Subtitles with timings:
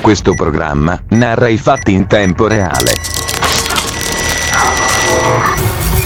[0.00, 2.92] Questo programma narra i fatti in tempo reale.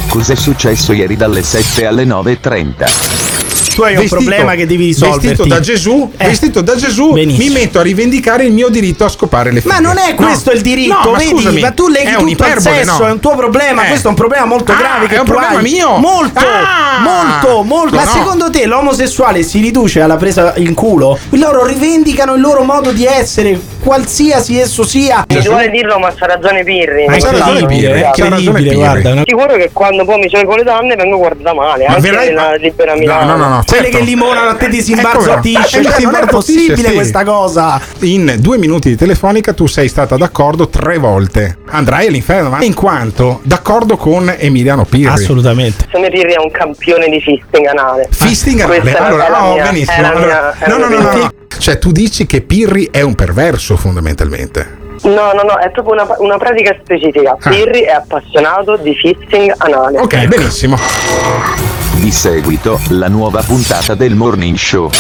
[0.09, 3.19] Cos'è successo ieri dalle 7 alle 9.30?
[3.75, 5.27] Tu hai un problema che devi risolverti.
[5.29, 6.27] Vestito da Gesù, Eh.
[6.27, 7.47] vestito da Gesù Benissimo.
[7.47, 9.73] mi metto a rivendicare il mio diritto a scopare le fighe.
[9.73, 10.57] Ma non è questo No.
[10.57, 11.31] il diritto, No, ma vedi?
[11.31, 13.07] scusami, ma tu leghi tutto al sesso, no?
[13.07, 13.85] è un tuo problema.
[13.85, 13.89] Eh.
[13.89, 15.07] Questo è un problema molto Ah, grave.
[15.07, 15.63] che è un tu problema hai.
[15.63, 15.97] mio?
[15.99, 16.99] Molto, Ah!
[17.01, 17.95] molto, molto.
[17.95, 18.19] Ma Ma no.
[18.19, 21.17] secondo te l'omosessuale si riduce alla presa in culo?
[21.31, 23.59] Loro rivendicano il loro modo di essere,
[23.91, 25.25] qualsiasi esso sia.
[25.29, 27.07] Mi vuole dirlo, ma c'ha ragione Pirri.
[27.07, 29.11] Ma c'ha è ragione Pirri, è incredibile, guarda.
[29.11, 32.09] una- Sicuro che quando poi mi sono con le donne vengo guardata male, Ma anche
[32.09, 33.25] verrai- nella libera No, Milano.
[33.33, 33.99] no, no, no, Quelle certo.
[33.99, 35.79] che limonano a te ti si Ecco, imbarzottisce.
[35.81, 36.95] eh, Cioè, si non è possibile sì.
[36.95, 37.81] questa cosa.
[38.01, 41.57] In due minuti di telefonica tu sei stata d'accordo tre volte.
[41.71, 45.09] Andrai all'inferno, ma in quanto d'accordo con Emiliano Pirri.
[45.13, 45.87] Assolutamente.
[45.91, 48.07] Se me Pirri è un campione di fisting anale.
[48.09, 48.97] Fisting anale.
[48.97, 50.07] Allora, mia- benissimo.
[50.07, 51.31] Allora, no, no, no, no, no.
[51.59, 54.79] Cioè, tu dici che Pirri è un perverso, fondamentalmente.
[55.03, 57.37] No, no, no, è proprio una, una pratica specifica.
[57.41, 57.49] Ah.
[57.51, 59.99] Pirri è appassionato di fisting anale.
[59.99, 60.37] Ok, Ecco.
[60.37, 60.79] benissimo.
[61.97, 64.91] Di seguito, la nuova puntata del Morning Show.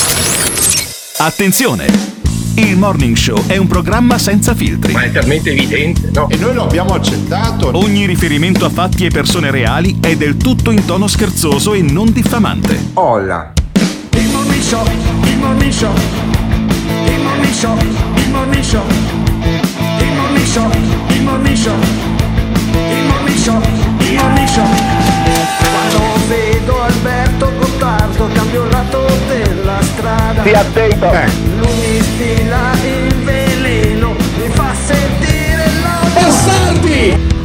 [1.18, 2.18] Attenzione!
[2.56, 4.92] Il Morning Show è un programma senza filtri.
[4.94, 6.28] è talmente evidente, no?
[6.28, 7.70] E noi lo abbiamo accettato.
[7.74, 12.12] Ogni riferimento a fatti e persone reali è del tutto in tono scherzoso e non
[12.12, 12.78] diffamante.
[12.94, 13.52] Olla.
[14.12, 14.84] Il morning show,
[15.24, 15.92] il morning show.
[17.50, 17.76] Il morning show,
[18.16, 18.86] il morning show.
[19.98, 20.70] Il morning show,
[21.08, 21.74] il morning show.
[22.72, 23.60] Il morning show,
[23.98, 24.64] il morning show.
[25.58, 30.40] Quando vedo Alberto Gottardo cambio lato della strada.
[30.42, 31.12] Stia attento.
[31.12, 31.26] Eh.
[31.58, 36.20] Lui mi stila il veleno, mi fa sentire l'odio.
[36.20, 37.39] Bastardi!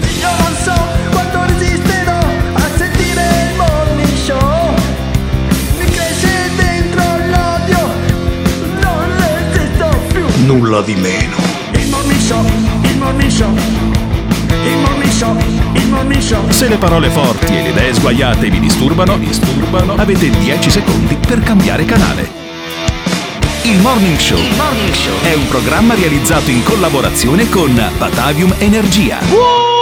[10.56, 11.36] Nulla di meno.
[11.74, 12.42] Il morning show,
[12.84, 13.54] il morning show.
[13.54, 15.36] Il morning show,
[15.74, 16.50] il morning show.
[16.50, 21.42] Se le parole forti e le idee sguaiate vi disturbano, disturbano, avete 10 secondi per
[21.42, 22.32] cambiare canale.
[23.64, 24.40] Il Morning Show,
[25.24, 29.18] è un programma realizzato in collaborazione con Batavium Energia.
[29.28, 29.74] Buongiorno!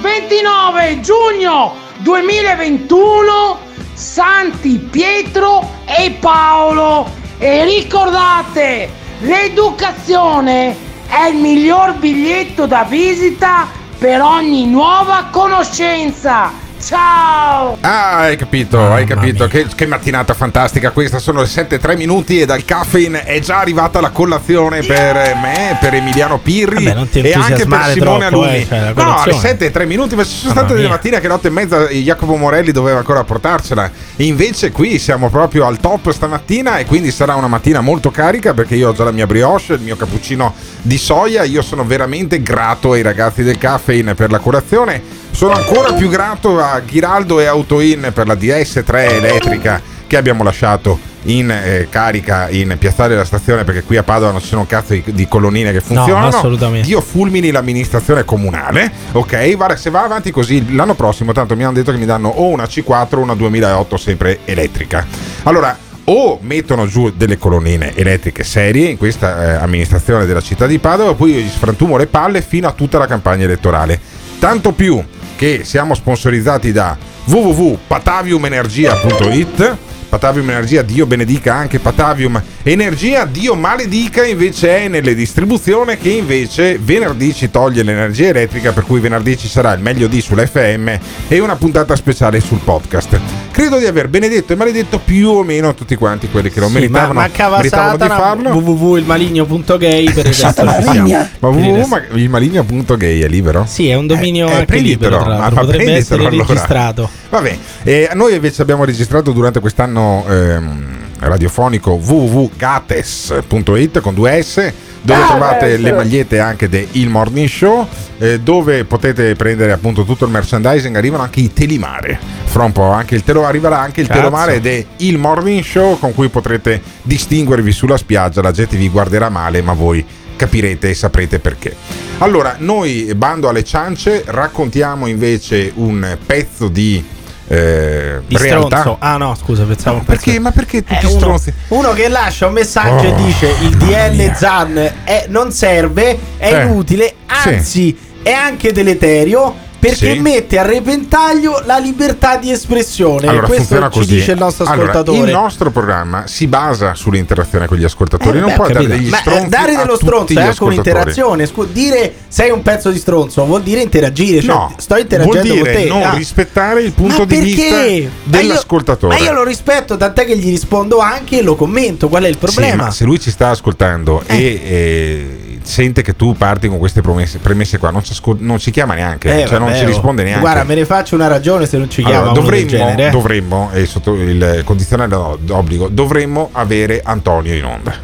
[0.00, 3.58] 29 giugno 2021
[3.92, 10.76] Santi Pietro e Paolo e ricordate l'educazione
[11.06, 13.66] è il miglior biglietto da visita
[13.98, 19.46] per ogni nuova conoscenza ciao Ah, hai capito, hai capito.
[19.46, 21.18] Che, che mattinata fantastica questa.
[21.18, 25.94] Sono le 7-3 minuti e dal caffeine è già arrivata la colazione per me, per
[25.94, 29.58] Emiliano Pirri Vabbè, e anche per Simone troppo, eh, cioè, no, alle colazione.
[29.58, 32.72] 7-3 minuti, ma ci sono Mamma state delle mattine che notte e mezza Jacopo Morelli
[32.72, 33.90] doveva ancora portarcela.
[34.16, 38.54] E invece qui siamo proprio al top stamattina e quindi sarà una mattina molto carica
[38.54, 41.44] perché io ho già la mia brioche, il mio cappuccino di soia.
[41.44, 45.24] Io sono veramente grato ai ragazzi del caffeine per la colazione.
[45.36, 50.98] Sono ancora più grato a Ghiraldo e Autoin per la DS3 elettrica che abbiamo lasciato
[51.24, 54.66] in eh, carica in Piazzale della Stazione perché qui a Padova non ci sono un
[54.66, 56.28] cazzo di, di colonnine che funzionano.
[56.28, 56.86] assolutamente.
[56.86, 59.54] Dio fulmini l'amministrazione comunale, ok?
[59.56, 62.46] Guarda, se va avanti così l'anno prossimo, tanto mi hanno detto che mi danno o
[62.46, 65.06] una C4 o una 2008 sempre elettrica.
[65.42, 70.78] Allora, o mettono giù delle colonnine elettriche serie in questa eh, amministrazione della città di
[70.78, 74.00] Padova, poi io gli sfrantumo le palle fino a tutta la campagna elettorale.
[74.38, 75.02] Tanto più
[75.36, 79.76] che siamo sponsorizzati da www.pataviumenergia.it
[80.08, 86.78] Patavium Energia, Dio benedica anche Patavium Energia, Dio maledica invece è nelle distribuzione che invece
[86.80, 90.98] venerdì ci toglie l'energia elettrica per cui venerdì ci sarà il meglio di sull'FM
[91.28, 93.18] e una puntata speciale sul podcast.
[93.50, 96.74] Credo di aver benedetto e maledetto più o meno tutti quanti quelli che lo Sì,
[96.74, 98.50] meritavano, ma mancava meritavano di farlo.
[98.50, 100.64] www.ilmaligno.gay per il resto.
[100.64, 103.64] Ma www.ilmaligno.gay è libero?
[103.66, 105.54] Sì, è un dominio Eh, anche libero, prenditelo, tra ma- l'altro.
[105.54, 106.44] ma potrebbe essere allora.
[106.46, 107.08] registrato.
[107.30, 109.95] Vabbè, eh, noi invece abbiamo registrato durante quest'anno
[110.28, 114.72] ehm, radiofonico www.gates.it con due S
[115.02, 117.86] dove Ah, trovate beh, le magliette anche del Il Morning Show
[118.18, 120.96] eh, dove potete prendere appunto tutto il merchandising.
[120.96, 124.18] Arrivano anche i telimare fra un po' anche il telo arriverà anche il Cazzo.
[124.18, 128.42] telomare ed è il Morning Show con cui potrete distinguervi sulla spiaggia.
[128.42, 130.04] La gente vi guarderà male ma voi
[130.36, 131.74] capirete e saprete perché.
[132.18, 137.04] Allora noi bando alle ciance raccontiamo invece un pezzo di
[137.48, 138.96] eh, Di realtà stronzo.
[139.00, 140.00] Ah no, scusa, pensavo.
[140.04, 140.38] perché?
[140.38, 141.52] Ma perché tutti Eh, uno, stronzi?
[141.68, 144.34] uno che lascia un messaggio e Oh, dice il DL.
[144.34, 147.48] Zan è- non serve, è Eh, inutile, sì.
[147.48, 150.18] anzi è anche deleterio perché Sì.
[150.20, 153.26] mette a repentaglio la libertà di espressione.
[153.28, 155.26] Allora, Questo funziona ci dice il nostro Allora, ascoltatore.
[155.30, 159.08] il nostro programma si basa sull'interazione con gli ascoltatori, Eh, non beh, ho dare degli
[159.08, 160.88] Ma, eh, stronzi dare dello stronzo è anche ascoltatori.
[160.90, 161.46] un'interazione.
[161.46, 164.40] Scu- dire sei un pezzo di stronzo vuol dire interagire.
[164.40, 165.88] Cioè, No, sto interagendo vuol dire con te.
[165.88, 166.14] non Ah.
[166.14, 167.50] rispettare il punto Ma di perché?
[167.50, 169.18] vista Ma io- dell'ascoltatore.
[169.18, 172.08] Ma io lo rispetto, tant'è che gli rispondo anche e lo commento.
[172.08, 172.90] Qual è il problema?
[172.90, 177.38] Sì, se lui ci sta ascoltando e eh, sente che tu parti con queste promesse,
[177.38, 180.40] premesse qua, non ci, ascol- non ci chiama neanche, Eh, cioè non ci risponde neanche.
[180.40, 183.06] Guarda, me ne faccio una ragione se non ci chiama Allora, del dovremmo, genere.
[183.06, 183.10] eh.
[183.10, 187.94] dovremmo, e sotto il condizionale d'obbligo, dovremmo avere Antonio in onda.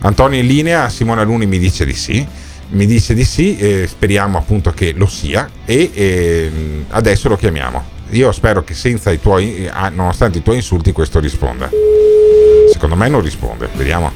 [0.00, 2.26] Antonio in linea, Simone Luni mi dice di sì.
[2.70, 7.84] Mi dice di sì, e speriamo appunto che lo sia e ehm, adesso lo chiamiamo.
[8.12, 11.68] Io spero che senza i tuoi, ah, nonostante i tuoi insulti, questo risponda.
[12.72, 14.10] Secondo me non risponde, vediamo.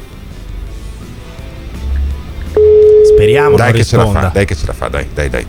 [3.13, 4.31] Speriamo Dai non che ce la fa, risponda.
[4.33, 5.47] dai che ce la fa, dai, dai, dai.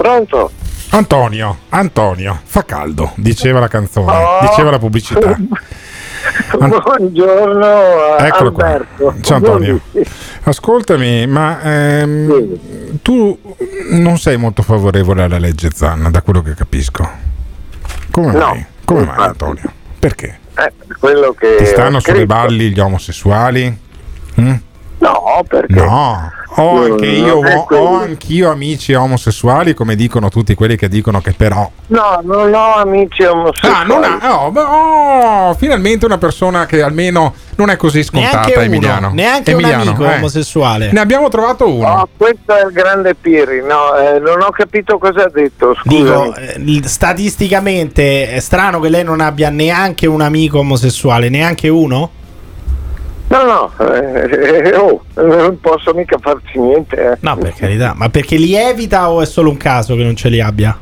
[0.00, 0.50] Pronto?
[0.92, 4.38] Antonio, Antonio, fa caldo, diceva la canzone, Oh.
[4.48, 5.36] diceva la pubblicità.
[6.56, 8.64] Buongiorno Eccolo qua.
[8.64, 9.14] Alberto.
[9.20, 9.78] Ciao Antonio.
[10.44, 13.38] Ascoltami, ma ehm, tu
[13.90, 17.06] non sei molto favorevole alla legge Zanna, da quello che capisco.
[18.10, 18.64] Come No, mai?
[18.86, 19.16] Come mai.
[19.18, 19.70] Antonio?
[19.98, 20.38] Perché?
[20.56, 22.26] Eh, quello che Ti stanno sulle scritto.
[22.34, 23.78] balli gli omosessuali?
[24.40, 24.54] Mm?
[25.00, 25.74] No, perché?
[25.74, 31.20] No, ho anche io, ho, ho anch'io amici omosessuali, come dicono tutti quelli che dicono
[31.22, 33.74] che però No, non ho amici omosessuali.
[33.74, 34.52] Ah, non ha, oh,
[35.48, 39.10] oh, finalmente una persona che almeno non è così scontata, Neanche uno, Emiliano.
[39.12, 40.16] neanche un Emiliano, amico eh.
[40.16, 40.92] omosessuale.
[40.92, 41.88] Ne abbiamo trovato uno.
[41.88, 43.62] No, questo è il grande Pirri.
[43.62, 45.74] No, eh, non ho capito cosa ha detto.
[45.82, 46.32] Scusami.
[46.58, 52.18] Dico, eh, statisticamente è strano che lei non abbia neanche un amico omosessuale, neanche uno?
[53.30, 57.12] No, no, eh, oh, non posso mica farci niente.
[57.12, 57.16] eh.
[57.20, 60.28] No, per carità, ma perché li evita o è solo un caso che non ce
[60.28, 60.76] li abbia?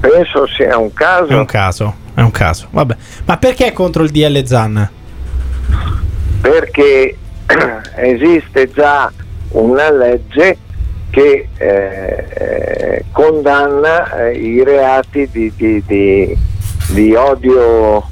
[0.00, 1.28] Penso sia un caso.
[1.28, 2.66] È un caso, è un caso.
[2.70, 2.96] Vabbè,
[3.26, 4.90] ma perché è contro il DL Zan?
[6.40, 7.16] perché
[7.96, 9.10] esiste già
[9.50, 10.58] una legge
[11.10, 16.36] che eh, eh, condanna eh, i reati di, di- di-
[16.88, 18.08] di odio,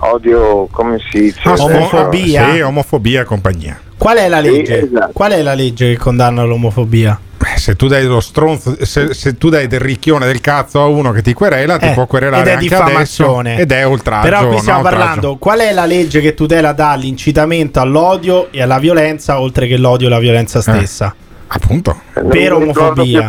[0.00, 1.40] odio, come si dice?
[1.48, 2.52] Ah, Omofobia?
[2.52, 3.78] Sì, omofobia e compagnia.
[3.96, 4.82] Qual è la Sì, legge?
[4.84, 5.10] esatto.
[5.12, 7.18] Qual è la legge che condanna l'omofobia?
[7.38, 10.86] Beh, se tu dai lo stronzo, se, se tu dai del ricchione del cazzo a
[10.86, 12.82] uno che ti querela, ti Eh, può querelare ed è anche adesso.
[12.84, 13.58] diffamazione.
[13.58, 14.28] Ed è oltraggio.
[14.28, 14.98] Però qui no, stiamo oltraggio.
[14.98, 20.08] parlando, qual è la legge che tutela dall'incitamento all'odio e alla violenza, oltre che l'odio
[20.08, 21.14] e la violenza stessa?
[21.48, 21.98] Appunto.
[22.12, 23.28] Per omofobia.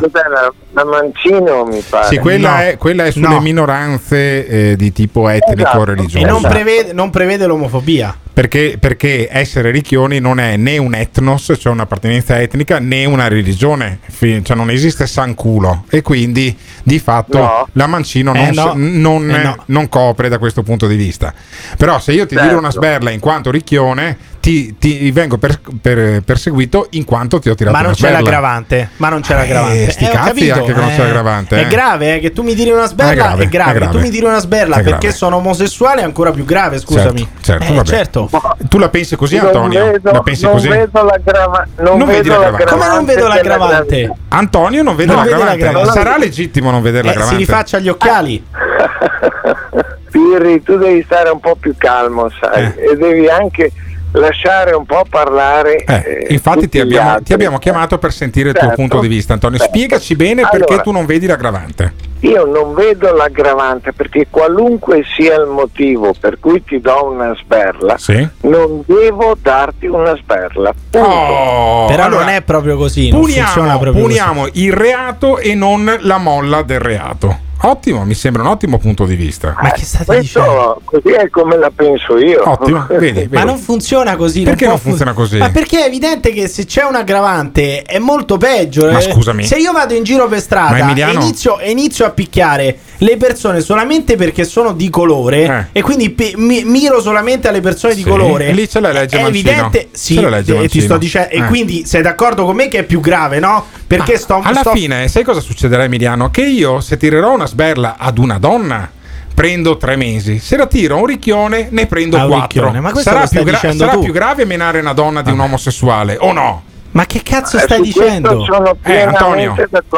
[0.74, 2.07] La, Mancino mi pare.
[2.07, 2.62] Sì, quella, No.
[2.62, 3.39] è, quella è sulle No.
[3.42, 5.51] minoranze eh, di tipo Esatto.
[5.51, 6.18] etnico-religioso.
[6.18, 6.54] E non Esatto.
[6.54, 8.16] prevede, non prevede l'omofobia.
[8.31, 14.00] Perché, perché essere ricchioni non è né un etnos, cioè un'appartenenza etnica, né una religione,
[14.18, 17.68] cioè non esiste sanculo e quindi di fatto No.
[17.74, 18.72] la Mancino non, Eh no.
[18.75, 19.63] non- Eh no.
[19.65, 21.33] non copre da questo punto di vista.
[21.77, 22.48] Però se io ti Certo.
[22.48, 27.50] tiro una sberla in quanto ricchione, ti, ti vengo per- per- perseguito in quanto ti
[27.50, 28.89] ho tirato Ma non una c'è l'aggravante.
[28.98, 29.91] Ma non c'è l'aggravante.
[29.91, 31.03] sti Eh, ho cazzi capito, anche che non c'è eh.
[31.03, 31.67] l'aggravante, È eh.
[31.67, 33.72] grave, eh, che tu mi tiri una sberla È grave, è grave.
[33.72, 33.91] è grave.
[33.91, 35.13] Tu mi tiri una sberla È perché grave.
[35.15, 37.27] sono omosessuale è ancora più grave, scusami.
[37.41, 38.29] Certo, certo, Eh, certo.
[38.69, 39.86] Tu la pensi così, Non Antonio?
[39.91, 40.67] vedo, la pensi non così?
[40.69, 42.65] vedo l'aggrava- non Non vedi vedo l'aggravante.
[42.65, 44.13] Come non vedo l'aggravante?
[44.29, 45.63] Antonio non vede Non l'aggravante.
[45.63, 45.91] l'aggravante.
[46.00, 47.38] Sarà legittimo non vedere Eh, si l'aggravante.
[47.46, 48.43] rifaccia gli occhiali.
[50.12, 52.91] Pirri, tu devi stare un po' più calmo, sai, Eh.
[52.91, 53.72] e devi anche
[54.13, 55.84] lasciare un po' parlare.
[55.84, 58.75] Eh, eh, infatti ti abbiamo, ti abbiamo chiamato per sentire il tuo Certo.
[58.82, 59.58] punto di vista, Antonio.
[59.58, 59.74] Certo.
[59.74, 60.82] Spiegaci bene perché Allora.
[60.82, 62.08] tu non vedi l'aggravante.
[62.22, 67.98] Io non vedo l'aggravante perché qualunque sia il motivo per cui ti do una sberla,
[67.98, 68.28] Sì?
[68.42, 70.74] non devo darti una sberla.
[70.89, 71.08] punto.
[71.08, 73.10] Oh, Però allora, non è proprio così.
[73.10, 74.04] Non funziona puniamo, proprio così.
[74.18, 77.39] puniamo il reato e non la molla del reato.
[77.62, 79.54] Ottimo, mi sembra un ottimo punto di vista.
[79.62, 80.82] Ma che state dicendo?
[80.84, 82.50] Questo così è come la penso io.
[82.50, 83.46] Ottimo, vedi, Ma vedi.
[83.46, 84.44] non funziona così.
[84.44, 85.38] Perché può non funziona così?
[85.38, 88.89] Ma perché è evidente che se c'è un aggravante è molto peggio.
[88.89, 89.12] Ma eh.
[89.12, 89.44] scusami.
[89.44, 93.18] Se io vado in giro per Ma strada e inizio, e inizio a picchiare le
[93.18, 98.01] persone solamente perché sono di colore e quindi pe- mi- miro solamente alle persone di
[98.01, 98.03] Eh.
[98.03, 98.48] Sì, colore.
[98.48, 99.50] e lì c'è la legge È Mancino.
[99.50, 101.46] evidente, sì, C'è la legge e ti sto dicendo, e Eh.
[101.46, 103.65] quindi sei d'accordo con me che è più grave, no?
[103.88, 106.29] Perché sto Alla sto- fine, sai cosa succederà, Emiliano?
[106.29, 108.89] Che io, se tirerò una sberla ad una donna,
[109.34, 110.38] prendo tre mesi.
[110.39, 112.70] Se la tiro a un ricchione, ne prendo A un quattro.
[112.82, 116.63] ma sarà più, gra- sarà più grave menare una donna di un omosessuale, o no?
[116.91, 118.46] Ma che cazzo Eh, stai dicendo?
[118.84, 119.55] Eh, Antonio.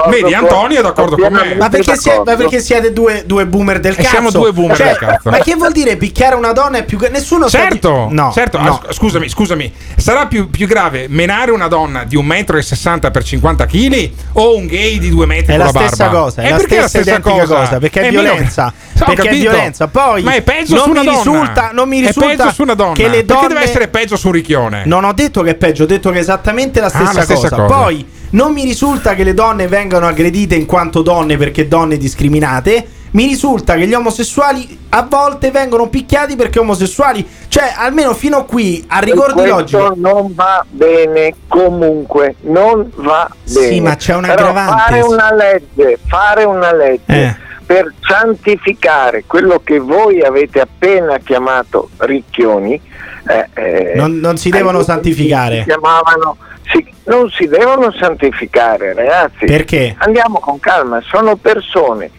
[0.09, 1.55] Vedi, Antonio è d'accordo con me.
[1.55, 4.09] Ma perché, siete, ma perché siete due, due boomer del E cazzo?
[4.09, 5.29] siamo due boomer Cioè, del cazzo.
[5.29, 7.17] Ma che vuol dire picchiare una donna è più grave?
[7.17, 8.57] Nessuno sta di- Certo, No, certo.
[8.59, 8.69] no.
[8.69, 9.73] Ah, sc- scusami, scusami.
[9.95, 14.65] Sarà più, più grave menare una donna di 1,60 m per 50 kg o un
[14.67, 16.19] gay di 2 metri È con la la stessa barba?
[16.23, 18.73] cosa, è Eh, la perché stessa identica cosa, perché è Eh, meno- violenza.
[19.01, 19.49] Ho perché è capito.
[19.49, 19.87] violenza.
[19.87, 21.17] Poi Ma è peggio non su una mi donna.
[21.17, 22.93] risulta, non mi È risulta peggio su una donna.
[22.93, 24.83] che le donne Perché deve essere peggio su un ricchione?
[24.85, 27.21] Non ho detto che è peggio, ho detto che è esattamente la stessa, Ah, la
[27.23, 27.55] stessa cosa.
[27.63, 27.75] cosa.
[27.75, 32.85] Poi non mi risulta che le donne vengano aggredite in quanto donne perché donne discriminate.
[33.13, 37.27] Mi risulta che gli omosessuali a volte vengono picchiati perché omosessuali.
[37.49, 39.91] Cioè, almeno fino a qui, a rigor di questo logica.
[39.97, 43.81] non va bene comunque, non va Sì, bene.
[43.81, 44.81] ma c'è un Però aggravante.
[44.83, 47.35] Fare una legge, fare una legge Eh.
[47.65, 52.79] per santificare quello che voi avete appena chiamato ricchioni.
[53.27, 55.59] eh, eh, Non- non si devono santificare.
[55.59, 56.37] Si chiamavano,
[56.71, 59.45] si- non si devono santificare, ragazzi.
[59.45, 59.95] Perché?
[59.99, 62.09] Andiamo con calma, sono persone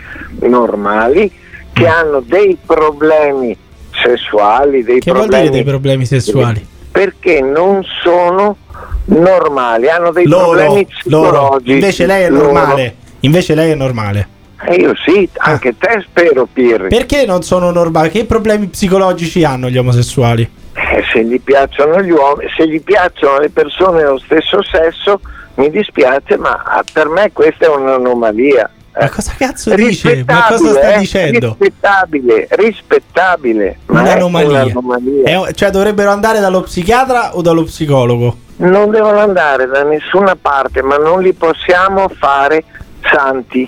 [0.41, 1.31] normali
[1.73, 1.87] che Mm.
[1.87, 3.57] hanno dei problemi
[4.03, 6.67] sessuali, dei Che vuol problemi dire dei problemi sessuali?
[6.91, 8.57] perché non sono
[9.07, 11.31] normali, hanno dei Loro, problemi loro.
[11.31, 11.73] psicologici.
[11.73, 12.53] Invece lei è loro.
[12.53, 12.95] normale.
[13.21, 14.29] Invece lei è normale.
[14.65, 16.89] Eh, io sì, anche te spero, Pirri.
[16.89, 18.11] Perché non sono normali?
[18.11, 20.49] Che problemi psicologici hanno gli omosessuali?
[20.95, 25.21] Eh, se gli piacciono gli uomini, se gli piacciono le persone dello stesso sesso,
[25.55, 28.69] mi dispiace, ma ah, per me questa è un'anomalia.
[28.95, 30.23] Ma cosa cazzo dice?
[30.27, 31.57] Ma cosa stai eh, dicendo?
[31.59, 33.79] Rispettabile, rispettabile.
[33.87, 34.65] ma è Un'anomalia.
[34.65, 35.47] un'anomalia.
[35.49, 38.37] È- cioè dovrebbero andare dallo psichiatra o dallo psicologo?
[38.57, 42.65] Non devono andare da nessuna parte, ma non li possiamo fare
[43.11, 43.67] santi.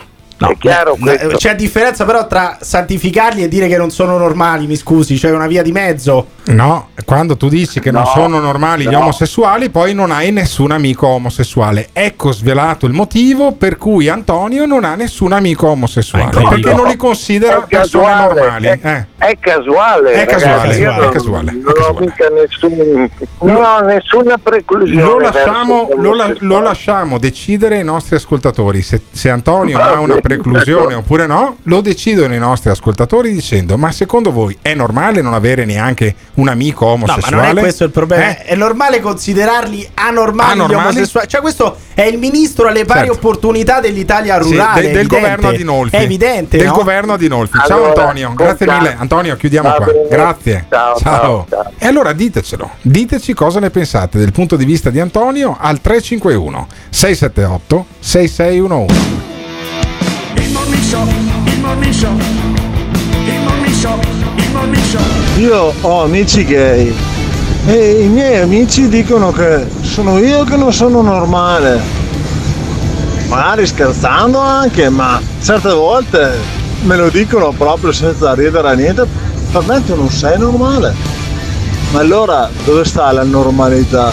[0.51, 1.37] È chiaro No, questo?
[1.37, 5.47] C'è differenza però tra santificarli e dire che non sono normali, mi scusi, c'è una
[5.47, 6.27] via di mezzo.
[6.47, 8.99] No, quando tu dici che non No, sono normali gli no.
[8.99, 11.89] omosessuali, poi non hai nessun amico omosessuale.
[11.93, 16.25] Ecco svelato il motivo per cui Antonio non ha nessun amico omosessuale.
[16.27, 16.61] incredibile.
[16.63, 18.67] perché non li considera È persone casuale, normali.
[18.67, 19.07] È, Eh.
[19.17, 20.13] è casuale.
[20.13, 23.11] È casuale, io è non- casuale, è Non ho mica nessun,
[23.41, 25.03] non ho nessuna preclusione.
[25.03, 30.17] Lo lasciamo, lo la- lo lasciamo decidere ai nostri ascoltatori se, se Antonio ha una
[30.17, 35.35] preclusione oppure no, lo decidono i nostri ascoltatori dicendo ma secondo voi è normale non
[35.35, 37.37] avere neanche un amico No, omosessuale?
[37.37, 38.29] ma non è questo il problema.
[38.31, 38.43] Eh?
[38.45, 40.73] È normale considerarli anormali, Anormali?
[40.83, 41.29] gli omosessuali.
[41.29, 43.15] Cioè, questo è il ministro alle pari Certo.
[43.15, 44.81] opportunità dell'Italia Sì, rurale.
[44.83, 45.97] de- è del governo di Nolfi.
[45.97, 46.57] È evidente.
[46.57, 46.73] Del no?
[46.75, 47.59] governo a Dinolfi.
[47.67, 48.97] Ciao Allora, Antonio, grazie mille.
[48.99, 49.87] Antonio, chiudiamo Va qua.
[49.87, 50.09] bene.
[50.09, 50.67] Grazie.
[50.69, 51.71] Ciao, ciao, ciao.
[51.79, 52.71] E allora ditecelo.
[52.83, 59.34] Diteci cosa ne pensate del punto di vista di Antonio al 351 678 6611.
[65.39, 66.95] Io ho amici gay
[67.67, 71.81] e i miei amici dicono che sono io che non sono normale.
[73.29, 76.39] Magari scherzando anche, ma certe volte
[76.83, 79.07] me lo dicono proprio senza ridere a niente.
[79.51, 80.95] Per me tu non sei normale.
[81.91, 84.11] Ma allora dove sta la normalità?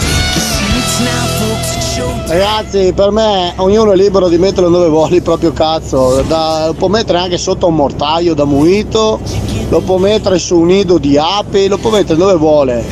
[2.32, 6.24] Ragazzi, per me ognuno è libero di metterlo dove vuole il proprio cazzo.
[6.26, 9.20] Da- lo può mettere anche sotto un mortaio da muito,
[9.68, 12.82] lo può mettere su un nido di api, lo può mettere dove vuole.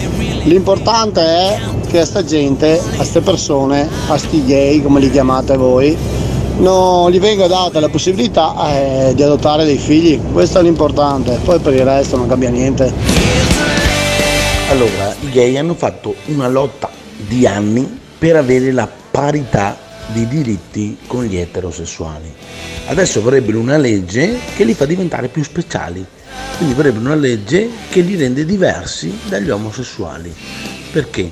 [0.42, 5.56] L'importante è che a sta gente, a queste persone, a sti gay come li chiamate
[5.56, 5.96] voi,
[6.58, 10.20] non gli venga data la possibilità eh, di adottare dei figli.
[10.34, 11.40] Questo è l'importante.
[11.42, 12.92] Poi per il resto non cambia niente.
[14.68, 19.76] Allora, i gay hanno fatto una lotta di anni per avere la parità
[20.12, 22.32] di diritti con gli eterosessuali.
[22.86, 26.04] Adesso vorrebbero una legge che li fa diventare più speciali.
[26.56, 30.34] Quindi vorrebbero una legge che li rende diversi dagli omosessuali.
[30.92, 31.30] Perché?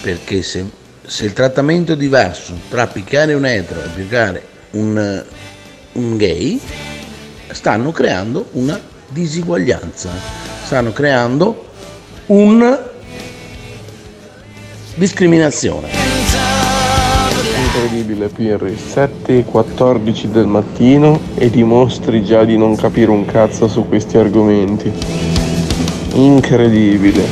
[0.00, 0.64] Perché se,
[1.04, 5.24] se il trattamento è diverso tra picchiare un etero e picchiare un,
[5.92, 6.60] un gay,
[7.50, 10.10] stanno creando una disuguaglianza.
[10.64, 11.68] Stanno creando
[12.26, 12.78] un
[14.94, 16.03] discriminazione.
[17.74, 23.66] Incredibile Pirri, 7 e 14 del mattino e dimostri già di non capire un cazzo
[23.66, 24.92] su questi argomenti.
[26.12, 27.26] Incredibile.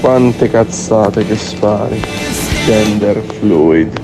[0.00, 2.02] Quante cazzate che spari.
[2.64, 3.96] Gender fluid.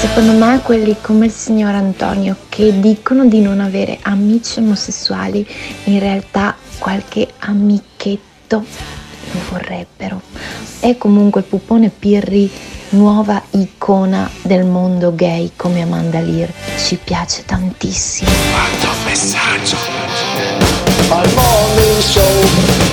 [0.00, 5.46] Secondo me quelli come il signor Antonio che dicono di non avere amici omosessuali,
[5.84, 8.64] in realtà qualche amichetto
[9.30, 10.22] lo vorrebbero.
[10.80, 12.50] È comunque il pupone Pirri,
[12.90, 16.52] nuova icona del mondo gay come Amanda Lear.
[16.76, 18.30] Ci piace tantissimo.
[19.04, 19.76] messaggio.
[21.08, 22.86] Al morning show.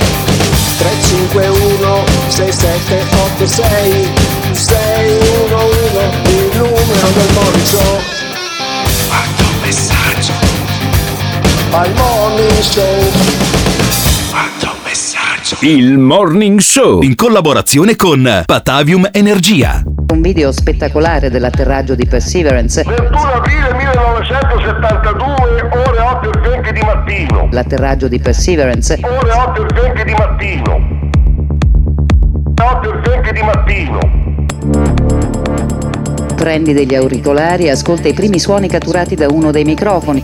[0.77, 4.07] 351 6786
[4.51, 7.99] 611 il numero del morning show
[9.07, 10.33] Quanto messaggio.
[11.71, 12.99] Al morning show.
[13.11, 13.34] Quanto
[15.45, 19.83] messaggio Il Morning Show in collaborazione con Patavium Energia.
[20.11, 22.83] Un video spettacolare dell'atterraggio di Perseverance.
[22.83, 28.99] 21 aprile 1972 ore 8 e 20 di mattino L'atterraggio di Perseverance.
[29.03, 30.79] ore 8 e 20 di mattino
[32.59, 33.99] 8 e 20 di mattino
[36.35, 40.23] Prendi degli auricolari e ascolta i primi suoni catturati da uno dei microfoni.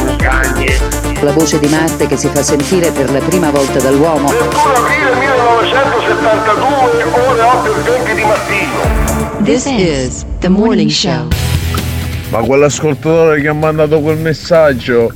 [1.21, 4.29] La voce di Marte che si fa sentire per la prima volta dall'uomo.
[4.29, 11.27] 21 aprile 1972 ore 8 e 20 di mattino This is the morning show.
[12.29, 15.11] Ma quell'ascoltatore che ha mandato quel messaggio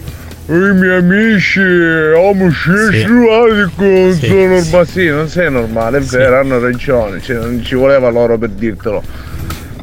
[0.47, 4.27] i miei amici omosessuali con Sì.
[4.69, 4.83] sono.
[4.83, 7.21] Sì, non sei normale, è vero, hanno ragione.
[7.21, 9.01] Cioè, non ci voleva loro per dirtelo.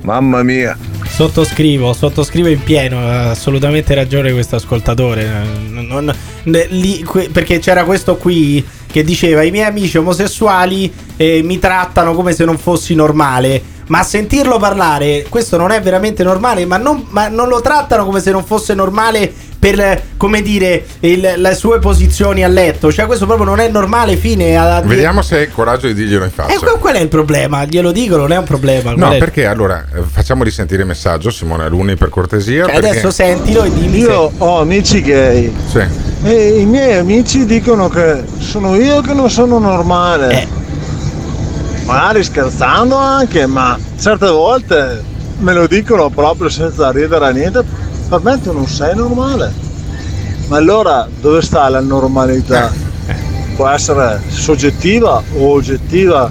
[0.03, 0.77] Mamma mia.
[1.07, 5.31] Sottoscrivo, sottoscrivo in pieno, ha assolutamente ragione questo ascoltatore.
[5.69, 6.13] Non-
[6.71, 12.33] lì- perché c'era questo qui che diceva i miei amici omosessuali eh, mi trattano come
[12.33, 13.63] se non fossi normale.
[13.87, 18.05] Ma a sentirlo parlare, questo non è veramente normale, ma non, ma non lo trattano
[18.05, 19.33] come se non fosse normale
[19.63, 22.91] per, eh, come dire, il- le sue posizioni a letto.
[22.93, 24.57] Cioè questo proprio non è normale, fine.
[24.57, 26.53] A, a- Vediamo se hai il coraggio di dirglielo in faccia.
[26.53, 27.65] E qual, qual è il problema?
[27.65, 28.91] Glielo dico, non è un problema.
[28.91, 32.65] No, Qual è- perché allora eh, facciamo risentire il messaggio, Simone Aluni, per cortesia.
[32.65, 35.81] Cioè, perché- adesso sentilo e dimmi se- Io ho amici gay Sì.
[36.25, 40.43] e i miei amici dicono che sono io che non sono normale.
[40.43, 40.49] Eh.
[41.85, 45.03] Magari scherzando anche, ma certe volte
[45.39, 47.82] me lo dicono proprio senza ridere a niente.
[48.13, 49.51] Per me tu non sei normale.
[50.49, 52.71] Ma allora dove sta la normalità?
[53.57, 56.31] Può essere soggettiva o oggettiva?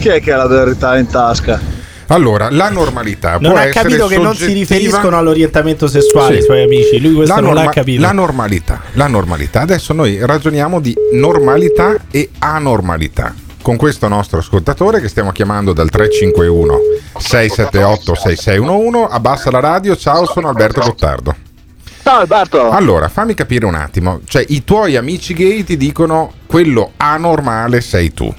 [0.00, 1.60] Chi è che ha la verità in tasca?
[2.08, 6.40] Allora, la normalità Non può ha essere capito che non si riferiscono all'orientamento sessuale Sì.
[6.40, 7.00] i suoi amici.
[7.00, 8.00] Lui questo la, non l'ha norma- capito.
[8.00, 9.60] la normalità, la normalità.
[9.60, 13.32] Adesso noi ragioniamo di normalità e anormalità.
[13.68, 16.78] Con questo nostro ascoltatore che stiamo chiamando dal 351
[17.18, 19.94] 678 6611 abbassa la radio.
[19.94, 21.36] Ciao, sono Alberto Gottardo.
[22.02, 22.70] Ciao Alberto.
[22.70, 24.20] Allora, fammi capire un attimo.
[24.24, 28.34] Cioè, i tuoi amici gay ti dicono quello anormale sei tu.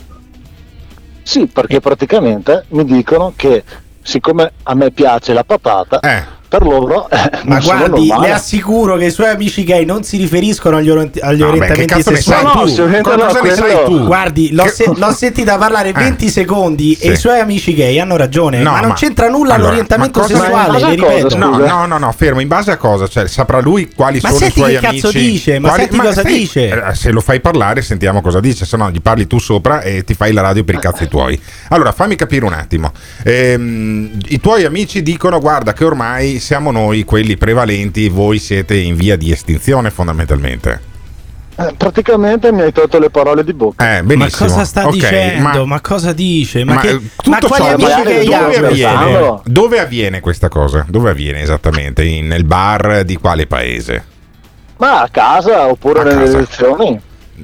[1.22, 3.64] Sì, perché praticamente mi dicono che
[4.02, 6.00] siccome a me piace la patata,
[6.50, 10.78] per loro eh, Ma guardi, le assicuro che i suoi amici gay non si riferiscono
[10.78, 12.44] agli, orient- agli No, che orientamenti sessuali.
[12.44, 14.06] No, no, Cosa ne sai tu?
[14.06, 17.12] Guardi, l'ho, Che- se- l'ho sentita parlare 20 secondi e Sì.
[17.12, 18.62] i suoi amici gay hanno ragione.
[18.62, 21.38] No, ma non c'entra nulla allora, l'orientamento ma sessuale, le ripeto.
[21.38, 22.40] No, no, no, no, fermo.
[22.42, 23.08] In base a cosa?
[23.08, 25.02] Cioè, saprà lui quali Ma sono i senti suoi che amici.
[25.02, 26.70] cazzo dice, ma quali- senti cosa dice.
[26.70, 28.66] eh, Se lo fai parlare, sentiamo cosa dice.
[28.66, 31.40] Se no, gli parli tu sopra e ti fai la radio per i cazzi tuoi.
[31.70, 32.92] Allora, fammi capire un attimo.
[33.24, 38.96] Ehm, I tuoi amici dicono: Guarda, che ormai siamo noi quelli prevalenti, voi siete in
[38.96, 40.88] via di estinzione, fondamentalmente.
[41.58, 43.98] Eh, praticamente mi hai tolto le parole di bocca.
[43.98, 45.42] Eh, Ma cosa sta Ok, dicendo?
[45.42, 46.64] ma- Ma, cosa dice?
[46.64, 49.40] Ma, Ma, che, eh, ma tutto quali ciò amici dove, dove avviene?
[49.44, 50.86] Dove avviene questa cosa?
[50.88, 52.04] Dove avviene esattamente?
[52.06, 54.06] In- nel bar di quale paese?
[54.78, 56.38] Ma a casa oppure A nelle casa.
[56.38, 57.02] lezioni.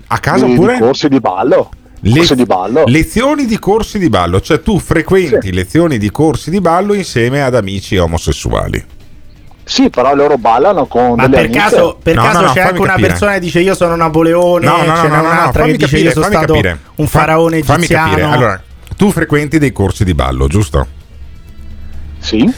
[0.08, 0.74] A casa di, oppure?
[0.76, 1.70] di corsi di ballo.
[2.08, 2.84] Le- Corsi di ballo.
[2.86, 7.56] Lezioni di corsi di ballo, cioè tu frequenti lezioni di corsi di ballo insieme ad
[7.56, 8.84] amici omosessuali.
[9.64, 11.58] Sì, però loro ballano con Ma delle per amiche.
[11.60, 13.08] caso, per No, caso no, no, c'è anche una capire.
[13.08, 16.26] persona che dice io sono Napoleone, No, no, no, un'altra che dice capire, io sono
[16.26, 16.80] stato capire.
[16.98, 18.22] un Fa- faraone capire.
[18.22, 18.62] Allora,
[18.96, 20.88] tu frequenti dei corsi di ballo, giusto?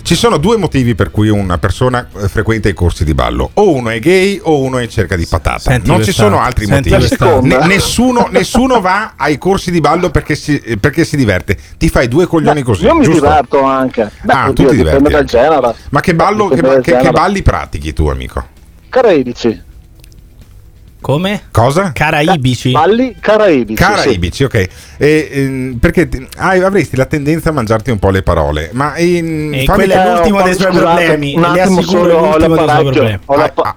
[0.02, 3.50] Ci sono due motivi per cui una persona eh, frequenta i corsi di ballo.
[3.54, 5.60] O uno è gay o uno è in cerca di patata.
[5.60, 7.48] Senti non ci quest'altro, sono altri senti motivi.
[7.48, 11.58] Ne- nessuno, nessuno va ai corsi di ballo perché si, perché si diverte.
[11.78, 12.86] Ti fai due coglioni così.
[12.86, 13.22] Io mi giusto?
[13.22, 14.10] diverto anche.
[14.22, 15.76] Beh, Ah, tu ti diverti dipende dal genere.
[15.90, 18.46] Ma che, ballo, che, che- che balli pratichi tu, amico?
[18.90, 19.66] Caraibici.
[21.08, 21.44] Come?
[21.54, 21.92] Cosa?
[21.94, 22.72] Caraibici.
[22.72, 23.82] Balli caraibici.
[23.82, 24.68] Caraibici, ok.
[24.98, 28.98] E, ehm, perché ti- hai- avresti la tendenza a mangiarti un po' le parole, ma
[28.98, 31.34] in, E quello è l'ultimo dei suoi problemi.
[31.34, 32.92] un Le attimo assicuro solo, è ho l'ultimo dei suoi l'apparecchio.
[32.92, 33.20] problemi.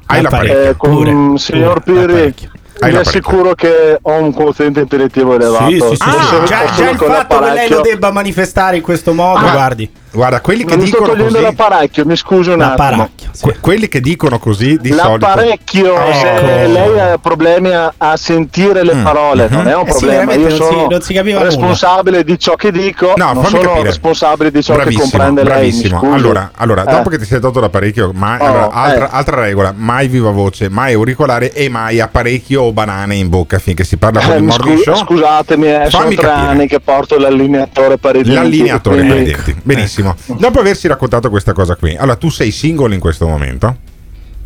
[0.07, 0.71] Hai l'apparecchio.
[0.71, 2.35] Eh, con Pure, signor Piri,
[2.83, 5.69] Hai vi assicuro che ho un quoziente intellettivo elevato.
[5.71, 6.27] Sì, sì, sì, sì.
[6.31, 9.89] se- già, già il fatto che lei lo debba manifestare in questo modo, Ah, guardi.
[10.11, 13.11] Guarda, quelli che Non mi sto dicono togliendo così, l'apparecchio, mi scusi un attimo.
[13.31, 13.51] L'apparecchio.
[13.53, 16.47] que- quelli che dicono così di solito L'apparecchio, se Ecco.
[16.73, 19.55] lei ha problemi a, a sentire le Mm, parole, mhm.
[19.57, 20.33] non è un Eh sì, problema.
[20.35, 21.49] Io non si- sono non si capiva nulla.
[21.51, 23.83] responsabile di ciò che dico, No, non sono capire.
[23.85, 25.53] responsabile di ciò bravissimo, che comprende lei.
[25.53, 25.99] bravissimo.
[25.99, 26.13] scusi.
[26.13, 26.91] Allora, allora Eh.
[26.91, 29.11] dopo che ti sei tolto l'apparecchio, mai, Oh, allora, altra, eh.
[29.13, 33.85] altra regola, mai viva voce, mai auricolare e mai apparecchio o banane in bocca finché
[33.85, 35.05] si parla con Eh, il morning scu- show.
[35.07, 36.47] scusatemi, eh, sono Fammi tre capire.
[36.49, 38.35] anni che porto l'allineatore per i denti.
[38.35, 39.57] L'allineatore per i denti.
[39.63, 40.15] Benissimo.
[40.27, 43.77] Dopo averci raccontato questa cosa qui, allora tu sei single in questo momento?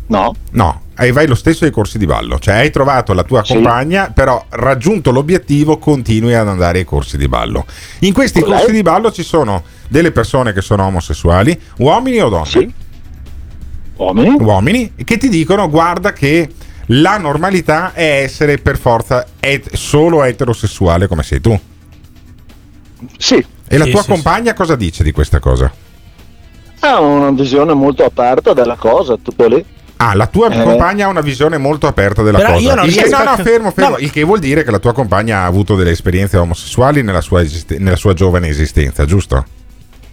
[0.07, 0.35] No.
[0.51, 3.53] No, e vai lo stesso ai corsi di ballo, cioè hai trovato la tua Sì.
[3.53, 7.65] compagna, però raggiunto l'obiettivo continui ad andare ai corsi di ballo.
[8.01, 8.75] In questi Con corsi lei?
[8.75, 12.45] di ballo ci sono delle persone che sono omosessuali, uomini o donne?
[12.45, 12.73] Sì.
[13.97, 14.35] Uomini?
[14.39, 16.49] Uomini che ti dicono guarda che
[16.89, 21.59] la normalità è essere per forza et- solo eterosessuale come sei tu.
[23.17, 23.43] Sì.
[23.67, 25.71] E la Sì, tua sì, compagna cosa dice di questa cosa?
[26.85, 29.63] Ha una visione molto aperta della cosa, tutto lì.
[29.97, 30.61] Ah, la tua Eh.
[30.63, 32.61] compagna ha una visione molto aperta della Però cosa.
[32.67, 33.89] io non il che, no, no, fermo, fermo.
[33.91, 33.97] No.
[33.97, 37.41] Il che vuol dire che la tua compagna ha avuto delle esperienze omosessuali nella sua,
[37.41, 39.45] esiste- nella sua giovane esistenza, giusto?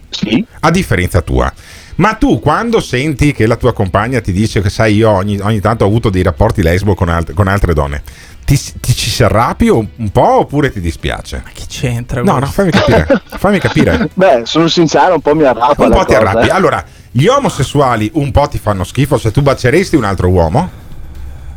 [0.09, 0.43] Sì.
[0.61, 1.51] A differenza tua.
[1.95, 5.59] Ma tu quando senti che la tua compagna ti dice che sai io ogni, ogni
[5.59, 8.01] tanto ho avuto dei rapporti lesbo con, alt- con altre donne,
[8.45, 11.41] ti, ti ci si arrabbi un, po' oppure ti dispiace?
[11.43, 12.23] Ma che c'entra?
[12.23, 13.07] No, no, fammi capire.
[13.37, 14.09] fammi capire.
[14.15, 16.47] Beh, sono sincero, un po' mi arrabba Un po' ti cosa, arrabbi.
[16.47, 16.51] eh.
[16.51, 20.81] Allora, gli omosessuali un po' ti fanno schifo, cioè tu baceresti un altro uomo?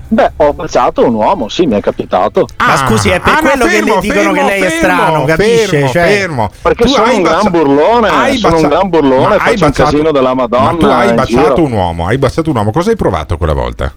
[0.08, 2.46] Beh, ho baciato un uomo, sì, mi è capitato.
[2.58, 5.24] Ma scusi, è per Ah, quello che fermo, le dicono fermo, che lei è strano,
[5.24, 5.66] capisce?
[5.66, 6.50] Fermo, Cioè- fermo.
[6.62, 9.32] Perché Tu sono hai un bacia- gran burlone, hai sono un bacia- gran burlone, ma
[9.34, 11.64] hai faccio un baciato- casino della Madonna Ma tu hai baciato giro.
[11.64, 12.70] un uomo, hai baciato un uomo.
[12.70, 13.92] Cosa hai provato quella volta?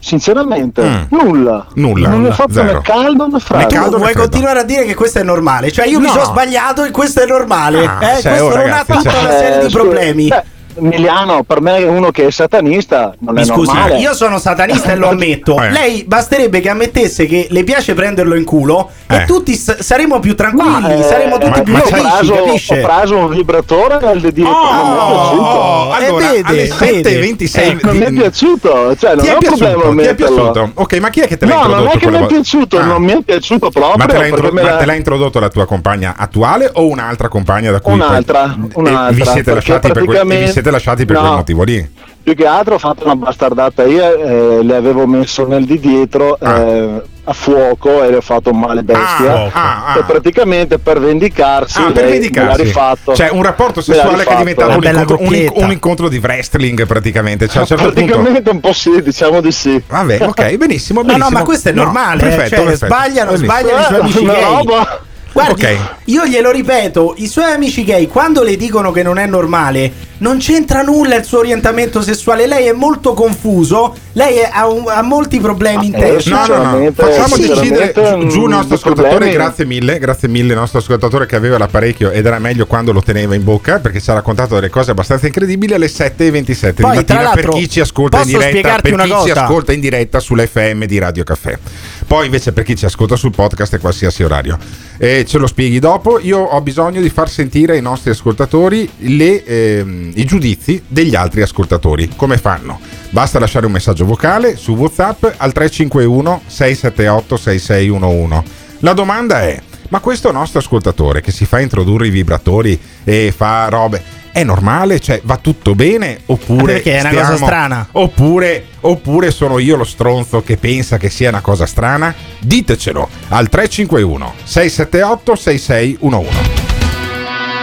[0.00, 1.02] Sinceramente, Mm.
[1.08, 1.66] nulla.
[1.74, 2.72] Nulla, Non mi ha fatto zero.
[2.74, 3.62] né caldo né freddo.
[3.66, 4.20] Né caldo Vuoi freddo.
[4.28, 5.72] continuare a dire che questo è normale?
[5.72, 6.12] Cioè, io mi No.
[6.12, 7.86] sono sbagliato e questo è normale.
[7.86, 9.78] Ah, eh, cioè, questo oh, non ragazzi, ha tutta cioè- una serie Eh, di scusa,
[9.78, 10.28] problemi.
[10.28, 10.44] beh,
[10.76, 13.98] Emiliano, per me uno che è satanista non Mi è scusi, normale.
[13.98, 15.60] io sono satanista e lo ammetto.
[15.62, 15.70] Eh.
[15.70, 19.16] Lei basterebbe che ammettesse che le piace prenderlo in culo Eh.
[19.16, 22.10] e tutti s- saremo più tranquilli, Ma, eh, saremo tutti ma- più ma ho felici,
[22.16, 22.80] preso, capisce?
[22.82, 25.42] ho preso un vibratore e il dire Oh, non mi è piaciuto.
[25.42, 27.20] oh, allora, Eh, vede, alle vede.
[27.20, 30.00] 7.26 Eh, non mi è piaciuto, cioè non Ti è è un problema piaciuto?
[30.02, 30.70] Ti è piaciuto?
[30.74, 32.78] Ok, ma chi è che te l'ha No, non introdotto è che mi è piaciuto,
[32.78, 32.84] Ah.
[32.84, 33.96] non mi è piaciuto proprio.
[33.96, 37.70] Ma te, l'ha intro- la- te l'ha introdotto la tua compagna attuale o un'altra compagna
[37.70, 41.04] da cui poi- Un'altra, e un'altra, vi siete lasciati per, e vi praticamente- siete lasciati
[41.04, 41.36] per quel No.
[41.36, 41.90] motivo lì?
[42.24, 46.38] Più che altro ho fatto una bastardata io, eh, le avevo messo nel di dietro
[46.40, 49.32] eh, a fuoco e le ho fatto un male bestia.
[49.32, 49.98] Ah, ah, ah.
[49.98, 52.56] E praticamente per vendicarsi, Ah, per vendicarsi.
[52.58, 53.14] l'ha rifatto.
[53.14, 56.16] Cioè, un rapporto sessuale che è diventato Una un bella incontro, un, un incontro di
[56.16, 57.46] wrestling praticamente.
[57.46, 58.00] Cioè, a un certo punto.
[58.06, 59.82] Praticamente un po' sì, diciamo di sì.
[59.86, 61.00] Vabbè, ok, benissimo.
[61.02, 61.38] No, no, benissimo.
[61.38, 62.16] ma questo è No, normale.
[62.22, 62.86] eh, perfetto, cioè, perfetto.
[62.86, 63.52] sbagliano, Benissimo.
[63.52, 64.42] sbagliano i suoi Eh, amici una gay.
[64.44, 65.00] roba.
[65.34, 65.78] Guardi, Ok.
[66.04, 70.38] io glielo ripeto, i suoi amici gay quando le dicono che non è normale, non
[70.38, 75.02] c'entra nulla il suo orientamento sessuale, lei è molto confuso, lei è- ha, un- ha
[75.02, 76.46] molti problemi in eh, testa.
[76.46, 76.92] No, no, no.
[76.94, 79.30] Facciamo decidere giù- giù il mm, nostro ascoltatore.
[79.32, 80.52] Grazie mille, grazie mille.
[80.52, 84.00] Il nostro ascoltatore che aveva l'apparecchio ed era meglio quando lo teneva in bocca perché
[84.00, 87.30] ci ha raccontato delle cose abbastanza incredibili alle 7.27 Poi, di mattina.
[87.30, 89.42] Per chi ci ascolta in diretta, per chi ci cosa?
[89.44, 91.58] ascolta in diretta sull'FM di Radio Caffè.
[92.06, 94.58] Poi invece per chi ci ascolta sul podcast e qualsiasi orario.
[94.98, 96.18] E ce lo spieghi dopo.
[96.20, 101.42] Io ho bisogno di far sentire ai nostri ascoltatori le, ehm, i giudizi degli altri
[101.42, 102.10] ascoltatori.
[102.14, 102.80] Come fanno?
[103.10, 108.42] Basta lasciare un messaggio vocale su WhatsApp al 351 678 6611.
[108.80, 113.68] La domanda è: ma questo nostro ascoltatore che si fa introdurre i vibratori e fa
[113.68, 114.98] robe è normale?
[114.98, 116.18] Cioè va tutto bene?
[116.26, 117.88] Oppure Perché è una cosa strana.
[117.92, 122.12] Oppure, oppure sono io lo stronzo che pensa che sia una cosa strana?
[122.40, 126.32] Ditecelo al 351 678 6611.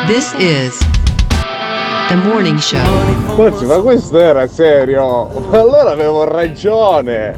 [0.06, 0.78] This is
[2.08, 2.80] the morning show.
[3.36, 5.50] Forse, ma questo era serio?
[5.52, 7.38] Allora avevo ragione.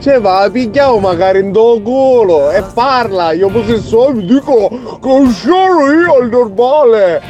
[0.00, 3.34] Cioè, va, pigliamo magari in do culo e parla.
[3.34, 7.20] Gli omosessuali mi dicono che sono io il normale.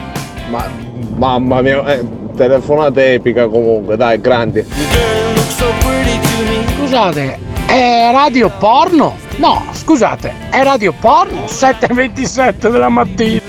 [0.51, 0.87] Ma
[1.19, 2.05] Mamma mia, eh,
[2.37, 4.65] telefonata epica comunque, dai, grandi.
[6.77, 9.17] Scusate, è radio porno?
[9.37, 11.47] No, scusate, è radio porno?
[11.47, 13.41] 7.27 della mattina.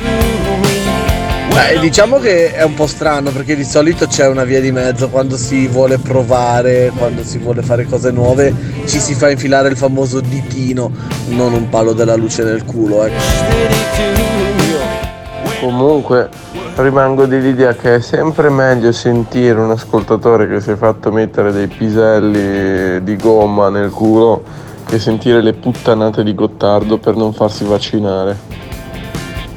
[1.54, 5.10] Beh, diciamo che è un po' strano perché di solito c'è una via di mezzo
[5.10, 8.52] quando si vuole provare, quando si vuole fare cose nuove,
[8.86, 10.92] ci si fa infilare il famoso ditino,
[11.28, 14.29] non un palo della luce nel culo, ecco.
[15.60, 16.30] Comunque
[16.76, 21.68] rimango dell'idea che è sempre meglio sentire un ascoltatore che si è fatto mettere dei
[21.68, 24.42] piselli di gomma nel culo
[24.86, 28.38] che sentire le puttanate di Gottardo per non farsi vaccinare.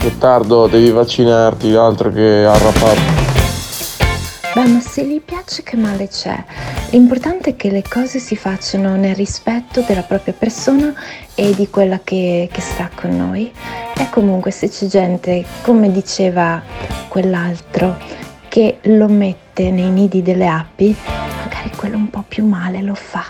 [0.01, 3.22] Gottardo, devi vaccinarti, altro che arrapato.
[4.55, 6.45] Beh, ma se gli piace che male c'è.
[6.91, 10.93] L'importante è che le cose si facciano nel rispetto della propria persona
[11.35, 13.51] e di quella che, che sta con noi.
[13.97, 16.61] E comunque se c'è gente, come diceva
[17.09, 17.97] quell'altro,
[18.49, 20.95] che lo mette nei nidi delle api,
[21.43, 23.25] magari quello un po' più male lo fa.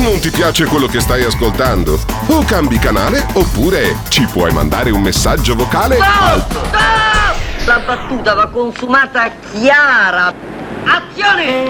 [0.00, 1.96] Non ti piace quello che stai ascoltando?
[2.26, 7.19] O cambi canale oppure ci puoi mandare un messaggio vocale al
[7.70, 10.34] La battuta va consumata chiara.
[10.82, 11.68] Azione!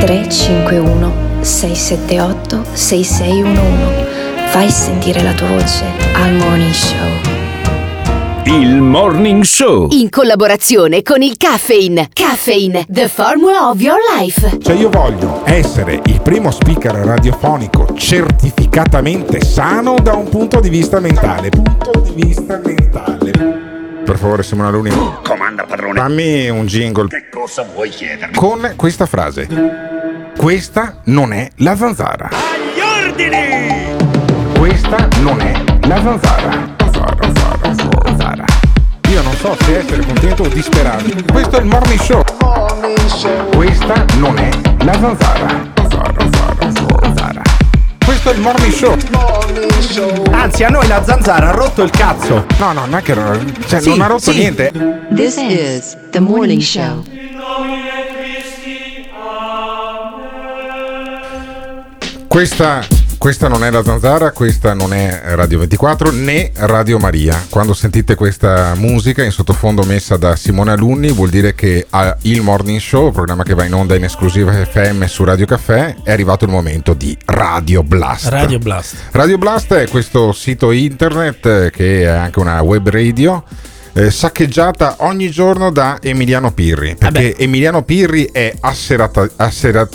[0.00, 1.12] 351
[1.42, 4.06] 678 6611
[4.46, 5.84] Fai sentire la tua voce
[6.14, 7.41] al Morning Show.
[8.44, 9.88] Il Morning Show.
[9.90, 12.08] In collaborazione con il Caffeine.
[12.12, 14.58] Caffeine, the formula of your life.
[14.62, 21.00] Cioè io voglio essere il primo speaker radiofonico certificatamente sano da un punto di vista
[21.00, 21.48] mentale.
[21.50, 23.30] Punto di vista mentale.
[24.04, 24.90] Per favore Simona Luni.
[25.22, 25.98] Comanda padrone.
[26.00, 28.34] Fammi un jingle Che cosa vuoi chiedermi?
[28.34, 29.46] con questa frase.
[30.36, 32.28] Questa non è la zanzara.
[32.30, 33.96] Agli ordini!
[34.58, 35.52] Questa non è
[35.86, 36.81] la zanzara.
[39.12, 41.04] Io non so se essere contento o disperato.
[41.30, 42.24] Questo è il morning show.
[43.54, 44.48] Questa non è
[44.84, 45.70] la zanzara.
[45.76, 46.56] Zanzara, zanzara,
[47.02, 47.42] zanzara.
[48.02, 48.96] Questo è il morning show.
[50.30, 52.46] Anzi, a noi la zanzara ha rotto il cazzo.
[52.58, 54.38] No, no, non è che non, cioè, Sì, non ha rotto sì.
[54.38, 54.72] niente.
[55.14, 57.04] This is the morning show.
[62.28, 62.82] Questa,
[63.22, 67.40] questa non è la zanzara, questa non è Radio 24 né Radio Maria.
[67.48, 71.86] Quando sentite questa musica in sottofondo messa da Simone Alunni vuol dire che
[72.22, 76.10] Il Morning Show, programma che va in onda in esclusiva FM su Radio Caffè, è
[76.10, 78.26] arrivato il momento di Radio Blast.
[78.26, 78.96] Radio Blast.
[79.12, 83.44] Radio Blast è questo sito internet eh, che è anche una web radio.
[83.92, 89.88] eh, saccheggiata ogni giorno da Emiliano Pirri perché Emiliano Pirri è asserata, assera-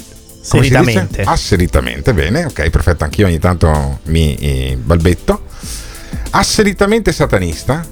[0.49, 0.83] come si dice?
[0.83, 1.21] Seritamente.
[1.23, 3.03] asseritamente bene ok perfetto.
[3.03, 5.41] Anch'io ogni tanto mi eh, balbetto.
[6.31, 7.86] Asseritamente satanista.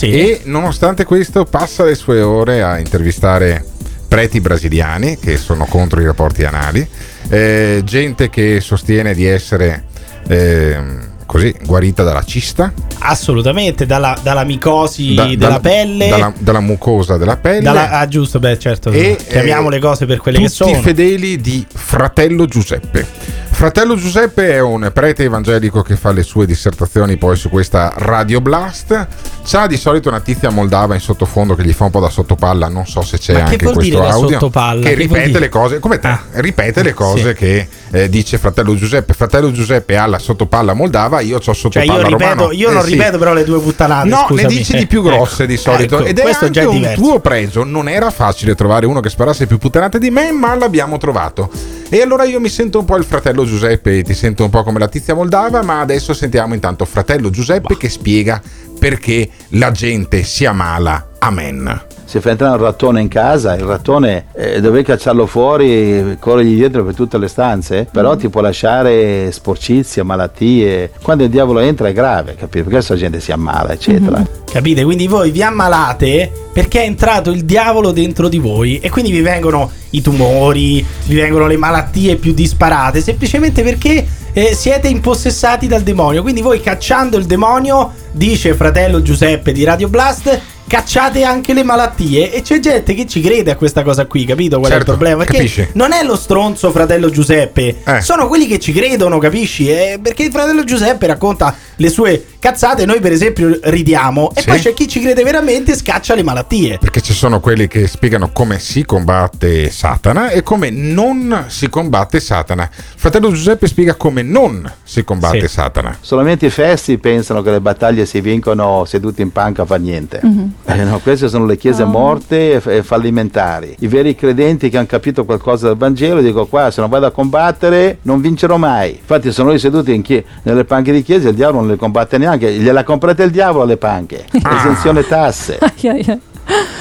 [0.00, 3.64] E nonostante questo passa le sue ore a intervistare
[4.08, 6.86] preti brasiliani che sono contro i rapporti anali
[7.28, 9.84] eh, gente che sostiene di essere
[10.28, 11.03] ehm,
[11.34, 16.08] così guarita dalla cista Assolutamente, dalla, dalla micosi da- della dalla- pelle.
[16.08, 18.90] dalla, dalla mucosa della pelle dalla- ah, giusto, beh, certo.
[18.90, 20.80] E, chiamiamo eh, le cose per quelle che tutti sono.
[20.80, 23.06] fedeli di Fratello Giuseppe.
[23.54, 28.40] Fratello Giuseppe è un prete evangelico che fa le sue dissertazioni poi su questa Radio
[28.40, 29.06] Blast.
[29.46, 32.68] C'ha di solito una tizia moldava in sottofondo che gli fa un po' da sottopalla,
[32.68, 34.50] non so se c'è Ma che anche questo audio.
[34.50, 35.36] Che Che ripete?
[35.36, 37.34] Ah, le cose, come te, ripete le cose sì.
[37.34, 39.14] che eh, dice Fratello Giuseppe.
[39.14, 42.52] Fratello Giuseppe ha la sottopalla moldava, io ho Cioè, sottopalla io, ripeto, romano.
[42.52, 42.90] io Eh, non sì.
[42.90, 44.08] ripeto però le due puttanate.
[44.08, 44.42] No, scusami.
[44.42, 45.98] ne dici di più grosse di solito.
[46.00, 47.00] Ecco, Ed è questo anche già è un diverso.
[47.00, 47.62] tuo pregio.
[47.64, 51.50] Non era facile trovare uno che sparasse più puttanate di me, ma l'abbiamo trovato.
[51.94, 54.80] E allora io mi sento un po' il fratello Giuseppe, ti sento un po' come
[54.80, 58.42] la tizia moldava, ma adesso sentiamo intanto fratello Giuseppe che spiega
[58.76, 61.10] perché la gente si ammala.
[61.20, 61.93] Amen.
[62.14, 66.84] Se fa entrare un rattone in casa, il rattone eh, dove cacciarlo fuori, corrergli dietro
[66.84, 70.92] per tutte le stanze, però ti può lasciare sporcizie, malattie.
[71.02, 72.58] Quando il diavolo entra è grave, capito?
[72.58, 74.24] Perché questa gente si ammala, eccetera.
[74.48, 74.84] Capite?
[74.84, 79.20] Quindi voi vi ammalate perché è entrato il diavolo dentro di voi e quindi vi
[79.20, 85.82] vengono i tumori, vi vengono le malattie più disparate, semplicemente perché eh, siete impossessati dal
[85.82, 86.22] demonio.
[86.22, 92.32] Quindi voi cacciando il demonio, dice fratello Giuseppe di Radio Blast, cacciate anche le malattie
[92.32, 94.96] e c'è gente che ci crede a questa cosa qui, capito qual è Certo, il
[94.96, 95.18] problema?
[95.24, 95.68] Perché capisci?
[95.74, 98.00] non è lo stronzo fratello Giuseppe, Eh.
[98.00, 99.68] sono quelli che ci credono, capisci?
[99.68, 104.48] Eh, perché il fratello Giuseppe racconta le sue cazzate, noi per esempio ridiamo e Sì.
[104.48, 106.76] poi c'è chi ci crede veramente e scaccia le malattie.
[106.76, 112.20] Perché ci sono quelli che spiegano come si combatte Satana e come non si combatte
[112.20, 112.68] Satana.
[112.70, 115.48] Fratello Giuseppe spiega come non si combatte Sì.
[115.48, 115.96] Satana.
[116.02, 120.20] Solamente i fessi pensano che le battaglie si vincono seduti in panca a far niente.
[120.66, 123.74] Eh, no, queste sono le chiese morte e, e fallimentari.
[123.78, 127.10] I veri credenti che hanno capito qualcosa del Vangelo dicono qua se non vado a
[127.10, 128.90] combattere non vincerò mai.
[129.00, 132.18] Infatti sono lì seduti in chie- nelle panche di chiesa il diavolo non le combatte
[132.18, 134.26] neanche, gliela comprate il diavolo le panche.
[134.32, 135.58] Esenzione tasse.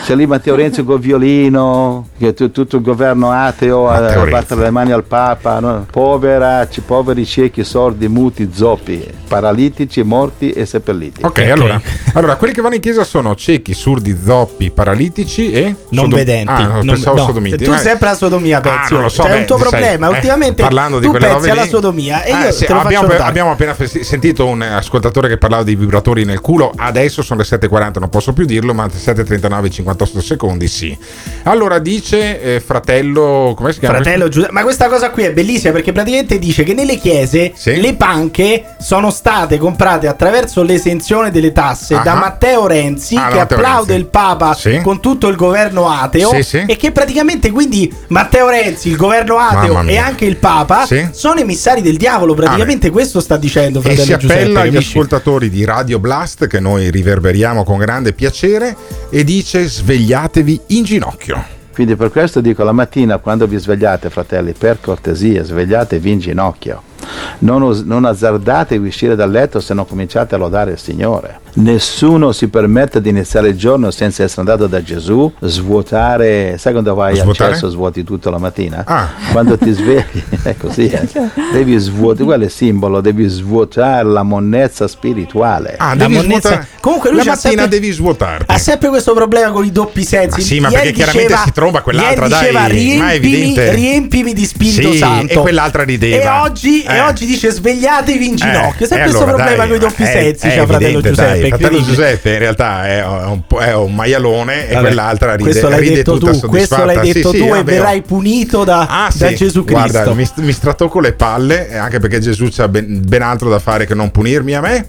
[0.06, 4.26] C'è lì Matteo Renzi col violino, che tu- tutto il governo ateo a, Matteo a
[4.26, 5.60] battere le mani al Papa.
[5.62, 5.86] no?
[5.90, 11.24] Poveracci, poveri ciechi, sordi, muti, zoppi, paralitici, morti e seppelliti.
[11.24, 11.80] Ok, allora,
[12.16, 16.52] allora quelli che vanno in chiesa sono ciechi, surdi, zoppi, paralitici e Non sodom- vedenti.
[16.52, 17.64] Ah, no, Non- pensavo no, sodomiti.
[17.64, 17.78] Tu Eh.
[17.78, 18.94] sempre la sodomia pensi.
[18.96, 20.08] Ah, lo so, C'è beh, un tuo sai, problema.
[20.08, 22.80] eh, Ultimamente parlando di tu pensi alla lì- sodomia e Eh, io sì, te lo
[22.82, 26.72] abbiamo, abbiamo appena fes- sentito un ascoltatore che parlava di vibratori nel culo.
[26.76, 30.98] Adesso sono le 7.40, non posso più dirlo, ma 7.39, 58 secondi, sì.
[31.44, 33.96] Allora dice eh, fratello, come si chiama?
[33.96, 37.94] Fratello Giuseppe, ma questa cosa qui è bellissima perché praticamente dice che nelle chiese le
[37.96, 42.16] panche sono state comprate attraverso l'esenzione delle tasse da Ah.
[42.16, 44.04] Matteo Renzi Ah, che da Matteo applaude Renzi.
[44.06, 44.80] il Papa Sì.
[44.82, 46.64] con tutto il governo ateo Sì, sì.
[46.68, 51.08] e che praticamente quindi Matteo Renzi, il governo ateo e anche il Papa Sì.
[51.12, 54.42] sono emissari del diavolo, praticamente questo sta dicendo E fratello si Giuseppe.
[54.42, 58.76] appella agli ascoltatori di Radio Blast, che noi riverberiamo con grande piacere,
[59.10, 61.44] e dice svegliatevi in ginocchio.
[61.74, 66.93] Quindi per questo dico la mattina quando vi svegliate, fratelli, per cortesia, svegliatevi in ginocchio.
[67.40, 71.40] Non, us- non azzardatevi uscire dal letto se non cominciate a lodare il Signore.
[71.56, 76.94] Nessuno si permette di iniziare il giorno senza essere andato da Gesù, svuotare, sai quando
[76.94, 77.50] vai Svuotare?
[77.52, 78.84] al cesso svuoti tutto la mattina?
[78.86, 79.10] Ah.
[79.32, 81.08] Quando ti svegli, è così, eh.
[81.52, 85.76] devi svuotare, quello è il simbolo, devi svuotare la monnezza spirituale.
[85.78, 86.68] Ah, devi svuotare.
[86.80, 88.46] Comunque lui la mattina sempre- devi svuotarti.
[88.52, 90.40] Ha sempre questo problema con i doppi sensi.
[90.40, 93.12] Ma sì, ma Ieri perché chiaramente diceva- si tromba quell'altra, diceva, dai, ma è riempimi,
[93.16, 95.34] evidente." riempimi di Spirito Sì, Santo.
[95.34, 96.24] e quell'altra rideva.
[96.24, 97.02] E oggi, e Eh.
[97.02, 98.86] oggi dice svegliatevi in ginocchio.
[98.86, 101.40] Eh, Sempre e questo allora, problema con i doppi sensi, è c'ha fratello Giuseppe.
[101.40, 101.82] dai, fratello.
[101.84, 105.96] Giuseppe in realtà è un, è un maialone e Vabbè, quell'altra ride, questo l'hai ride
[105.96, 109.12] detto tutta tu, questo l'hai Sì, detto sì, tu e vabbè, verrai punito da, Ah,
[109.14, 109.36] da sì.
[109.36, 109.90] Gesù Cristo.
[109.92, 113.60] Guarda, mi, mi stratocco le palle, eh, anche perché Gesù c'ha ben, ben altro da
[113.60, 114.86] fare che non punirmi a me.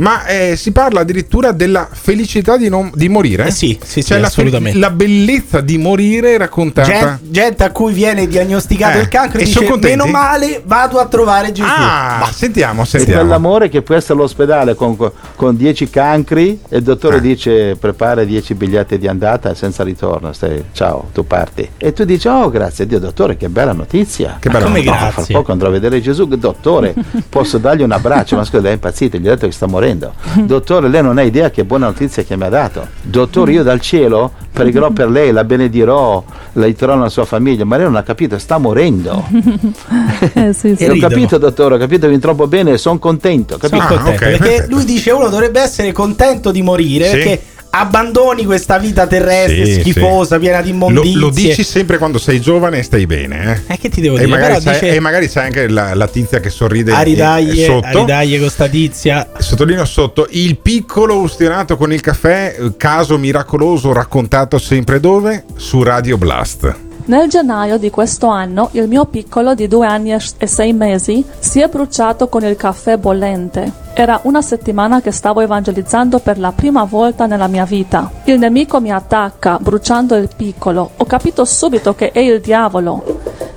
[0.00, 3.46] Ma eh, si parla addirittura della felicità di, non- di morire.
[3.46, 4.78] Eh sì, sì, cioè sì, la, assolutamente.
[4.78, 6.88] la bellezza di morire raccontata.
[6.88, 11.06] Gen- gente a cui viene diagnosticato Eh, il cancro e dice meno male vado a
[11.06, 11.68] trovare Gesù.
[11.70, 13.20] Ah, sentiamo, E sentiamo.
[13.20, 14.96] quell'amore che può essere all'ospedale con,
[15.36, 20.64] con 10 cancri e il dottore dice prepara 10 biglietti di andata senza ritorno, stai,
[20.72, 21.68] ciao, tu parti.
[21.76, 24.38] E tu dici oh grazie a Dio dottore che bella notizia.
[24.40, 25.10] Che bella Ma come notizia.
[25.10, 26.94] Fra poco andrò a vedere Gesù, dottore
[27.28, 29.88] posso dargli un abbraccio, ma scusa lei è impazzito, gli ho detto che sta morendo.
[29.94, 32.86] Dottore lei non ha idea che buona notizia che mi ha dato.
[33.02, 36.22] Dottore io dal cielo pregherò per lei, la benedirò,
[36.54, 39.24] la aiuterò nella sua famiglia, ma lei non ha capito, sta morendo.
[40.32, 40.84] Eh, sì, sì.
[40.84, 43.56] E ho capito dottore, ho capito mi trovo bene e sono contento.
[43.56, 43.82] Capito?
[43.82, 47.10] Sono contento, perché lui dice uno dovrebbe essere contento di morire Sì.
[47.16, 50.40] perché abbandoni questa vita terrestre Sì, schifosa, sì.
[50.40, 51.18] piena di Lo, immondizie.
[51.18, 53.62] lo dici sempre quando sei giovane e stai bene.
[53.66, 53.74] Eh?
[53.74, 54.30] Eh, che ti devo e, dire?
[54.30, 57.64] magari c'è, dice- e magari c'è anche la, la tizia che sorride a eh, ridaglie,
[57.64, 57.86] sotto.
[57.86, 59.28] a ridaglie con sta tizia.
[59.38, 65.44] Sottolineo sotto il piccolo ustionato con il caffè, eh, caso miracoloso raccontato sempre dove?
[65.56, 66.88] Su Radio Blast.
[67.06, 71.60] Nel gennaio di questo anno il mio piccolo di due anni e sei mesi si
[71.60, 73.72] è bruciato con il caffè bollente.
[73.94, 78.10] Era una settimana che stavo evangelizzando per la prima volta nella mia vita.
[78.24, 80.90] Il nemico mi attacca bruciando il piccolo.
[80.96, 83.02] Ho capito subito che è il diavolo.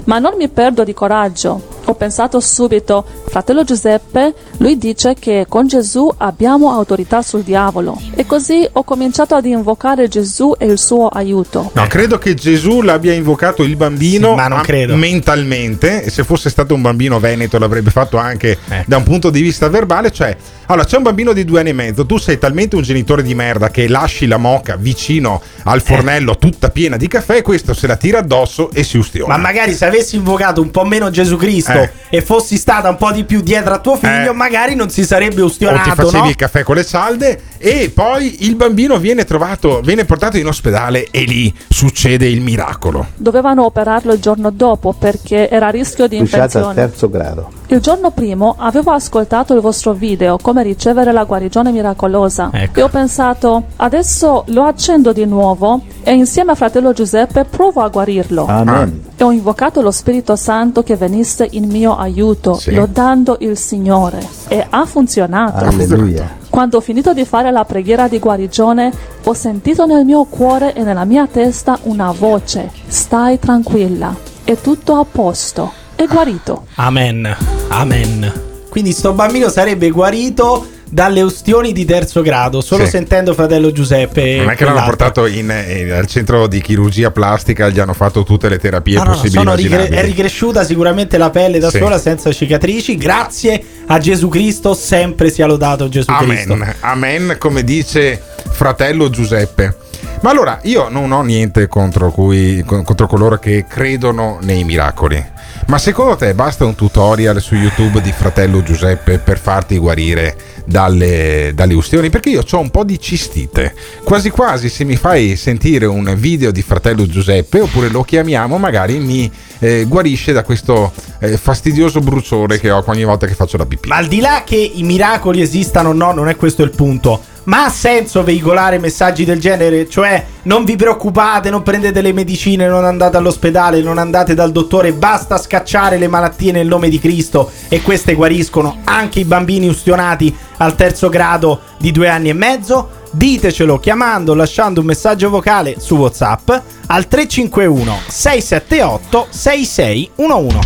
[0.05, 1.61] Ma non mi perdo di coraggio.
[1.85, 7.99] Ho pensato subito, fratello Giuseppe, lui dice che con Gesù abbiamo autorità sul diavolo.
[8.13, 11.71] E così ho cominciato ad invocare Gesù e il suo aiuto.
[11.73, 14.95] No, credo che Gesù l'abbia invocato il bambino Sì, ma non credo.
[14.95, 16.03] mentalmente.
[16.03, 18.83] E se fosse stato un bambino veneto l'avrebbe fatto anche Eh.
[18.85, 20.11] da un punto di vista verbale.
[20.11, 22.05] Cioè, allora c'è un bambino di due anni e mezzo.
[22.05, 25.81] Tu sei talmente un genitore di merda che lasci la moca vicino al Eh.
[25.81, 27.37] fornello tutta piena di caffè.
[27.37, 29.35] E questo se la tira addosso e si ustiona.
[29.35, 31.89] Ma magari se avessi invocato un po' meno Gesù Cristo Eh.
[32.11, 34.33] e fossi stata un po' di più dietro a tuo figlio, Eh.
[34.33, 36.29] magari non si sarebbe o ti ustionato, facevi no?
[36.29, 41.07] il caffè con le salde e poi il bambino viene trovato, viene portato in ospedale
[41.11, 43.07] e lì succede il miracolo.
[43.15, 46.73] Dovevano operarlo il giorno dopo perché era a rischio di Bruciata al infezione.
[46.75, 47.51] terzo grado.
[47.67, 52.79] Il giorno primo avevo ascoltato il vostro video come ricevere la guarigione miracolosa Ecco.
[52.79, 57.87] e ho pensato adesso lo accendo di nuovo E insieme a fratello Giuseppe provo a
[57.87, 58.45] guarirlo.
[58.45, 59.05] Amen.
[59.15, 62.71] E ho invocato lo Spirito Santo che venisse in mio aiuto, Sì.
[63.13, 64.27] Lodando il Signore.
[64.47, 65.63] E ha funzionato.
[65.63, 66.41] Alleluia.
[66.49, 68.91] Quando ho finito di fare la preghiera di guarigione,
[69.23, 74.95] ho sentito nel mio cuore e nella mia testa una voce: Stai tranquilla, è tutto
[74.95, 76.65] a posto, è guarito.
[76.75, 77.35] Amen.
[77.69, 78.31] Amen.
[78.69, 82.91] Quindi sto bambino sarebbe guarito dalle ustioni di terzo grado, solo Sì.
[82.91, 84.35] sentendo fratello Giuseppe.
[84.37, 88.23] Non è che l'hanno portato in- eh, al centro di chirurgia plastica, gli hanno fatto
[88.23, 91.57] tutte le terapie No, no, no, possibili sono e rigre- è ricresciuta sicuramente la pelle
[91.57, 91.79] da Sì.
[91.79, 92.95] sola senza cicatrici.
[92.95, 96.53] Grazie a Gesù Cristo, sempre sia lodato Gesù Cristo.
[96.53, 98.21] Amen, amen, come dice
[98.51, 99.75] fratello Giuseppe.
[100.21, 105.31] Ma allora, io non ho niente contro, cui- con- contro coloro che credono nei miracoli.
[105.67, 110.35] Ma secondo te basta un tutorial su YouTube di fratello Giuseppe per farti guarire
[110.65, 112.09] dalle, dalle ustioni?
[112.09, 113.73] Perché io ho un po' di cistite.
[114.03, 118.99] Quasi quasi se mi fai sentire un video di fratello Giuseppe, oppure lo chiamiamo, magari
[118.99, 123.65] mi eh, guarisce da questo eh, fastidioso bruciore che ho ogni volta che faccio la
[123.65, 123.87] pipì.
[123.87, 127.31] Ma al di là che i miracoli esistano no, non è questo il punto.
[127.45, 129.89] Ma ha senso veicolare messaggi del genere?
[129.89, 134.93] Cioè, non vi preoccupate, non prendete le medicine, non andate all'ospedale, non andate dal dottore,
[134.93, 140.33] basta scacciare le malattie nel nome di Cristo e queste guariscono anche i bambini ustionati
[140.57, 143.01] al terzo grado di due anni e mezzo?
[143.11, 146.49] Ditecelo chiamando, lasciando un messaggio vocale su WhatsApp
[146.87, 150.59] al 351 678 6611.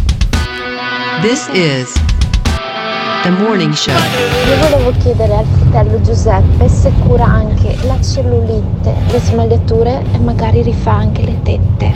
[1.22, 2.17] This is
[3.24, 3.94] the morning show.
[4.48, 10.62] Io volevo chiedere al fratello Giuseppe se cura anche la cellulite, le smagliature e magari
[10.62, 11.94] rifà anche le tette.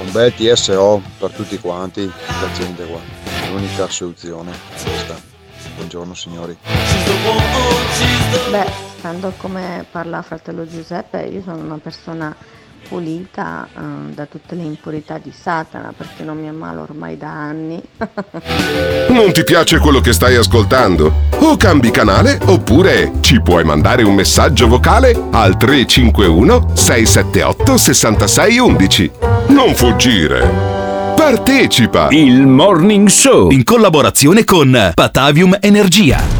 [0.00, 2.98] Un bel TSO per tutti quanti, la gente qua.
[3.42, 4.52] È l'unica soluzione.
[4.82, 5.16] Questa.
[5.76, 6.56] Buongiorno signori.
[8.50, 8.66] Beh,
[8.98, 12.34] stando come parla fratello Giuseppe, io sono una persona
[12.88, 17.80] pulita eh, da tutte le impurità di Satana perché non mi ammalo ormai da anni.
[19.10, 21.12] Non ti piace quello che stai ascoltando?
[21.40, 29.10] O cambi canale oppure ci puoi mandare un messaggio vocale al 351 678 6611.
[29.48, 30.78] Non fuggire.
[31.16, 32.08] Partecipa!
[32.10, 36.39] Il Morning Show in collaborazione con Patavium Energia.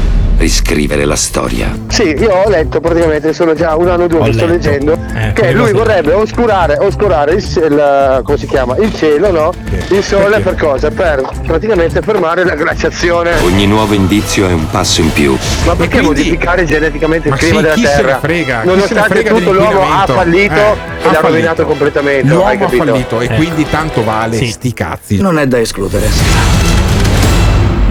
[0.41, 1.77] riscrivere la storia.
[1.87, 4.97] Sì, io ho letto praticamente, sono già un anno o due Ho che sto leggendo,
[5.15, 8.75] Eh, che lui vorrebbe oscurare, oscurare il, il- come si chiama?
[8.77, 9.53] il cielo, no?
[9.89, 10.89] Il sole per cosa?
[10.89, 13.39] Per praticamente fermare la glaciazione.
[13.41, 15.37] Ogni nuovo indizio è un passo in più.
[15.65, 18.19] Ma perché modificare geneticamente il Ma clima sì, della chi se ne Terra?
[18.19, 18.55] frega?
[18.61, 20.13] Chi se ne Nonostante frega tutto l'uomo ha dell'inquinamento?
[20.13, 21.27] fallito Eh, e ha l'ha fallito.
[21.27, 22.27] rovinato completamente.
[22.27, 25.21] hai L'uomo ha fallito e quindi tanto vale sti cazzi.
[25.21, 26.09] Non è da escludere.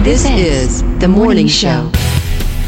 [0.03, 1.89] This is the morning show.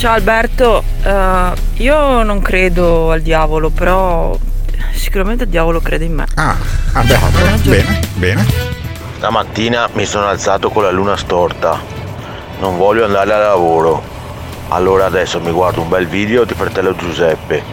[0.03, 4.37] Ciao Alberto, eh, io non credo al diavolo, però
[4.91, 6.25] sicuramente il diavolo crede in me.
[6.35, 6.57] Ah,
[6.91, 7.19] beh,
[7.63, 8.45] bene, bene.
[9.15, 11.79] Stamattina mi sono alzato con la luna storta.
[12.59, 14.03] Non voglio andare al lavoro.
[14.67, 17.63] Allora adesso mi guardo un bel video di fratello Giuseppe.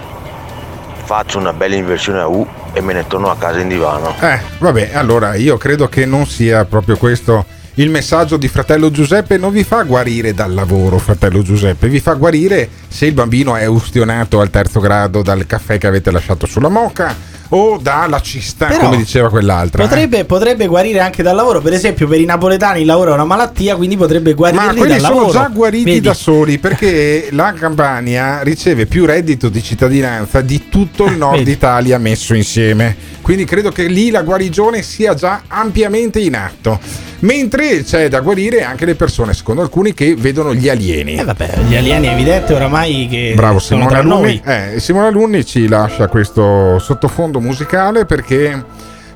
[1.03, 4.15] Faccio una bella inversione a U e me ne torno a casa in divano.
[4.21, 7.45] Eh, vabbè, allora io credo che non sia proprio questo
[7.75, 9.37] il messaggio di fratello Giuseppe.
[9.39, 13.67] Non vi fa guarire dal lavoro, fratello Giuseppe, vi fa guarire se il bambino è
[13.67, 18.85] ustionato al terzo grado dal caffè che avete lasciato sulla moca o dalla cista, Però
[18.85, 19.83] come diceva quell'altra.
[19.83, 19.89] eh.
[19.89, 23.25] Potrebbe, potrebbe guarire anche dal lavoro, per esempio per i napoletani il lavoro è una
[23.25, 25.33] malattia, quindi potrebbe guarire Ma quelli dal sono lavoro.
[25.33, 26.01] già guariti Vedi?
[26.01, 31.51] da soli perché la Campania riceve più reddito di cittadinanza di tutto il nord Vedi.
[31.51, 32.95] Italia messo insieme.
[33.21, 36.79] Quindi credo che lì la guarigione sia già ampiamente in atto.
[37.21, 41.17] Mentre c'è da guarire anche le persone, secondo alcuni, che vedono gli alieni.
[41.17, 44.43] Eh vabbè, gli alieni è evidente oramai che Bravo sono Simone Alunni.
[44.45, 48.65] Eh, Simone Alunni ci lascia questo sottofondo musicale perché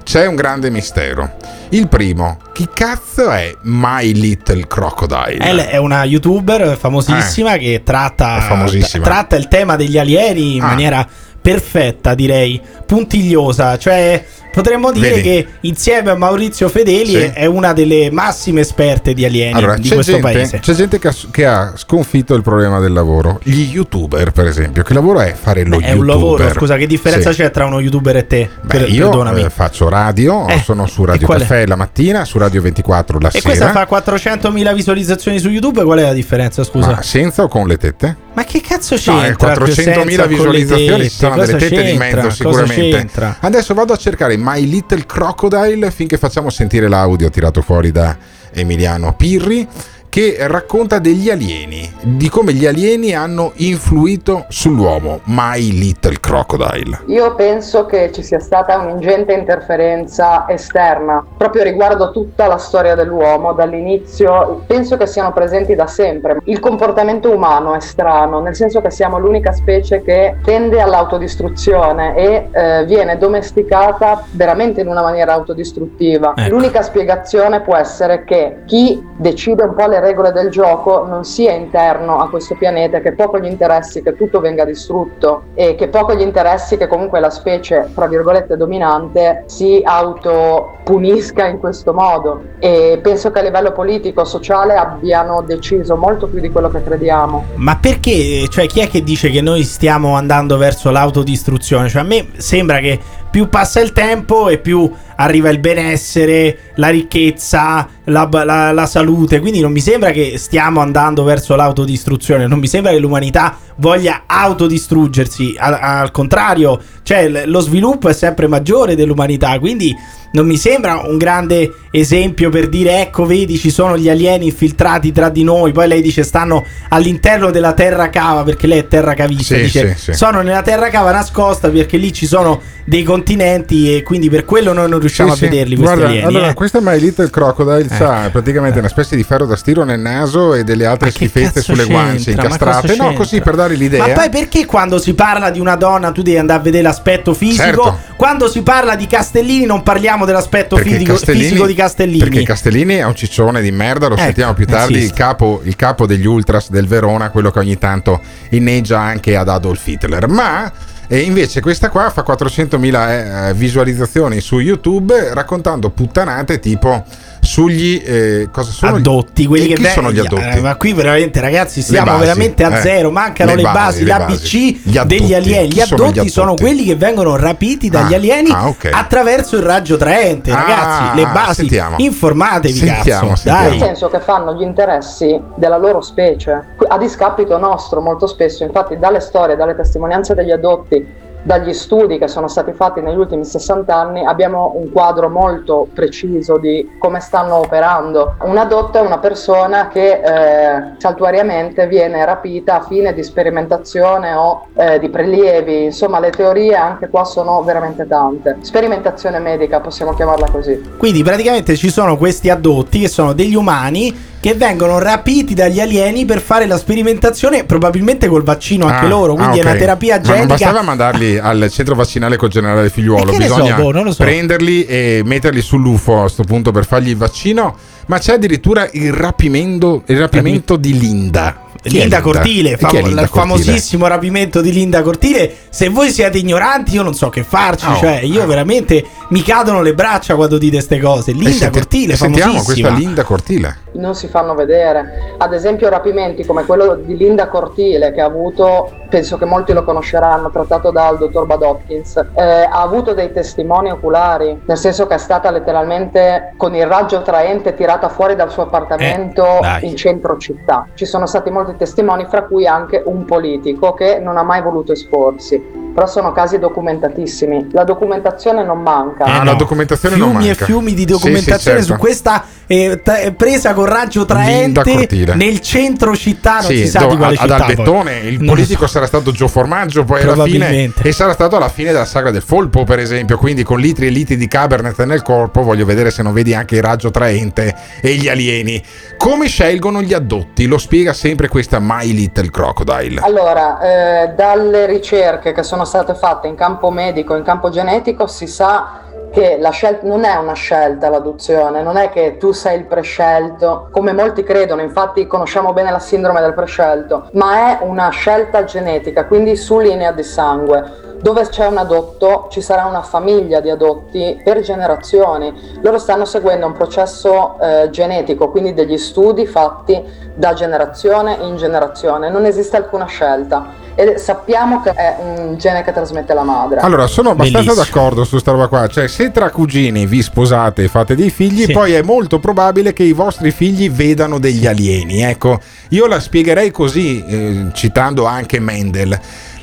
[0.03, 1.37] c'è un grande mistero.
[1.71, 5.39] Il primo, chi cazzo è My Little Crocodile?
[5.39, 8.41] Elle è una youtuber famosissima che tratta, Eh.
[8.43, 9.03] Famosissima.
[9.03, 10.67] tratta il tema degli alieni in Ah.
[10.67, 11.09] maniera
[11.41, 13.77] perfetta, direi, puntigliosa.
[13.79, 14.25] Cioè,
[14.55, 15.23] potremmo dire Vedi.
[15.23, 17.31] che insieme a Maurizio Fedeli Sì.
[17.35, 20.59] è una delle massime esperte di alieni Allora, di questo gente, paese.
[20.61, 23.41] c'è gente che ha, che ha sconfitto il problema del lavoro.
[23.43, 25.99] Gli youtuber, per esempio, che lavoro è fare lo È youtuber?
[25.99, 27.43] un lavoro, scusa, che differenza Sì.
[27.43, 28.49] c'è tra uno youtuber e te?
[28.63, 29.43] Beh, Per- io perdonami.
[29.43, 31.39] eh, faccio radio, Eh, sono su Radio è?
[31.39, 33.45] Caffè la mattina, su Radio 24 la E sera.
[33.45, 36.91] questa fa 400.000 visualizzazioni su YouTube, qual è la differenza, scusa?
[36.93, 38.17] Ma senza o con le tette?
[38.35, 39.53] Ma che cazzo No, c'entra?
[39.53, 43.09] eh, 400.000 Giuseppe, con le visualizzazioni ci sono delle tette di mezzo sicuramente.
[43.41, 48.17] Adesso vado a cercare My Little Crocodile finché facciamo sentire l'audio tirato fuori da
[48.53, 49.67] Emiliano Pirri
[50.15, 55.19] che racconta degli alieni, di come gli alieni hanno influito sull'uomo.
[55.25, 57.01] My Little Crocodile.
[57.07, 63.55] Io penso che ci sia stata un'ingente interferenza esterna, proprio riguardo tutta la storia dell'uomo,
[63.55, 66.39] dall'inizio, penso che siano presenti da sempre.
[66.45, 72.49] Il comportamento umano è strano, nel senso che siamo l'unica specie che tende all'autodistruzione e
[72.53, 76.35] eh, viene domesticata veramente in una maniera autodistruttiva.
[76.37, 76.55] Ecco.
[76.55, 81.53] L'unica spiegazione può essere che chi decide un po' le regole del gioco non sia
[81.53, 86.15] interno a questo pianeta, che poco gli interessi che tutto venga distrutto e che poco
[86.15, 92.43] gli interessi che comunque la specie, fra virgolette, dominante si autopunisca in questo modo.
[92.59, 97.45] E penso che a livello politico, sociale abbiano deciso molto più di quello che crediamo.
[97.57, 98.47] Ma perché?
[98.49, 101.89] Cioè, chi è che dice che noi stiamo andando verso l'autodistruzione?
[101.89, 103.01] Cioè, a me sembra che
[103.35, 109.41] più passa il tempo e più arriva il benessere, la ricchezza, la, la- la salute.
[109.41, 112.47] Quindi non mi sembra che stiamo andando verso l'autodistruzione.
[112.47, 115.55] Non mi sembra che l'umanità voglia autodistruggersi.
[115.59, 119.59] Al, al contrario, cioè, l- lo sviluppo è sempre maggiore dell'umanità.
[119.59, 119.95] Quindi
[120.33, 125.13] non mi sembra un grande esempio per dire ecco vedi ci sono gli alieni infiltrati
[125.13, 129.15] tra di noi poi lei dice stanno all'interno della terra cava perché lei è terra
[129.15, 130.13] cavista Sì, dice sì, sì.
[130.15, 134.73] sono nella terra cava nascosta perché lì ci sono dei continenti e quindi per quello
[134.73, 136.55] noi non riusciamo a vederli questi Guarda, alieni allora, eh.
[136.55, 140.65] questa My Little Crocodile ha praticamente una specie di ferro da stiro nel naso e
[140.65, 142.97] delle altre schifezze sulle guance incastrate.
[142.97, 144.07] No, così per dare l'idea.
[144.07, 147.33] Ma poi perché quando si parla di una donna tu devi andare a vedere l'aspetto
[147.33, 147.63] fisico?
[147.63, 147.99] Certo.
[148.17, 152.19] Quando si parla di Castellini non parliamo dell'aspetto fisico, fisico di Castellini.
[152.19, 155.13] Perché Castellini è un ciccione di merda, lo Ecco, sentiamo più tardi, esiste.
[155.13, 159.49] il capo, il capo degli ultras del Verona, quello che ogni tanto inneggia anche ad
[159.49, 160.29] Adolf Hitler.
[160.29, 160.71] Ma
[161.07, 167.05] eh, invece questa qua fa 400.000 eh, visualizzazioni su YouTube raccontando puttanate tipo
[167.45, 170.57] sugli eh, cosa sono addotti, quelli che chi sono gli addotti?
[170.59, 172.81] Eh, ma qui veramente, ragazzi, siamo basi, veramente a eh.
[172.81, 173.11] zero.
[173.11, 175.07] Mancano Le le, basi, basi, le l'ABC addotti.
[175.07, 175.69] degli alieni.
[175.69, 176.63] Gli sono gli addotti sono addotti?
[176.63, 178.91] quelli che vengono rapiti dagli Ah, alieni ah, ok.
[178.93, 180.51] attraverso il raggio traente.
[180.51, 181.55] Ah, ragazzi, le basi.
[181.55, 181.97] sentiamo.
[181.99, 183.37] Informatevi, Sentiamo, cazzo.
[183.37, 183.69] sentiamo.
[183.69, 183.79] Dai.
[183.79, 188.99] Nel senso che fanno gli interessi della loro specie, a discapito nostro molto spesso, infatti
[188.99, 193.95] dalle storie, dalle testimonianze degli adotti, dagli studi che sono stati fatti negli ultimi 60
[193.95, 198.37] anni, abbiamo un quadro molto preciso di come stanno operando.
[198.41, 204.67] Un adotto è una persona che eh, saltuariamente viene rapita a fine di sperimentazione o
[204.75, 208.57] eh, di prelievi, insomma le teorie anche qua sono veramente tante.
[208.61, 210.95] Sperimentazione medica possiamo chiamarla così.
[210.97, 216.27] Quindi praticamente ci sono questi addotti che sono degli umani che vengono rapiti dagli alieni
[216.27, 219.33] per fare la sperimentazione, probabilmente col vaccino anche Ah, loro.
[219.37, 220.47] Quindi ah, è una terapia Ma non genica.
[220.49, 224.23] bastava mandarli al centro vaccinale col generale figliuolo, ne so, bisogna boh, so.
[224.23, 227.75] prenderli e metterli sull'UFO a questo punto per fargli il vaccino.
[228.05, 231.63] Ma c'è addirittura il rapimento, il rapimento di Linda.
[231.85, 233.41] È Linda Cortile, famo- Linda il Cortile?
[233.57, 235.53] famosissimo rapimento di Linda Cortile.
[235.69, 237.87] Se voi siete ignoranti, io non so che farci.
[237.87, 237.97] Oh.
[237.97, 241.33] Cioè, io veramente mi cadono le braccia quando dite queste cose.
[241.33, 242.89] Linda Eh, senti- Cortile, sentiamo famosissima.
[242.89, 243.79] questa Linda Cortile.
[243.95, 245.35] non si fanno vedere.
[245.39, 249.85] Ad esempio rapimenti come quello di Linda Cortile che ha avuto, penso che molti lo
[249.85, 255.15] conosceranno, trattato dal dottor Bad Hopkins, eh, ha avuto dei testimoni oculari, nel senso che
[255.15, 260.39] è stata letteralmente con il raggio traente tirata fuori dal suo appartamento Eh, in centro
[260.39, 260.89] città.
[260.95, 264.93] Ci sono stati molti testimoni, fra cui anche un politico che non ha mai voluto
[264.93, 265.83] esporsi.
[265.95, 267.69] però sono casi documentatissimi.
[267.71, 269.25] La documentazione non manca.
[269.27, 270.65] Ah, la documentazione fiumi non e manca.
[270.65, 271.93] fiumi di Sì, documentazione sì, certo.
[271.95, 276.99] su questa eh, t- presa con raggio traente nel centro città, non Sì, si sa
[277.01, 277.57] do- di quale ad città.
[277.57, 277.69] poi.
[277.71, 278.51] Albettone il No.
[278.53, 282.31] politico sarà stato Gio Formaggio poi alla fine e sarà stato alla fine della saga
[282.33, 286.11] del Folpo per esempio quindi con litri e litri di Cabernet nel corpo voglio vedere
[286.11, 288.83] se non vedi anche il raggio traente e gli alieni
[289.17, 293.21] come scelgono gli addotti lo spiega sempre questa My Little Crocodile?
[293.23, 298.47] Allora, eh, dalle ricerche che sono state fatte in campo medico, in campo genetico, si
[298.47, 299.01] sa
[299.35, 303.89] che la scelta non è una scelta l'adozione, non è che tu sei il prescelto,
[303.91, 309.27] come molti credono, infatti conosciamo bene la sindrome del prescelto, ma è una scelta genetica,
[309.27, 311.03] quindi su linea di sangue.
[311.21, 315.79] Dove c'è un adotto ci sarà una famiglia di adotti per generazioni.
[315.81, 320.05] Loro stanno seguendo un processo eh, genetico, quindi degli studi fatti
[320.35, 322.29] da generazione in generazione.
[322.29, 326.81] Non esiste alcuna scelta e sappiamo che è un gene che trasmette la madre.
[326.81, 328.01] Allora, sono abbastanza Bellissimo.
[328.01, 328.87] d'accordo su sta roba qua.
[328.89, 331.73] Cioè, se tra cugini vi sposate e fate dei figli, Sì.
[331.73, 335.23] poi è molto probabile che i vostri figli vedano degli alieni.
[335.23, 339.19] Ecco, io la spiegherei così, eh, citando anche Mendel.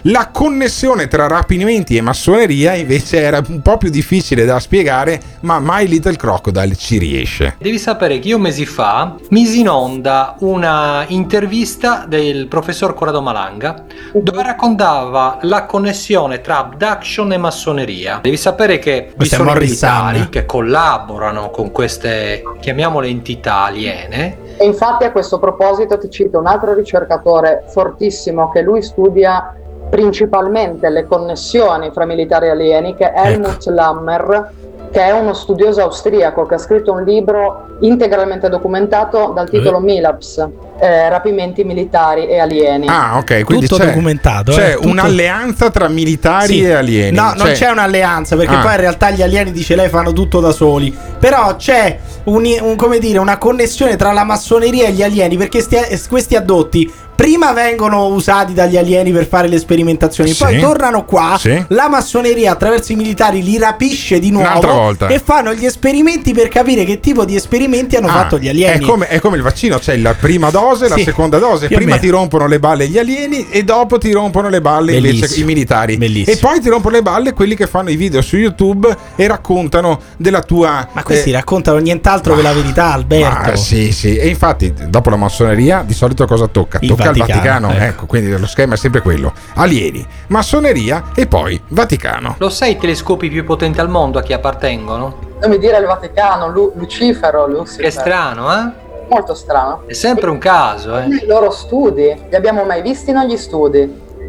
[0.05, 5.59] La connessione tra rapimenti e massoneria invece era un po' più difficile da spiegare, ma
[5.61, 7.55] My Little Crocodile ci riesce.
[7.59, 13.83] Devi sapere che io mesi fa misi in onda una intervista del professor Corrado Malanga
[14.11, 18.21] dove raccontava la connessione tra abduction e massoneria.
[18.23, 24.37] Devi sapere che vi sono militari che collaborano con queste, chiamiamole entità aliene.
[24.57, 29.55] E infatti a questo proposito ti cito un altro ricercatore fortissimo che lui studia
[29.91, 34.51] principalmente le connessioni fra militari alieni che Helmut Lammer
[34.89, 40.47] che è uno studioso austriaco che ha scritto un libro integralmente documentato dal titolo Milaps
[40.81, 45.69] eh, rapimenti militari e alieni Ah, ok, quindi Tutto c'è, documentato, c'è eh, tutto- un'alleanza
[45.69, 46.63] tra militari Sì.
[46.63, 47.15] e alieni.
[47.15, 48.61] No, non Cioè- c'è un'alleanza perché Ah.
[48.61, 50.93] poi in realtà gli alieni dice lei fanno tutto da soli.
[51.19, 55.61] Però c'è un, un- come dire, una connessione tra la massoneria e gli alieni perché
[55.61, 60.43] sti- questi addotti prima vengono usati dagli alieni per fare le sperimentazioni, Sì.
[60.43, 61.63] poi tornano qua, Sì.
[61.67, 65.05] la massoneria attraverso i militari li rapisce di nuovo volta.
[65.07, 68.83] e fanno gli esperimenti per capire che tipo di esperimenti hanno Ah, fatto gli alieni.
[68.83, 71.67] È come, è come il vaccino, c'è la prima dose, la Sì, seconda dose.
[71.67, 75.13] più Prima ti rompono le balle gli alieni e dopo ti rompono le balle invece
[75.19, 75.43] Bellissimo.
[75.43, 75.97] i militari.
[75.97, 76.35] Bellissimo.
[76.35, 79.99] E poi ti rompono le balle quelli che fanno i video su YouTube e raccontano
[80.17, 80.87] della tua.
[80.91, 83.51] Ma questi eh, raccontano nient'altro che la verità, Alberto.
[83.51, 84.15] ah, sì, sì.
[84.17, 86.79] E infatti, dopo la massoneria, di solito cosa tocca?
[86.81, 87.71] Il tocca al Vaticano, Vaticano.
[87.71, 87.79] ecco.
[87.91, 92.35] Ecco, quindi lo schema è sempre quello: alieni, massoneria e poi Vaticano.
[92.39, 95.29] Lo sai i telescopi più potenti al mondo a chi appartengono?
[95.41, 98.89] non mi dire il Vaticano Lu- Lucifero Lucifer È strano, eh?
[99.11, 101.05] Molto strano È sempre un caso, eh?
[101.07, 103.79] i loro studi li abbiamo mai visti negli studi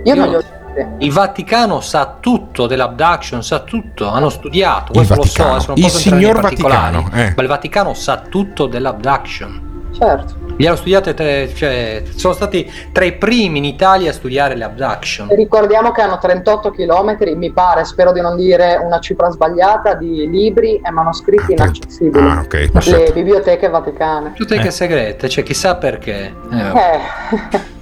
[0.04, 0.60] io non li ho visti
[1.04, 5.50] Il Vaticano sa tutto dell'abduction, sa tutto, hanno studiato, Il questo lo so, Vaticano.
[5.52, 7.32] adesso non Il posso entrare nei signor particolari, Vaticano, eh.
[7.36, 9.71] ma il Vaticano sa tutto dell'abduction.
[9.92, 14.54] Certo Li hanno studiate, tre- cioè, sono stati tra i primi in Italia a studiare
[14.54, 15.30] le abduction.
[15.30, 19.94] E ricordiamo che hanno 38 km, mi pare, spero di non dire una cifra sbagliata,
[19.94, 22.24] di libri e manoscritti inaccessibili.
[22.26, 22.70] Ah, ok.
[22.86, 24.30] Le biblioteche vaticane.
[24.30, 26.34] Biblioteche segrete, cioè chissà perché.
[26.52, 27.80] Eh, Eh,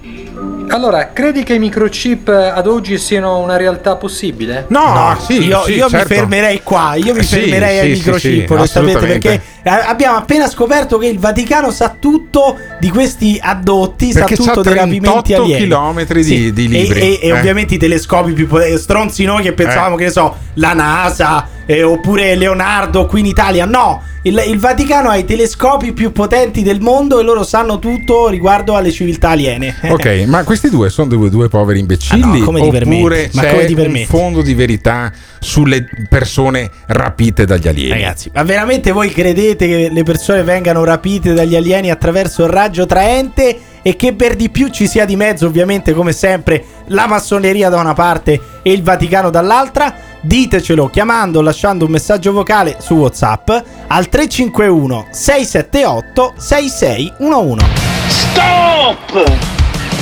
[0.69, 4.65] Allora, credi che i microchip ad oggi siano una realtà possibile?
[4.69, 6.07] No, sì, io, sì, io certo.
[6.13, 6.93] mi fermerei qua.
[6.95, 9.29] Io mi Sì, fermerei ai microchip, sì, onestamente, assolutamente.
[9.29, 14.43] perché eh, abbiamo appena scoperto che il Vaticano sa tutto di questi addotti, Perché sa
[14.43, 15.01] tutto dei rapimenti
[15.33, 15.61] 38 alieni.
[15.61, 17.31] chilometri di- di E- libri, E, e eh.
[17.33, 19.97] ovviamente i telescopi più potenti, stronzi noi che pensavamo Eh.
[19.97, 23.65] che ne so, la NASA eh, oppure Leonardo qui in Italia.
[23.65, 28.27] No, il, il Vaticano ha i telescopi più potenti del mondo e loro sanno tutto
[28.27, 29.75] riguardo alle civiltà aliene.
[29.91, 32.23] Ok, ma questi due sono due, due poveri imbecilli?
[32.23, 33.29] Ah, no, come oppure?
[33.33, 37.91] Ma c'è come un fondo di verità sulle persone rapite dagli alieni?
[37.91, 42.85] Ragazzi, ma veramente voi credete che le persone vengano rapite dagli alieni attraverso il raggio
[42.85, 47.69] traente e che per di più ci sia di mezzo, ovviamente, come sempre, la massoneria
[47.69, 49.93] da una parte e il Vaticano dall'altra?
[50.23, 53.49] Ditecelo chiamando, lasciando un messaggio vocale su WhatsApp
[53.87, 57.65] al 351 678 6611.
[58.07, 59.31] Stop!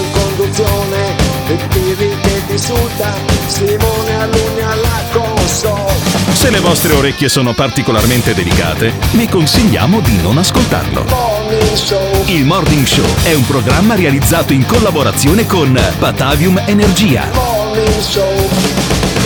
[2.61, 3.11] insulta,
[3.47, 5.93] Simone Alunni alla console.
[6.31, 11.05] Se le vostre orecchie sono particolarmente delicate, vi consigliamo di non ascoltarlo.
[11.05, 12.23] Morning Show.
[12.27, 17.27] Il Morning Show è un programma realizzato in collaborazione con Batavium Energia.
[17.33, 18.49] Morning Show.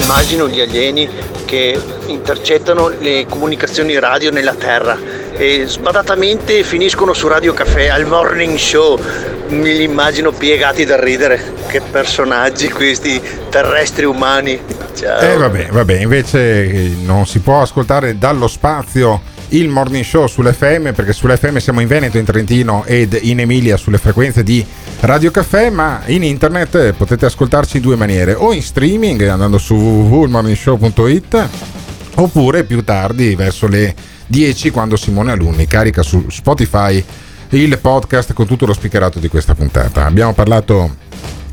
[0.03, 1.09] Immagino gli alieni
[1.43, 4.97] che intercettano le comunicazioni radio nella Terra
[5.37, 8.99] e sbadatamente finiscono su Radio Caffè al morning show.
[9.49, 11.53] Me li immagino piegati da ridere.
[11.67, 14.59] Che personaggi questi terrestri umani.
[14.95, 15.19] Ciao.
[15.19, 20.93] Eh vabbè, vabbè, invece eh, non si può ascoltare dallo spazio il morning show sull'FM
[20.93, 24.65] perché sull'FM siamo in Veneto, in Trentino ed in Emilia sulle frequenze di
[25.01, 29.57] Radio Caffè, ma in internet eh, potete ascoltarci in due maniere, o in streaming andando
[29.57, 31.47] su www.morningshow.it
[32.15, 33.93] oppure più tardi verso le
[34.27, 37.03] 10 quando Simone Alunni carica su Spotify
[37.49, 40.05] il podcast con tutto lo speakerato di questa puntata.
[40.05, 40.95] Abbiamo parlato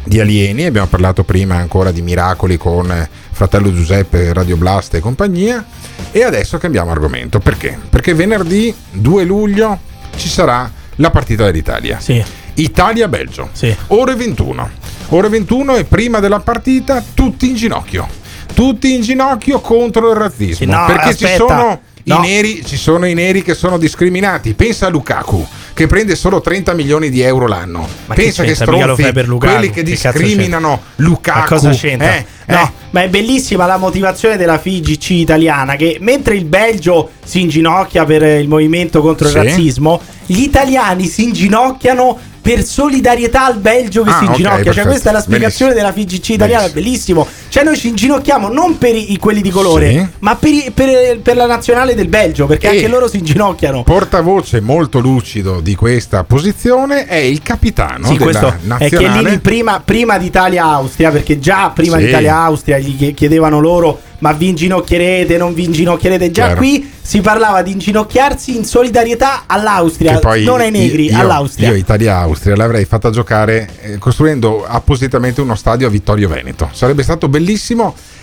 [0.05, 5.01] di alieni, abbiamo parlato prima ancora di miracoli con eh, fratello Giuseppe, Radio Blast e
[5.01, 5.65] compagnia
[6.11, 7.39] e adesso cambiamo argomento.
[7.39, 7.79] Perché?
[7.89, 9.79] Perché venerdì 2 luglio
[10.17, 12.01] ci sarà la partita dell'Italia.
[12.01, 12.23] Sì.
[12.55, 13.51] Italia-Belgio.
[13.53, 13.75] Sì.
[13.89, 14.71] Ore 21.
[15.11, 18.09] Ore 21 e prima della partita tutti in ginocchio.
[18.55, 20.55] Tutti in ginocchio contro il razzismo.
[20.55, 21.47] Sì, no, perché ci aspetta.
[21.47, 22.17] sono, No.
[22.17, 24.55] i neri, ci sono i neri che sono discriminati.
[24.55, 27.89] Pensa a Lukaku che prende solo 30 milioni di euro l'anno.
[28.07, 31.39] Ma che Pensa che, lo stronzi quelli che Che discriminano Lukaku.
[31.39, 32.15] Ma cosa c'entra?
[32.17, 32.71] Eh, no, eh.
[32.91, 38.23] ma è bellissima la motivazione della FIGC italiana che mentre il Belgio si inginocchia per
[38.23, 39.37] il movimento contro Sì.
[39.39, 44.57] il razzismo, gli italiani si inginocchiano per solidarietà al Belgio che Ah, si inginocchia.
[44.57, 44.89] cioè, perfetto.
[44.89, 47.25] questa è la spiegazione della FIGC italiana, è bellissimo.
[47.53, 50.07] Cioè, noi ci inginocchiamo non per i, quelli di colore, Sì.
[50.21, 53.83] ma per, i- per- per la nazionale del Belgio, perché E- anche loro si inginocchiano.
[53.83, 59.13] Portavoce molto lucido di questa posizione è il capitano Sì, della questo è nazionale.
[59.21, 62.07] Chiellini prima, prima d'Italia-Austria, perché già prima Sì.
[62.07, 66.31] d'Italia-Austria gli chie- chiedevano loro ma vi inginocchierete, non vi inginocchierete.
[66.31, 66.61] Già Chiaro.
[66.61, 71.71] qui si parlava di inginocchiarsi in solidarietà all'Austria, non ai negri, io- all'Austria.
[71.71, 76.69] Io Italia-Austria l'avrei fatta giocare eh, costruendo appositamente uno stadio a Vittorio Veneto.
[76.73, 77.41] Sarebbe stato bellissimo.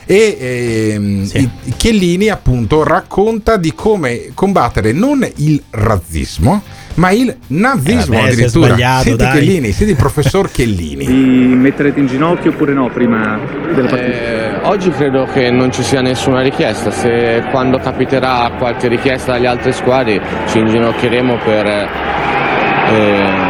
[0.06, 6.64] E ehm, i- Chiellini appunto racconta di come combattere non il razzismo
[6.96, 8.76] ma il nazismo Eh, vabbè, addirittura.
[9.02, 9.32] Senti dai.
[9.32, 11.06] Chiellini, senti il professor Chiellini.
[11.06, 11.14] Vi
[11.56, 13.40] metterete in ginocchio oppure no prima
[13.74, 14.18] della partita?
[14.18, 19.48] Eh, oggi credo che non ci sia nessuna richiesta, se quando capiterà qualche richiesta dalle
[19.48, 21.88] altre squadre ci inginocchieremo per eh,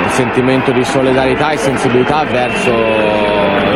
[0.09, 2.71] sentimento di solidarietà e sensibilità verso,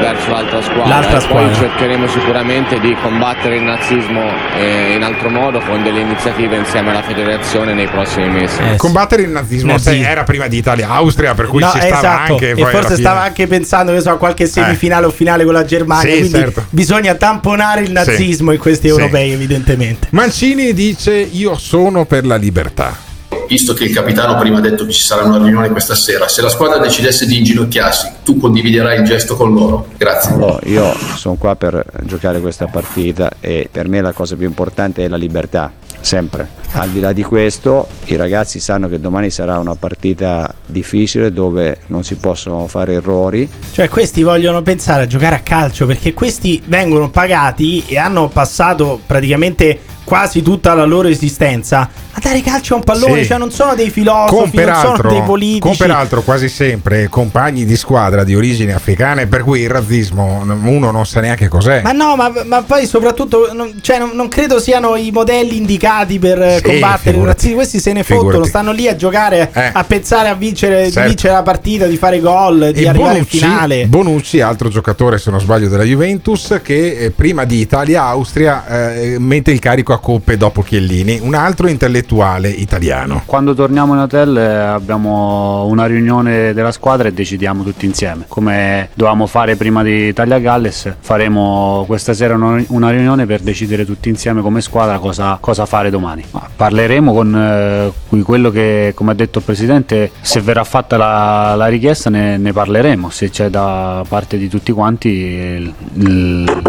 [0.04, 0.88] verso l'altra squadra.
[0.88, 1.48] L'altra E squadra.
[1.48, 4.22] Poi cercheremo sicuramente di combattere il nazismo
[4.58, 8.60] eh, in altro modo con delle iniziative insieme alla federazione nei prossimi mesi.
[8.78, 12.34] Combattere il nazismo sai, era prima di Italia-Austria, per cui No, ci stava esatto.
[12.34, 12.52] anche.
[12.52, 16.12] e forse stava anche pensando che so, a qualche semifinale o finale con la Germania.
[16.12, 16.66] Sì, quindi certo.
[16.70, 18.94] bisogna tamponare il nazismo in questi Sì.
[18.94, 20.08] europei, evidentemente.
[20.12, 23.12] Mancini dice: Io sono per la libertà.
[23.54, 26.42] Visto che il capitano prima ha detto che ci sarà una riunione questa sera, se
[26.42, 29.90] la squadra decidesse di inginocchiarsi, tu condividerai il gesto con loro.
[29.96, 30.34] Grazie.
[30.34, 35.06] Oh, io sono qua per giocare questa partita e per me la cosa più importante
[35.06, 36.50] è la libertà, sempre.
[36.72, 41.82] Al di là di questo, i ragazzi sanno che domani sarà una partita difficile dove
[41.88, 43.48] non si possono fare errori.
[43.72, 49.00] Cioè, questi vogliono pensare a giocare a calcio perché questi vengono pagati e hanno passato
[49.06, 53.22] praticamente quasi tutta la loro esistenza a dare calcio a un pallone.
[53.22, 53.30] Sì.
[53.30, 55.60] Cioè, non sono dei filosofi, Con non sono peraltro, dei politici.
[55.60, 60.92] con peraltro quasi sempre compagni di squadra di origini africane, per cui il razzismo uno
[60.92, 61.82] non sa neanche cos'è.
[61.82, 66.20] Ma no, ma, ma poi soprattutto non, cioè, non, non credo siano i modelli indicati
[66.20, 67.56] per eh, Sì, combattere il razzismo.
[67.56, 68.50] Questi se ne fottono, Figurati.
[68.50, 69.70] stanno lì a giocare, Eh.
[69.74, 71.08] a pensare a vincere, Certo.
[71.10, 73.86] vincere la partita, di fare gol, di E arrivare Bonucci, in finale.
[73.88, 79.50] Bonucci, altro giocatore se non sbaglio della Juventus, che eh, prima di Italia-Austria eh, mette
[79.52, 83.24] il carico a coppe dopo Chiellini, un altro intellettuale italiano.
[83.26, 88.26] Quando torniamo in hotel eh, abbiamo una riunione della squadra e decidiamo tutti insieme.
[88.28, 94.42] Come dovevamo fare prima di Italia-Galles, faremo questa sera una, riunione per decidere tutti insieme
[94.42, 96.24] come squadra cosa, cosa fare domani.
[96.32, 101.56] Ma parleremo con eh, quello che, come ha detto il Presidente, se verrà fatta la,
[101.56, 106.62] la richiesta ne, ne parleremo, se c'è da parte di tutti quanti il- il-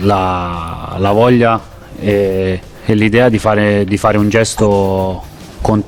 [0.00, 1.60] la, la voglia
[2.90, 5.22] e l'idea di fare, di fare un gesto
[5.60, 5.84] con-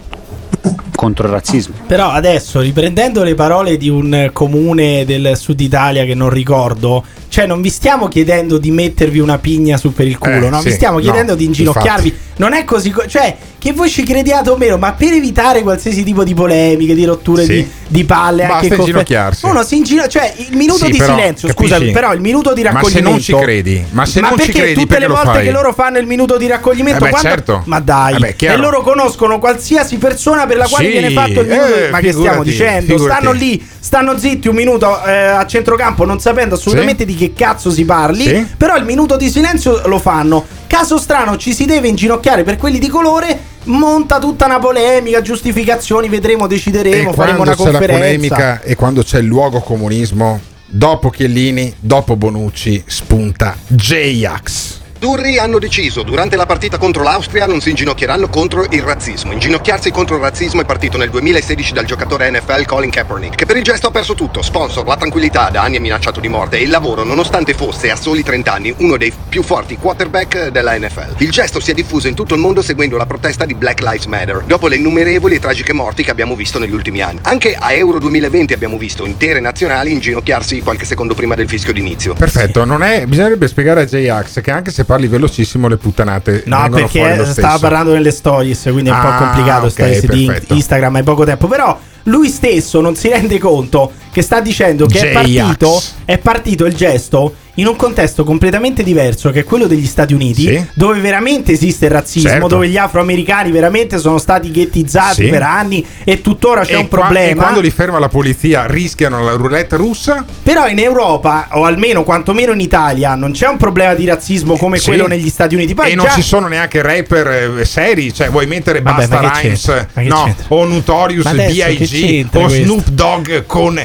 [0.95, 1.75] contro il razzismo.
[1.87, 7.47] Però adesso, riprendendo le parole di un comune del sud Italia che non ricordo, cioè
[7.47, 10.59] non vi stiamo chiedendo di mettervi una pigna su per il culo, Eh, no?
[10.61, 12.09] sì, vi stiamo no, chiedendo di inginocchiarvi.
[12.09, 12.29] infatti.
[12.41, 16.03] Non è così, co- cioè che voi ci crediate o meno, ma per evitare qualsiasi
[16.03, 17.53] tipo di polemiche, di rotture Sì.
[17.53, 19.45] di, di palle, Basta anche confer- inginocchiarsi.
[19.47, 21.69] Uno si ingino- cioè il minuto Sì, di però, silenzio, capisci?
[21.75, 23.11] scusami, però il minuto di Ma se raccoglimento.
[23.11, 25.73] non ci credi, ma se non ci perché credi, tutte perché le volte che loro
[25.75, 27.63] fanno il minuto di raccoglimento, Eh beh, quando- certo.
[27.67, 31.41] ma dai, Eh beh, e loro conoscono qualsiasi persona per la quale Sì, viene fatto
[31.41, 31.75] il minuto.
[31.77, 32.87] eh, ma che stiamo dicendo?
[32.97, 33.21] figurati.
[33.21, 37.71] Stanno lì, stanno zitti un minuto eh, a centrocampo, non sapendo assolutamente di che cazzo
[37.71, 38.25] si parli.
[38.25, 38.47] Sì.
[38.57, 40.45] Però il minuto di silenzio lo fanno.
[40.67, 43.49] Caso strano, ci si deve inginocchiare per quelli di colore.
[43.65, 48.03] Monta tutta una polemica, giustificazioni, vedremo, decideremo, e faremo quando una c'è la conferenza.
[48.03, 54.80] polemica e quando c'è il luogo comunismo, dopo Chiellini, dopo Bonucci, spunta J-Ax.
[55.03, 59.33] Azzurri hanno deciso durante la partita contro l'Austria non si inginocchieranno contro il razzismo.
[59.33, 63.57] Inginocchiarsi contro il razzismo è partito nel 2016 dal giocatore NFL Colin Kaepernick, che per
[63.57, 66.65] il gesto ha perso tutto, sponsor, la tranquillità, da anni è minacciato di morte e
[66.65, 71.15] il lavoro, nonostante fosse a soli 30 anni uno dei più forti quarterback della NFL.
[71.17, 74.05] Il gesto si è diffuso in tutto il mondo seguendo la protesta di Black Lives
[74.05, 77.21] Matter, dopo le innumerevoli e tragiche morti che abbiamo visto negli ultimi anni.
[77.23, 82.13] Anche a Euro 2020 abbiamo visto intere nazionali inginocchiarsi qualche secondo prima del fischio d'inizio.
[82.13, 86.69] Perfetto, non è, bisognerebbe spiegare a J-Ax che anche se parli velocissimo le puttanate No,
[86.69, 89.67] perché stava parlando nelle stories, quindi è un Ah, po' complicato.
[89.67, 90.31] ok, stories di.
[90.49, 91.47] Instagram hai poco tempo.
[91.47, 96.67] Però lui stesso non si rende conto che sta dicendo che è partito, è partito
[96.67, 100.67] il gesto in un contesto completamente diverso che è quello degli Stati Uniti, Sì.
[100.73, 102.47] dove veramente esiste il razzismo, Certo.
[102.47, 105.29] dove gli afroamericani veramente sono stati ghettizzati Sì.
[105.29, 107.31] per anni e tuttora c'è E un qua- problema.
[107.31, 110.25] e quando li ferma la polizia rischiano la roulette russa?
[110.43, 114.79] Però in Europa, o almeno quantomeno in Italia, non c'è un problema di razzismo come
[114.79, 114.87] Sì.
[114.89, 115.75] quello negli Stati Uniti.
[115.75, 119.41] Poi e non già- ci sono neanche rapper eh, seri, cioè vuoi mettere Vabbè, Basta
[119.41, 120.45] Rhymes, no, c'entra?
[120.49, 122.27] o Notorious B.I.G.
[122.33, 122.49] o?
[122.49, 123.83] Snoop Dogg con Ma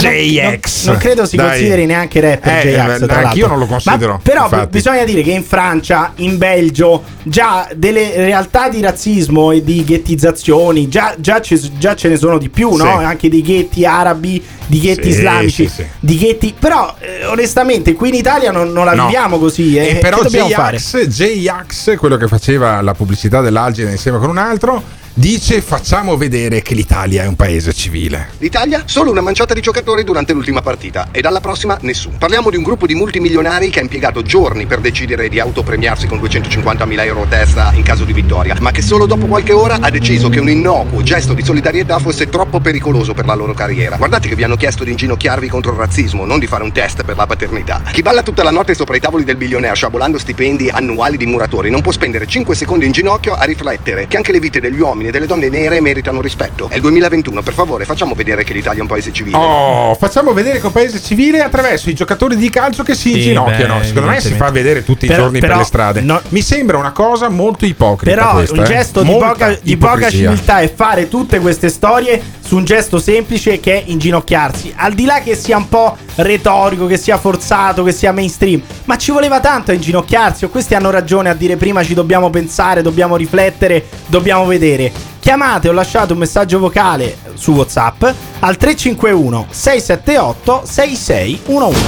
[0.00, 0.84] non- JX.
[0.84, 1.48] Non, non credo si Dai.
[1.48, 4.68] consideri neanche rapper Eh, J-Ax, tra anch'io non lo considero, Ma però infatti.
[4.68, 10.88] bisogna dire che in Francia, in Belgio, già delle realtà di razzismo e di ghettizzazioni,
[10.88, 12.84] già, già ce, già ce ne sono di più, no?
[12.98, 13.04] Sì.
[13.04, 16.54] Anche di ghetti arabi, di ghetti Sì, islamici, sì, di ghetti...
[16.58, 19.04] Però eh, onestamente qui in Italia non, non la No.
[19.04, 19.76] viviamo così.
[19.76, 19.90] eh.
[19.90, 20.18] E però?
[20.24, 24.82] J-Ax, quello che faceva la pubblicità dell'Algida insieme con un altro,
[25.18, 28.28] dice facciamo vedere che l'Italia è un paese civile.
[28.38, 28.84] L'Italia?
[28.86, 32.18] Solo una manciata di giocatori durante l'ultima partita e dalla prossima nessuno.
[32.18, 36.20] Parliamo di un gruppo di multimilionari che ha impiegato giorni per decidere di autopremiarsi con
[36.20, 39.90] 250.000 euro a testa in caso di vittoria, ma che solo dopo qualche ora ha
[39.90, 43.96] deciso che un innocuo gesto di solidarietà fosse troppo pericoloso per la loro carriera.
[43.96, 47.02] Guardate che vi hanno chiesto di inginocchiarvi contro il razzismo, non di fare un test
[47.02, 47.82] per la paternità.
[47.90, 51.70] Chi balla tutta la notte sopra i tavoli del billionaire sciabolando stipendi annuali di muratori
[51.70, 55.06] non può spendere 5 secondi in ginocchio a riflettere che anche le vite degli uomini
[55.08, 56.68] e delle donne nere meritano rispetto.
[56.68, 59.36] È il 2021, per favore, facciamo vedere che l'Italia è un paese civile.
[59.36, 63.10] Oh, facciamo vedere che è un paese civile attraverso i giocatori di calcio che si
[63.10, 63.78] Sì, inginocchiano.
[63.78, 66.00] beh, Secondo me si fa vedere tutti i Però- giorni però per le strade.
[66.02, 68.14] no- Mi sembra una cosa molto ipocrita.
[68.14, 68.66] Però questa, un eh.
[68.66, 72.98] gesto di Molta poca, di poca civiltà è fare tutte queste storie su un gesto
[72.98, 74.72] semplice che è inginocchiarsi.
[74.74, 78.96] Al di là che sia un po' retorico, che sia forzato, che sia mainstream, ma
[78.96, 80.46] ci voleva tanto a inginocchiarsi.
[80.46, 84.90] O questi hanno ragione a dire prima ci dobbiamo pensare, dobbiamo riflettere, dobbiamo vedere.
[85.20, 88.02] Chiamate o lasciate un messaggio vocale su WhatsApp
[88.38, 91.78] al 351 678 6611.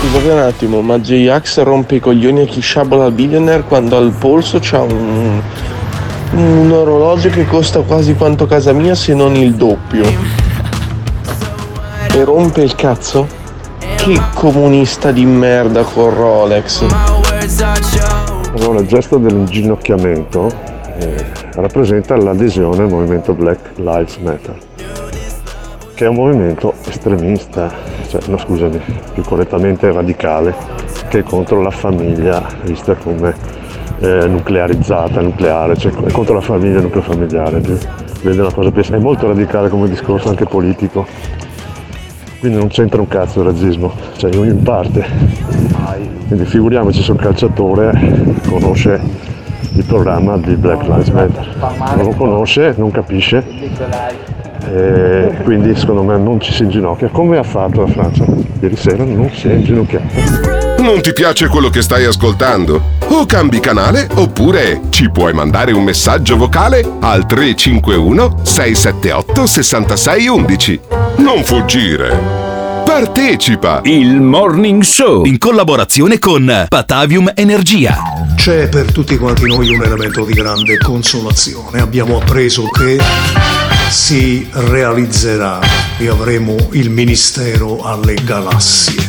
[0.00, 4.10] Scusate un attimo, ma J-Ax rompe i coglioni a chi sciabola al billionaire quando al
[4.10, 5.40] polso c'ha un,
[6.32, 10.04] un orologio che costa quasi quanto casa mia se non il doppio.
[12.12, 13.26] E rompe il cazzo?
[13.96, 16.84] Che comunista di merda con Rolex.
[18.56, 20.50] Allora, il gesto dell'inginocchiamento
[20.98, 21.24] eh,
[21.54, 24.56] rappresenta l'adesione al movimento Black Lives Matter,
[25.94, 27.72] che è un movimento estremista,
[28.08, 28.80] cioè, no scusami,
[29.12, 30.54] più correttamente radicale,
[31.08, 33.57] che è contro la famiglia vista come
[34.00, 38.98] eh, nuclearizzata, nucleare, cioè è contro la famiglia, il nucleo familiare, vede una cosa è
[38.98, 41.06] molto radicale come discorso anche politico.
[42.40, 45.04] Quindi non c'entra un cazzo il razzismo, cioè in parte.
[46.28, 49.00] Quindi figuriamoci se un calciatore conosce
[49.72, 51.48] il programma di Black Lives Matter.
[51.96, 53.44] Non lo conosce, non capisce
[54.70, 58.24] e quindi secondo me non ci si inginocchia come ha fatto la Francia.
[58.60, 60.67] Ieri sera non si è inginocchiata.
[60.88, 62.94] Non ti piace quello che stai ascoltando?
[63.08, 70.80] O cambi canale oppure ci puoi mandare un messaggio vocale al 351 678 6611.
[71.18, 72.16] Non fuggire!
[72.86, 73.82] Partecipa!
[73.84, 77.98] Il Morning Show in collaborazione con Patavium Energia.
[78.34, 81.82] C'è per tutti quanti noi un elemento di grande consolazione.
[81.82, 82.98] Abbiamo appreso che
[83.90, 85.60] si realizzerà
[85.98, 89.07] e avremo il ministero alle galassie.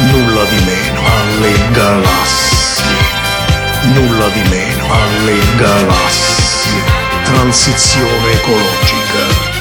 [0.00, 2.84] Nulla di meno alle galassie.
[3.94, 6.82] Nulla di meno alle galassie.
[7.24, 9.56] Transizione ecologica.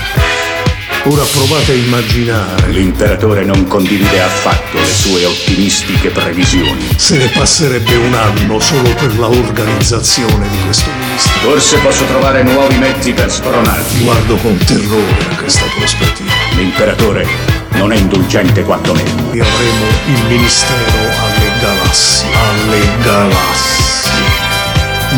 [1.05, 2.67] Ora provate a immaginare.
[2.67, 6.87] L'imperatore non condivide affatto le sue ottimistiche previsioni.
[6.95, 11.49] Se ne passerebbe un anno solo per la organizzazione di questo ministero.
[11.49, 14.03] Forse posso trovare nuovi mezzi per spronarti.
[14.03, 16.31] Guardo con terrore a questa prospettiva.
[16.55, 19.03] L'imperatore non è indulgente quanto me.
[19.03, 22.27] E avremo il ministero alle galassie.
[22.33, 24.11] Alle galassie.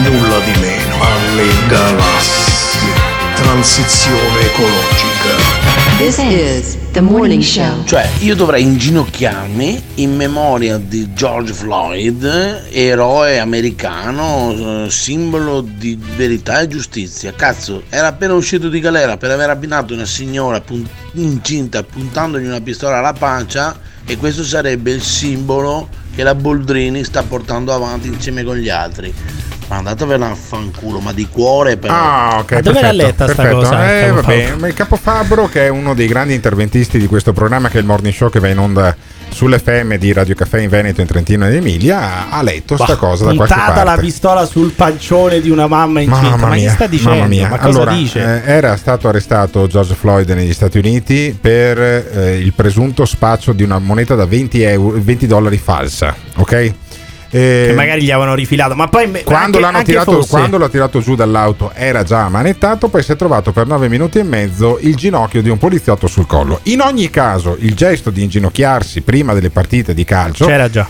[0.04, 0.95] Nulla di meno.
[1.02, 3.08] Alle galassie.
[3.36, 5.97] Transizione ecologica.
[5.97, 7.84] This is the morning show.
[7.86, 16.62] Cioè, io dovrei inginocchiarmi in memoria di George Floyd, eroe americano, eh, simbolo di verità
[16.62, 17.34] e giustizia.
[17.34, 22.62] Cazzo, era appena uscito di galera per aver abbinato una signora pun- incinta puntandogli una
[22.62, 23.78] pistola alla pancia
[24.10, 29.14] e questo sarebbe il simbolo che la Boldrini sta portando avanti insieme con gli altri.
[29.68, 31.93] Ma andatevene a fanculo, ma di cuore però.
[31.93, 32.53] Ah, ok.
[32.53, 33.60] Ma dove l'ha perfetto, letta sta perfetto.
[33.60, 37.34] cosa, Eh, vabbè, ma il Capo Fabbro, che è uno dei grandi interventisti di questo
[37.34, 38.95] programma, che è il Morning Show che va in onda
[39.30, 43.34] sull'FM di Radio Caffè in Veneto, in Trentino ed Emilia, ha letto sta cosa da
[43.34, 44.01] qualche Puntata la parte.
[44.01, 46.30] pistola sul pancione di una mamma incinta.
[46.30, 47.11] Mamma ma che mia, sta dicendo?
[47.11, 47.47] mamma mia.
[47.49, 48.19] Ma cosa allora, dice?
[48.43, 53.63] eh, era stato arrestato George Floyd negli Stati Uniti per eh, il presunto spaccio di
[53.63, 56.73] una moneta da 20, euro- 20 dollari falsa, ok?
[57.32, 58.75] Eh, che magari gli avevano rifilato.
[58.75, 62.88] Ma poi quando, anche- l'hanno tirato, fosse- quando l'ha tirato giù dall'auto era già manettato,
[62.88, 66.25] poi si è trovato per 9 minuti e mezzo il ginocchio di un poliziotto sul
[66.25, 66.59] collo.
[66.63, 70.45] In ogni caso, il gesto di inginocchiarsi prima delle partite di calcio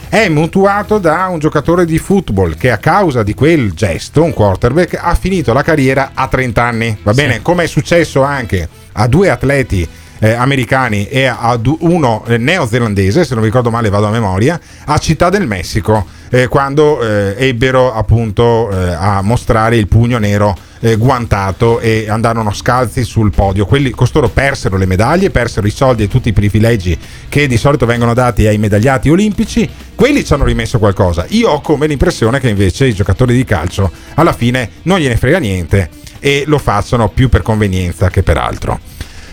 [0.10, 4.98] è mutuato da un giocatore di football che a causa di quel gesto, un quarterback,
[5.02, 6.98] ha finito la carriera a 30 anni.
[7.04, 7.42] Va bene?
[7.42, 9.88] Come è successo anche a due atleti
[10.20, 14.60] eh, americani e a du- uno eh, neozelandese, se non ricordo male vado a memoria,
[14.86, 20.56] a Città del Messico, eh, quando eh, ebbero appunto eh, a mostrare il pugno nero
[20.82, 23.66] eh, guantato e andarono scalzi sul podio.
[23.66, 26.98] Quelli, costoro persero le medaglie, persero i soldi e tutti i privilegi
[27.28, 29.70] che di solito vengono dati ai medagliati olimpici.
[29.96, 31.26] Quelli ci hanno rimesso qualcosa.
[31.30, 35.40] Io ho come l'impressione che invece i giocatori di calcio alla fine non gliene frega
[35.40, 35.90] niente
[36.20, 38.80] e lo facciano più per convenienza che per altro.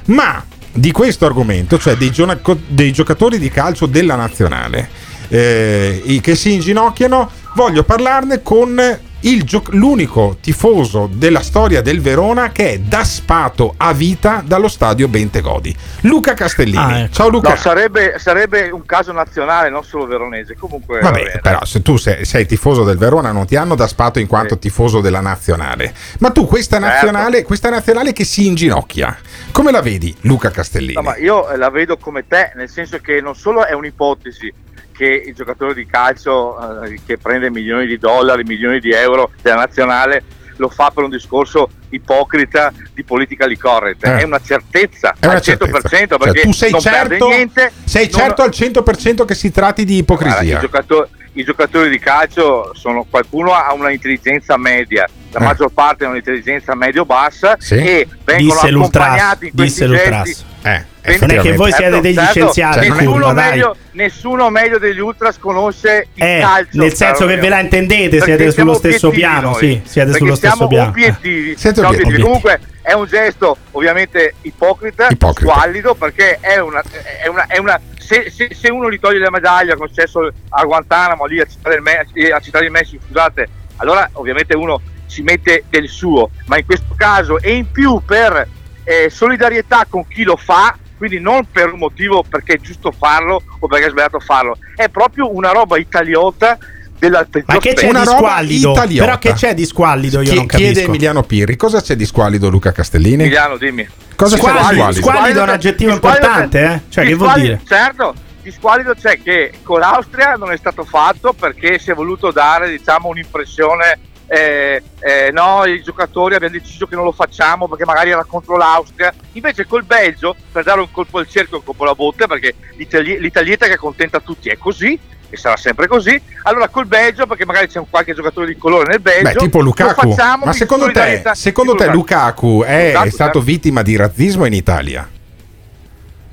[0.07, 0.45] Ma
[0.77, 4.89] di questo argomento, cioè dei, gioca- dei giocatori di calcio della nazionale
[5.29, 8.99] eh, che si inginocchiano, voglio parlarne con
[9.45, 15.09] gio- l'unico tifoso della storia del Verona che è da spato a vita dallo stadio
[15.09, 16.77] Bentegodi, Luca Castellini.
[16.79, 17.13] Ah, ecco.
[17.15, 17.51] Ciao Luca.
[17.51, 20.55] No, sarebbe, sarebbe un caso nazionale, non solo veronese.
[20.55, 21.41] Comunque, va Vabbè, bene.
[21.41, 24.59] però se tu sei, sei tifoso del Verona non ti hanno da spato in quanto
[24.59, 25.93] tifoso della nazionale.
[26.21, 26.93] Ma tu questa Certo.
[26.93, 29.17] nazionale, questa nazionale che si inginocchia,
[29.51, 30.93] come la vedi Luca Castellini?
[30.95, 34.53] No, ma io eh, la vedo come te, nel senso che non solo è un'ipotesi
[34.97, 39.57] che il giocatore di calcio eh, che prende milioni di dollari, milioni di euro della
[39.57, 40.23] nazionale
[40.59, 44.19] lo fa per un discorso ipocrita di politically correct, Eh.
[44.19, 46.17] è una certezza È una al 100% certezza.
[46.17, 49.51] perché Cioè, tu sei non perde certo, niente, sei non- certo al 100% che si
[49.51, 50.57] tratti di Guarda, ipocrisia.
[50.57, 55.43] i, giocatori, i giocatori di calcio sono qualcuno ha una intelligenza media, la Eh.
[55.43, 57.75] maggior parte ha un'intelligenza medio-bassa Sì.
[57.75, 60.45] e vengono Disse accompagnati in questi disse gesti.
[60.63, 60.85] Eh,
[61.21, 66.09] Non è che voi siete degli scienziati, Certo, nessuno, meglio, nessuno meglio degli ultras conosce
[66.15, 66.79] il Eh, calcio.
[66.79, 69.59] nel senso che ve la intendete, siete sullo stesso piano, noi.
[69.59, 70.89] sì, siete Perché sullo stesso siamo piano.
[70.91, 71.57] Obiettivi.
[71.57, 72.03] Siete obiettivi.
[72.03, 72.23] obiettivi.
[72.23, 75.53] Comunque è un gesto ovviamente ipocrita, Ipocrita.
[75.53, 76.83] squallido, perché è una,
[77.23, 81.25] è una, è una se, se- se uno gli toglie la medaglia concesso a Guantanamo,
[81.27, 85.65] lì a Città del, Me- a Città del Messico, scusate, allora ovviamente uno ci mette
[85.69, 88.47] del suo, ma in questo caso e in più per
[88.85, 93.43] eh, solidarietà con chi lo fa, quindi non per un motivo perché è giusto farlo
[93.59, 96.59] o perché è sbagliato farlo, è proprio una roba italiota
[96.99, 98.73] della Ma che c'è Una di roba squallido?
[98.73, 99.05] italiota.
[99.05, 100.21] Però che c'è di squallido?
[100.23, 100.89] Io Chi- non chiede capisco.
[100.89, 103.23] Emiliano Pirri, cosa c'è di squalido Luca Castellini?
[103.25, 103.87] Emiliano, dimmi.
[104.17, 105.01] Cosa c'è di Squallido, squalido?
[105.03, 106.81] squalido è un aggettivo importante, eh?
[106.89, 107.61] Cioè, che vuol dire?
[107.67, 112.31] Certo, di squalido c'è che con l'Austria non è stato fatto perché si è voluto
[112.31, 113.99] dare, diciamo, un'impressione.
[114.29, 118.57] Eh, eh, no, i giocatori abbiamo deciso che non lo facciamo perché magari era contro
[118.57, 119.13] l'Austria.
[119.33, 122.55] Invece col Belgio, per dare un colpo al cerchio e un colpo alla botte, perché
[122.77, 124.99] l'Itali- l'Italietta che accontenta tutti è così.
[125.29, 126.21] E sarà sempre così.
[126.45, 129.33] Allora col Belgio, perché magari c'è un qualche giocatore di colore nel Belgio.
[129.33, 130.15] Beh, tipo Lukaku.
[130.45, 131.89] Ma secondo te, secondo te.
[131.89, 133.41] Lukaku è Lukaku, stato certo.
[133.41, 135.09] vittima di razzismo in Italia?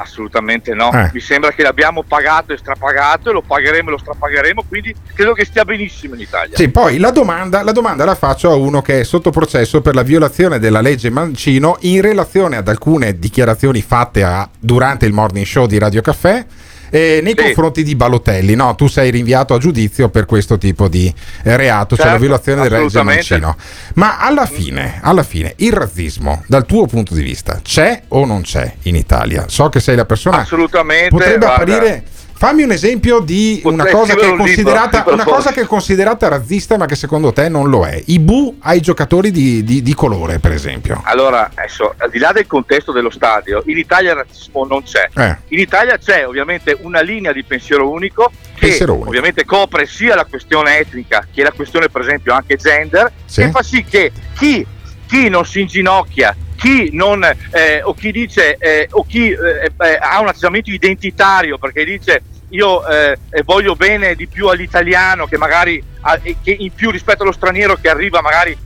[0.04, 1.10] Assolutamente no, Eh.
[1.14, 5.34] mi sembra che l'abbiamo pagato e strapagato e lo pagheremo e lo strapagheremo, quindi credo
[5.34, 6.56] che stia benissimo in Italia.
[6.58, 9.96] Sì, poi la domanda, la domanda la faccio a uno che è sotto processo per
[9.96, 15.46] la violazione della legge Mancino in relazione ad alcune dichiarazioni fatte a- durante il morning
[15.46, 16.46] show di Radio Caffè.
[16.94, 18.76] Eh, nei confronti di Balotelli, no?
[18.76, 21.12] Tu sei rinviato a giudizio per questo tipo di
[21.44, 23.40] eh, reato, cioè la Certo, violazione della legge assolutamente.
[23.40, 23.58] Mancino.
[23.96, 28.42] Ma alla fine, alla fine, il razzismo, dal tuo punto di vista, c'è o non
[28.44, 29.46] c'è in Italia?
[29.48, 30.42] So che sei la persona.
[30.42, 31.10] Assolutamente.
[31.10, 31.74] Potrebbe guarda.
[31.74, 32.04] apparire.
[32.36, 36.86] Fammi un esempio di una cosa, che libro, una cosa che è considerata razzista, ma
[36.86, 38.02] che secondo te non lo è.
[38.08, 41.02] I bu ai giocatori di, di- di colore, per esempio.
[41.06, 45.08] Allora, adesso, al di là del contesto dello stadio, in Italia il razzismo non c'è.
[45.16, 45.38] Eh.
[45.50, 49.08] In Italia c'è ovviamente una linea di pensiero unico che Pensiero unico.
[49.10, 53.42] ovviamente copre sia la questione etnica che la questione per esempio anche gender, Sì.
[53.42, 54.66] che fa sì che chi,
[55.08, 59.98] chi non si inginocchia, chi non, eh, o chi dice, eh, o chi eh, eh,
[60.00, 65.38] ha un atteggiamento identitario perché dice io eh, eh, voglio bene di più all'italiano che
[65.38, 68.58] magari ha- che in più rispetto allo straniero che arriva magari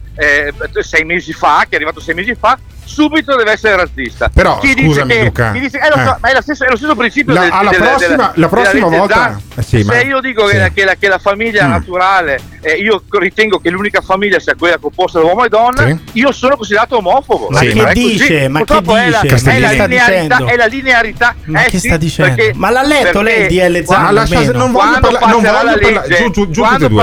[0.82, 2.58] sei mesi fa, che è arrivato sei mesi fa,
[2.88, 4.30] subito deve essere razzista.
[4.34, 5.52] Però, Chi dice scusami, che- Luca.
[5.52, 6.18] dice- eh, lo so, Eh.
[6.22, 8.32] ma è, lo stesso, è lo stesso principio La- del- alla del- prossima- della- la
[8.34, 9.42] della prossima volta- Zan.
[9.56, 10.58] eh, sì, ma- se io dico che, sì.
[10.58, 11.70] la, che la- che la famiglia Mm.
[11.70, 15.98] naturale, eh, io ritengo che l'unica famiglia sia quella composta da uomo e donna, Sì.
[16.14, 17.48] io sono considerato omofobo.
[17.50, 18.48] Ma Sì, che è dice?
[18.48, 19.08] Ma che Purtroppo è dice?
[19.08, 21.36] È la, Che sta linearità, è la linearità.
[21.46, 22.36] Ma eh che sta dicendo?
[22.36, 23.56] perché- Ma l'ha letto lei
[23.88, 24.58] Ma lascia- almeno?
[24.58, 25.26] non voglio, parlare.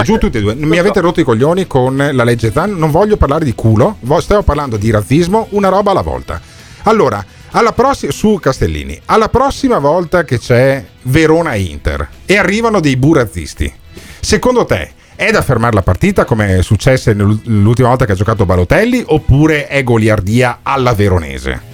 [0.04, 0.54] Giù, tutti e due.
[0.54, 2.76] Mi avete rotto i coglioni con la legge Zan.
[2.76, 6.40] Non voglio parlare di culo, stiamo parlando di razzismo, una roba alla volta.
[6.84, 12.96] Allora, alla prossima su Castellini, alla prossima volta che c'è Verona Inter e arrivano dei
[12.96, 13.72] burazzisti,
[14.20, 18.44] secondo te è da fermare la partita come è successo l'ultima volta che ha giocato
[18.44, 21.73] Balotelli oppure è goliardia alla veronese?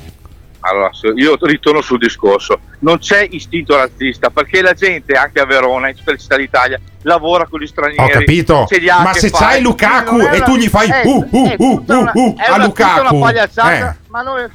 [0.61, 5.89] Allora, io ritorno sul discorso, non c'è istinto razzista perché la gente anche a Verona,
[5.89, 8.03] in tutte le città d'Italia, lavora con gli stranieri.
[8.03, 8.67] Ho capito,
[9.03, 9.45] ma se fare.
[9.45, 12.37] c'hai Lukaku e tu gli fai è- uh, uh, è uh, tutta uh, una- uh
[12.37, 13.97] è a una- tutta Lukaku, una pagliacciata, eh.
[14.09, 14.49] ma noi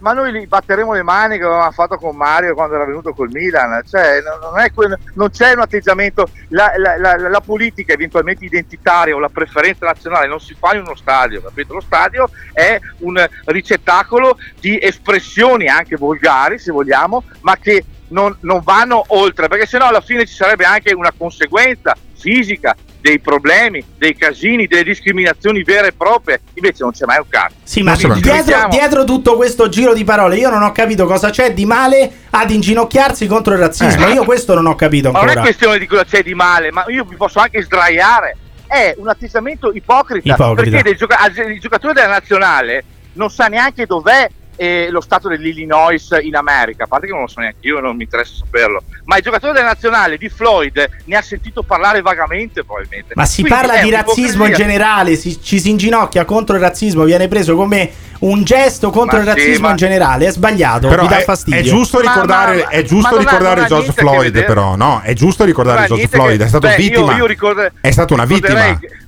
[0.00, 3.30] ma noi li batteremo le mani che avevamo fatto con Mario quando era venuto col
[3.30, 7.92] Milan cioè non, non è quel- non c'è un atteggiamento la, la- la- la politica
[7.92, 11.74] eventualmente identitaria o la preferenza nazionale non si fa in uno stadio capito?
[11.74, 18.60] lo stadio è un ricettacolo di espressioni anche volgari se vogliamo ma che non, non
[18.64, 24.14] vanno oltre perché sennò alla fine ci sarebbe anche una conseguenza fisica dei problemi, dei
[24.14, 27.54] casini, delle discriminazioni vere e proprie, invece non c'è mai un cazzo.
[27.62, 31.52] Sì, ma dietro, dietro tutto questo giro di parole, io non ho capito cosa c'è
[31.52, 34.06] di male ad inginocchiarsi contro il razzismo.
[34.06, 34.12] Eh.
[34.12, 35.46] Io questo non ho capito Ma non è ancora.
[35.46, 38.36] questione di cosa c'è di male, ma io mi posso anche sdraiare.
[38.66, 40.76] È un atteggiamento ipocrita, Ipocrita.
[40.82, 42.84] perché gioca- il giocatore della nazionale
[43.14, 44.28] non sa neanche dov'è
[44.62, 47.96] eh, lo stato dell'Illinois in America, a parte che non lo so neanche io, non
[47.96, 52.62] mi interessa saperlo, ma il giocatore della nazionale di Floyd ne ha sentito parlare vagamente
[52.62, 53.14] probabilmente.
[53.16, 54.64] Ma si Quindi parla di razzismo in un'ipocrisia.
[54.66, 59.22] generale, si- ci si inginocchia contro il razzismo, viene preso come un gesto contro Ma
[59.22, 61.58] il sì, razzismo ma- in generale, è sbagliato, Però mi dà è, fastidio.
[61.58, 65.00] è giusto ricordare, ma- è giusto ricordare George Floyd, però, no?
[65.02, 67.16] È giusto ricordare George niente che- Floyd, è stato Beh, io- vittima.
[67.16, 68.78] io ricordo- è stata una vittima.
[68.78, 68.98] che-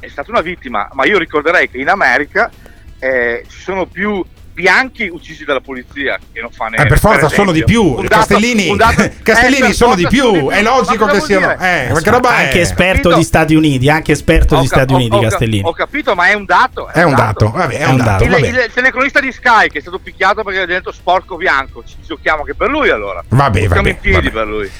[0.00, 2.50] È stata una vittima, ma io ricorderei che in America
[2.98, 4.22] eh, ci sono più
[4.60, 6.88] bianchi uccisi dalla polizia che non fa Eh, niente.
[6.88, 7.36] per forza esempio.
[7.36, 7.94] sono di più.
[7.96, 10.48] Dato- Castellini, dato- Castellini eh, per sono di più.
[10.50, 11.52] È logico che siano.
[11.58, 12.60] Eh, che roba anche è?
[12.60, 13.16] esperto Capito?
[13.16, 15.62] di Stati Uniti, anche esperto Ho di Stati ho- Uniti, ho Castellini.
[15.64, 16.88] Ho capito, ma è un dato.
[16.88, 18.24] È un dato, vabbè, è un dato.
[18.24, 21.96] Il, il telecronista di Sky che è stato picchiato perché ha detto sporco bianco, ci
[22.06, 23.22] giochiamo anche per lui allora.
[23.28, 24.30] Vabbè, Siamo vabbè, in piedi vabbè.
[24.30, 24.70] per lui.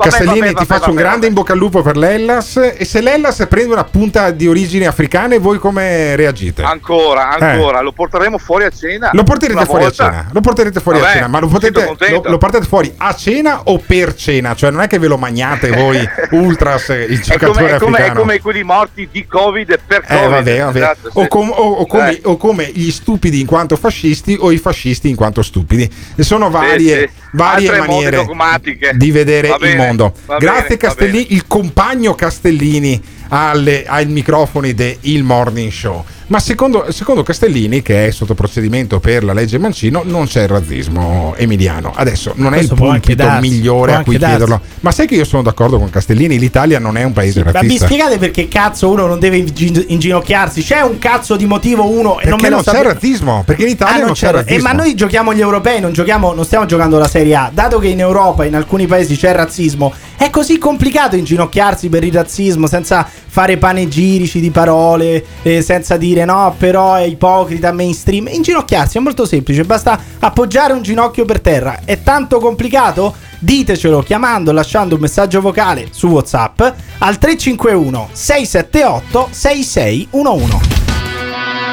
[0.00, 2.56] Vabbè, Castellini, vabbè, ti vabbè, faccio un vabbè, grande in bocca al lupo per l'Ellas.
[2.76, 6.62] E se l'Ellas prende una punta di origini africane, voi come reagite?
[6.62, 9.10] Ancora, ancora, lo porteremo fuori a cena.
[9.10, 9.16] Eh.
[9.16, 10.06] Lo porterete fuori volta.
[10.06, 12.92] a cena, lo porterete fuori a Vabbè, cena, ma lo, potete, lo, lo portate fuori
[12.96, 14.54] a cena o per cena?
[14.54, 15.98] Cioè, non è che ve lo magnate voi,
[16.32, 18.20] ultras, il È giocatore come, è, come, è africano.
[18.20, 20.30] come quelli morti di Covid e per Eh, Covid.
[20.30, 20.78] vabbè, vabbè.
[20.78, 21.28] Esatto, o, sì.
[21.28, 22.20] com- o- o come, Eh.
[22.24, 25.88] o come gli stupidi in quanto fascisti o i fascisti in quanto stupidi.
[26.20, 27.10] Sono varie, sì.
[27.32, 30.14] varie Altre mode maniere di vedere Va il bene, mondo.
[30.26, 36.04] va Grazie bene, Castellini, il compagno Castellini alle- ai microfoni del Morning Show.
[36.30, 40.48] Ma secondo, secondo Castellini, che è sotto procedimento per la legge Mancino, non c'è il
[40.48, 41.92] razzismo emiliano.
[41.92, 44.36] Adesso non è il Questo può anche pulpito darsi, migliore a cui darsi.
[44.36, 44.60] chiederlo.
[44.78, 46.38] Ma sai che io sono d'accordo con Castellini?
[46.38, 47.86] L'Italia non è un paese Ma mi razzista.
[47.86, 50.62] spiegate perché cazzo uno non deve ingi- inginocchiarsi?
[50.62, 53.42] C'è un cazzo di motivo uno e non Perché me lo non c'è sape- razzismo?
[53.44, 54.56] Perché in Italia Ah, non c'è razzismo.
[54.58, 57.50] Eh, ma noi giochiamo gli europei, non, giochiamo, non stiamo giocando la Serie A.
[57.52, 62.12] Dato che in Europa, in alcuni paesi c'è razzismo, è così complicato inginocchiarsi per il
[62.12, 68.28] razzismo senza fare panegirici di parole, eh, senza dire dire no, però è ipocrita, mainstream.
[68.28, 71.80] Inginocchiarsi è molto semplice, basta appoggiare un ginocchio per terra.
[71.84, 73.14] È tanto complicato?
[73.38, 76.60] Ditecelo chiamando, lasciando un messaggio vocale su WhatsApp
[76.98, 80.58] al 351 678 6611.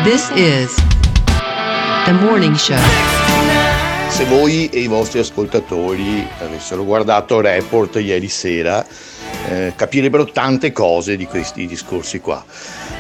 [0.04, 0.74] This is
[2.06, 3.17] the morning show.
[4.18, 8.84] Se voi e i vostri ascoltatori avessero guardato Report ieri sera,
[9.48, 12.44] eh, capirebbero tante cose di questi discorsi qua.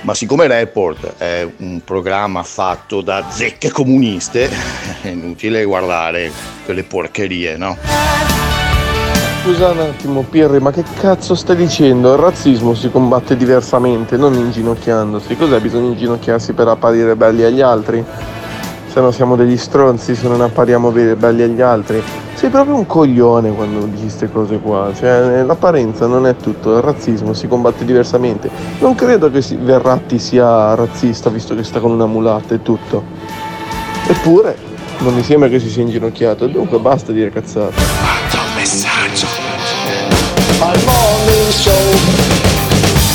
[0.01, 4.47] Ma siccome Report è un programma fatto da zecche comuniste,
[5.01, 6.31] è inutile guardare
[6.65, 7.75] quelle porcherie, no?
[9.41, 12.13] Scusa un attimo, Pirri, ma che cazzo stai dicendo?
[12.13, 15.35] Il razzismo si combatte diversamente, non inginocchiandosi.
[15.35, 15.59] Cos'è?
[15.61, 18.05] Bisogna inginocchiarsi per apparire belli agli altri?
[18.97, 22.01] Se no siamo degli stronzi se non appariamo be- belli agli altri.
[22.33, 24.91] Sei proprio un coglione quando dici queste cose qua.
[24.91, 28.49] Cioè, l'apparenza non è tutto, il razzismo si combatte diversamente.
[28.79, 33.03] Non credo che si- Verratti sia razzista visto che sta con una mulatta e tutto.
[34.07, 34.57] Eppure,
[35.01, 36.47] non mi sembra che si sia inginocchiato.
[36.47, 37.75] Dunque basta dire cazzate.
[38.55, 39.27] messaggio
[40.57, 41.71] al morning show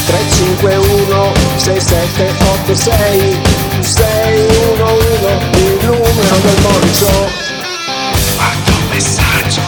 [0.06, 3.61] 351 6786
[3.92, 6.94] 611 il numero del morning
[8.66, 9.60] un messaggio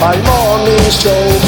[0.00, 1.40] al morning show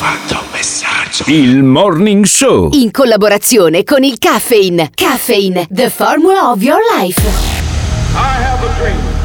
[0.00, 2.70] manda un messaggio Il Morning Show.
[2.72, 4.90] In collaborazione con il Caffeine.
[4.94, 7.20] Caffeine, the formula of your life.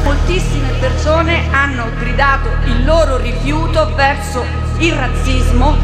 [0.04, 0.57] Moltissime
[0.88, 4.42] persone hanno gridato il loro rifiuto verso
[4.78, 5.76] il razzismo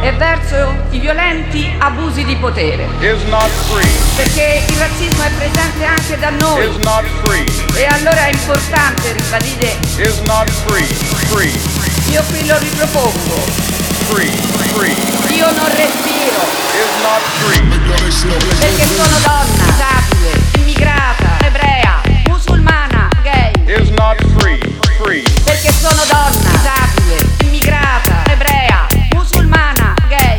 [0.00, 2.86] e verso i violenti abusi di potere.
[4.16, 6.64] Perché il razzismo è presente anche da noi.
[7.74, 9.76] E allora è importante ribadire.
[12.10, 13.62] Io qui lo ripropongo.
[15.28, 16.40] Io non respiro.
[18.58, 21.83] Perché sono donna, disabile, immigrata, ebrea,
[23.64, 24.58] gay.
[25.44, 30.38] Perché sono donna, disabile, immigrata, ebrea, musulmana, gay.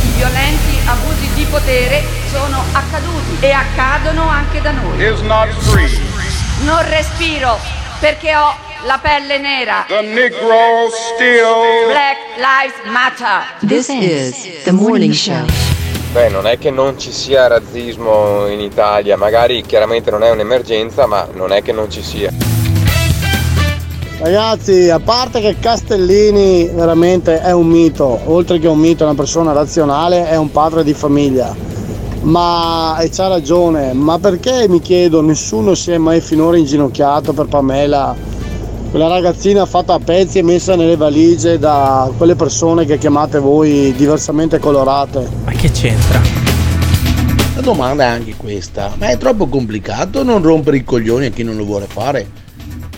[0.00, 4.98] I violenti abusi di potere sono accaduti e accadono anche da noi.
[6.62, 7.58] Non respiro
[8.00, 8.54] perché ho
[8.84, 9.84] la pelle nera.
[11.86, 13.42] Black Lives Matter.
[13.66, 15.44] This is the morning show.
[16.10, 21.06] Beh, non è che non ci sia razzismo in Italia, magari chiaramente non è un'emergenza,
[21.06, 22.32] ma non è che non ci sia.
[24.18, 29.14] Ragazzi, a parte che Castellini veramente è un mito, oltre che un mito, è una
[29.14, 31.54] persona razionale, è un padre di famiglia.
[32.22, 37.46] Ma e c'ha ragione, ma perché mi chiedo, nessuno si è mai finora inginocchiato per
[37.46, 38.16] Pamela,
[38.90, 43.92] quella ragazzina fatta a pezzi e messa nelle valigie da quelle persone che chiamate voi
[43.94, 45.28] diversamente colorate?
[45.44, 46.20] Ma che c'entra?
[47.54, 51.42] La domanda è anche questa, ma è troppo complicato non rompere i coglioni a chi
[51.42, 52.46] non lo vuole fare?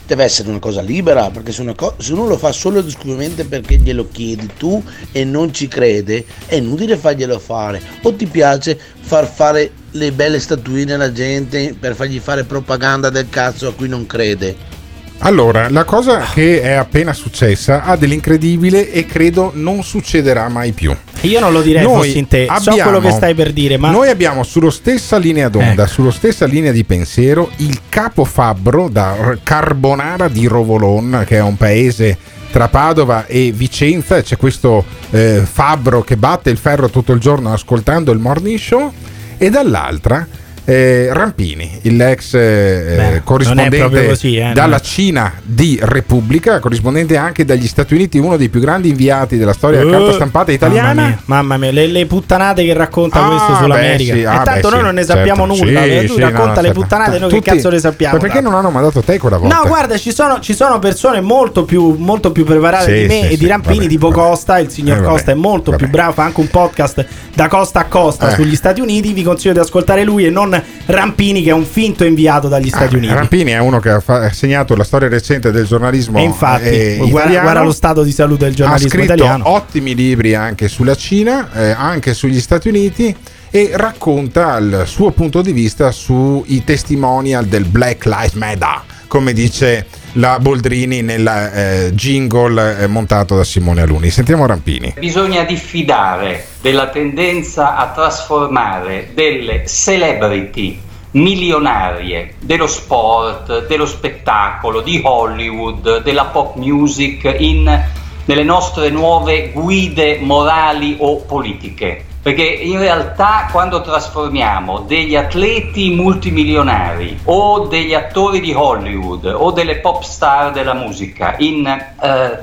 [0.06, 2.86] Deve essere una cosa libera, perché se, una co- se uno lo fa solo ed
[2.86, 7.80] esclusivamente perché glielo chiedi tu e non ci crede, è inutile farglielo fare.
[8.02, 13.28] O ti piace far fare le belle statuine alla gente per fargli fare propaganda del
[13.28, 14.78] cazzo a cui non crede.
[15.22, 20.96] Allora, la cosa che è appena successa ha dell'incredibile e credo non succederà mai più.
[21.22, 22.46] Io non lo direi fossi in te.
[22.58, 26.46] so quello che stai per dire, ma Noi abbiamo sullo stessa linea d'onda, sullo stessa
[26.46, 32.16] linea di pensiero, il capo fabbro da Carbonara di Rovolon, che è un paese
[32.50, 37.52] tra Padova e Vicenza, c'è questo eh, fabbro che batte il ferro tutto il giorno
[37.52, 38.90] ascoltando il morning show,
[39.36, 40.26] e dall'altra
[40.70, 46.60] eh, Rampini, l'ex eh, non è corrispondente così, eh, dalla non è- Cina di Repubblica,
[46.60, 50.12] corrispondente anche dagli Stati Uniti, uno dei più grandi inviati della storia della carta Uh,
[50.12, 51.02] stampata Mamma italiana.
[51.06, 54.14] mia, mamma mia, le, le puttanate che racconta Ah, questo beh, sull'America.
[54.14, 55.64] sì, e ah, tanto beh, noi sì, non ne sappiamo certo.
[55.64, 55.82] nulla.
[55.82, 56.80] Sì, eh, tu sì, racconta no, le certo.
[56.80, 58.14] puttanate, noi Tutti- che cazzo le sappiamo?
[58.14, 59.56] Ma perché non hanno mandato te quella volta?
[59.56, 63.20] No, guarda, ci sono, ci sono persone molto più, molto più preparate Sì, di me
[63.22, 64.58] sì, e sì, di Rampini, vabbè, tipo Costa.
[64.58, 67.80] Il signor Eh, vabbè, Costa è molto più bravo, fa anche un podcast da costa
[67.80, 68.34] a costa Eh.
[68.34, 69.12] sugli Stati Uniti.
[69.12, 72.96] Vi consiglio di ascoltare lui e non Rampini, che è un finto inviato dagli Stati
[72.96, 73.12] Uniti.
[73.12, 76.22] Ah, Rampini è uno che ha fa- ha segnato la storia recente del giornalismo E
[76.22, 79.48] infatti, eh, guarda, guarda lo stato di salute del ha giornalismo scritto italiano.
[79.48, 83.14] ottimi libri anche sulla Cina, eh, anche sugli Stati Uniti
[83.50, 89.88] e racconta il suo punto di vista sui testimonial del Black Lives Matter, come dice
[90.12, 94.08] la Boldrini nel eh, jingle eh, montato da Simone Aluni.
[94.08, 94.94] Sentiamo Rampini.
[95.00, 100.80] Bisogna diffidare della tendenza a trasformare delle celebrity
[101.12, 107.82] milionarie dello sport, dello spettacolo, di Hollywood, della pop music in
[108.26, 112.04] nelle nostre nuove guide morali o politiche.
[112.22, 119.76] Perché in realtà quando trasformiamo degli atleti multimilionari o degli attori di Hollywood o delle
[119.78, 122.38] pop star della musica in eh,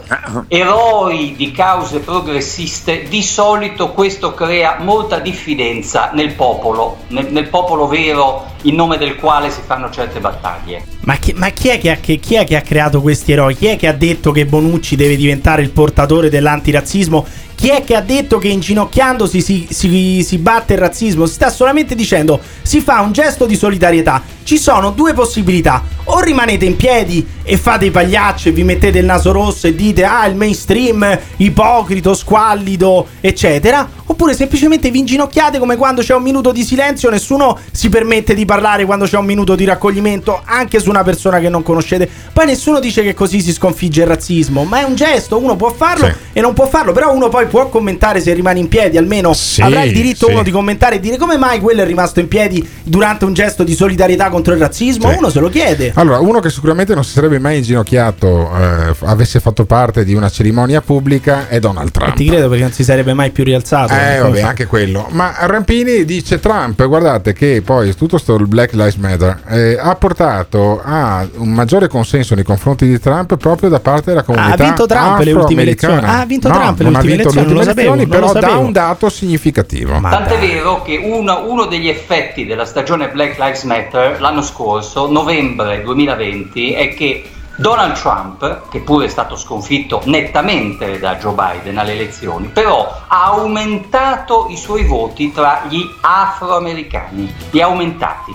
[0.48, 7.88] eroi di cause progressiste, di solito questo crea molta diffidenza nel popolo, nel, nel popolo
[7.88, 10.84] vero in nome del quale si fanno certe battaglie.
[11.02, 13.56] Ma, chi, ma chi, è ha, che- chi è che ha creato questi eroi?
[13.56, 17.26] Chi è che ha detto che Bonucci deve diventare il portatore dell'antirazzismo?
[17.58, 21.26] Chi è che ha detto che inginocchiandosi si, si- si batte il razzismo?
[21.26, 24.22] Si sta solamente dicendo si fa un gesto di solidarietà.
[24.44, 25.84] Ci sono due possibilità.
[26.04, 29.74] O rimanete in piedi e fate i pagliacci e vi mettete il naso rosso e
[29.74, 33.90] dite ah il mainstream ipocrito, squallido, eccetera.
[34.10, 38.46] Oppure semplicemente vi inginocchiate come quando c'è un minuto di silenzio, nessuno si permette di
[38.46, 42.10] parlare quando c'è un minuto di raccoglimento anche su una persona che non conoscete.
[42.32, 45.72] Poi nessuno dice che così si sconfigge il razzismo, ma è un gesto, uno può
[45.72, 49.34] farlo e non può farlo, però uno poi può commentare se rimane in piedi, almeno
[49.60, 50.32] avrà il diritto sì.
[50.32, 53.64] uno di commentare e dire come mai quello è rimasto in piedi durante un gesto
[53.64, 55.18] di solidarietà contro il razzismo, Sì.
[55.18, 55.92] uno se lo chiede.
[55.96, 60.30] Allora, uno che sicuramente non si sarebbe mai inginocchiato, eh, avesse fatto parte di una
[60.30, 62.16] cerimonia pubblica, è Donald Trump.
[62.16, 63.94] Ti credo perché non si sarebbe mai più rialzato.
[63.98, 65.08] Eh, Come vabbè, anche quello.
[65.12, 70.82] Ma Rampini dice Trump, guardate che poi tutto sto Black Lives Matter eh, ha portato
[70.84, 74.86] a un maggiore consenso nei confronti di Trump proprio da parte della comunità Ha vinto
[74.86, 76.02] Trump le ultime elezioni.
[76.06, 78.34] Ha vinto No, Trump le ultime vinto le elezioni, non lo ultime sapevo, elezioni, però
[78.34, 78.60] dà sapevo.
[78.60, 80.00] un dato significativo.
[80.02, 85.82] Tant'è vero che uno, uno degli effetti della stagione Black Lives Matter l'anno scorso, novembre
[85.84, 87.24] 2020, è che
[87.60, 93.24] Donald Trump, che pure è stato sconfitto nettamente da Joe Biden alle elezioni, però ha
[93.26, 98.32] aumentato i suoi voti tra gli afroamericani, li ha aumentati,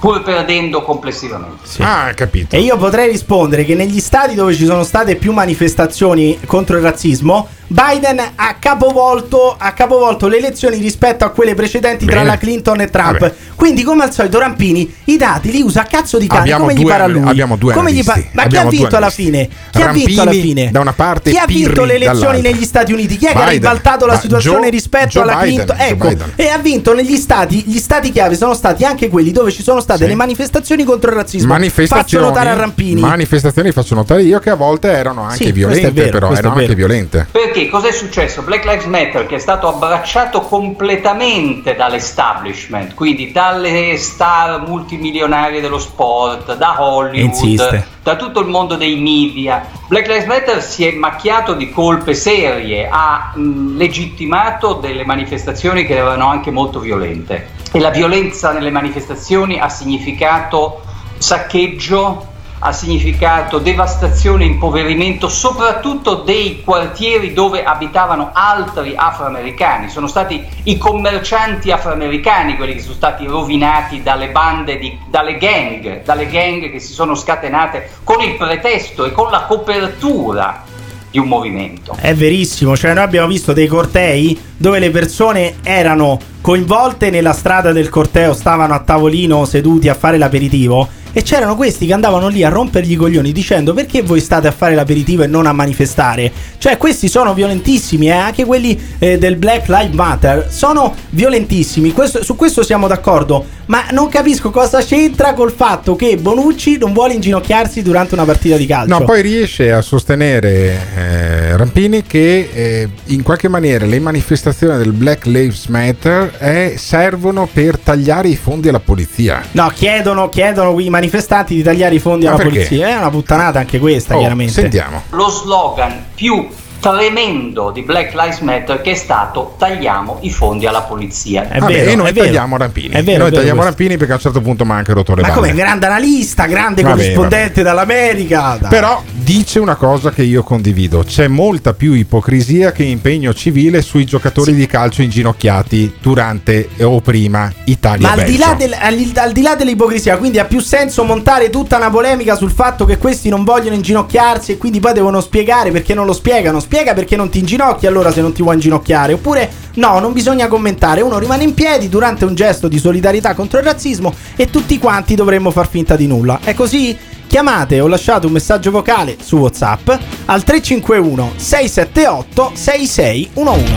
[0.00, 1.56] pur perdendo complessivamente.
[1.80, 2.54] Ah, capito.
[2.54, 6.82] E io potrei rispondere che negli stati dove ci sono state più manifestazioni contro il
[6.82, 12.28] razzismo, Biden ha capovolto, ha capovolto le elezioni rispetto a quelle precedenti tra Bene.
[12.28, 13.18] la Clinton e Trump.
[13.18, 13.34] Vabbè.
[13.56, 16.40] Quindi, come al solito, Rampini i dati li usa a cazzo di cane.
[16.40, 17.28] Abbiamo come gli due- pare a lui.
[17.28, 19.48] abbiamo due Come gli pa- ma chi ha Abbiamo vinto alla fine?
[19.70, 20.70] Chi ha vinto alla Rampini fine?
[20.70, 22.50] da una parte, Chi ha vinto Pirri le elezioni dall'altra.
[22.50, 23.16] negli Stati Uniti?
[23.18, 23.52] Chi è che ha Biden.
[23.52, 25.76] ribaltato la situazione Joe- rispetto Joe alla Biden, Clinton?
[25.78, 26.32] Ecco, Biden.
[26.36, 27.64] e ha vinto negli stati.
[27.66, 30.08] Gli stati chiave sono stati anche quelli dove ci sono state Sì.
[30.08, 31.48] le manifestazioni contro il razzismo.
[31.48, 33.00] Faccio Manifestazioni, notare a Rampini.
[33.00, 36.74] manifestazioni faccio notare io che a volte erano anche Sì, violente, vero, però erano anche
[36.74, 37.26] violente.
[37.30, 38.42] Perché cosa è successo?
[38.42, 46.56] Black Lives Matter che è stato abbracciato completamente dall'establishment, quindi dalle star multimilionarie dello sport,
[46.56, 47.86] da Hollywood, Insiste.
[48.08, 49.68] Da tutto il mondo dei media.
[49.86, 55.94] Black Lives Matter si è macchiato di colpe serie, ha mh, legittimato delle manifestazioni che
[55.94, 57.50] erano anche molto violente.
[57.70, 60.80] E la violenza nelle manifestazioni ha significato
[61.18, 62.26] saccheggio,
[62.60, 69.88] ha significato devastazione impoverimento soprattutto dei quartieri dove abitavano altri afroamericani.
[69.88, 76.02] Sono stati i commercianti afroamericani quelli che sono stati rovinati dalle bande, di- dalle gang,
[76.02, 80.64] dalle gang che si sono scatenate con il pretesto e con la copertura
[81.10, 81.96] di un movimento.
[81.98, 87.72] È verissimo, cioè noi abbiamo visto dei cortei dove le persone erano coinvolte nella strada
[87.72, 92.42] del corteo, stavano a tavolino seduti a fare l'aperitivo e c'erano questi che andavano lì
[92.44, 96.30] a rompergli i coglioni dicendo perché voi state a fare l'aperitivo e non a manifestare.
[96.58, 98.12] Cioè questi sono violentissimi, eh?
[98.12, 103.86] anche quelli eh, del Black Lives Matter sono violentissimi, Questo- su questo siamo d'accordo, ma
[103.92, 108.66] non capisco cosa c'entra col fatto che Bonucci non vuole inginocchiarsi durante una partita di
[108.66, 108.98] calcio.
[108.98, 114.92] No, poi riesce a sostenere eh, Rampini che eh, in qualche maniera le manifestazioni del
[114.92, 119.42] Black Lives Matter eh, servono per tagliare i fondi alla polizia.
[119.52, 122.54] No, chiedono, chiedono i manifestanti di tagliare i fondi Ma alla perché?
[122.64, 122.88] polizia.
[122.88, 124.52] È una puttanata anche questa, Oh, chiaramente.
[124.52, 125.02] sentiamo.
[125.10, 126.46] Lo slogan più
[126.80, 131.46] tremendo di Black Lives Matter che è stato tagliamo i fondi alla polizia.
[131.58, 132.88] Vabbè, e noi tagliamo Rampini.
[132.88, 133.64] È vero, noi è vero tagliamo questo.
[133.64, 136.94] Rampini perché a un certo punto manca il rotore Ma come grande analista, grande Vabbè,
[136.94, 138.56] corrispondente dall'America.
[138.60, 138.70] dai.
[138.70, 144.06] Però dice una cosa che io condivido: c'è molta più ipocrisia che impegno civile sui
[144.06, 149.42] giocatori di calcio inginocchiati durante o prima Italia Ma al di, del- al- al di
[149.42, 153.44] là dell'ipocrisia, quindi ha più senso montare tutta una polemica sul fatto che questi non
[153.44, 156.58] vogliono inginocchiarsi e quindi poi devono spiegare perché non lo spiegano.
[156.58, 159.12] Spiega perché non ti inginocchi allora se non ti vuoi inginocchiare.
[159.12, 161.02] Oppure no, non bisogna commentare.
[161.02, 165.14] Uno rimane in piedi durante un gesto di solidarietà contro il razzismo e tutti quanti
[165.14, 166.40] dovremmo far finta di nulla.
[166.42, 166.96] È così?
[167.28, 169.90] Chiamate o lasciate un messaggio vocale su WhatsApp
[170.24, 173.76] al 351 678 6611.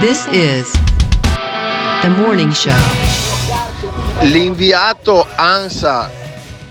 [0.00, 0.70] This is
[2.02, 2.74] the morning show.
[4.20, 6.10] L'inviato ANSA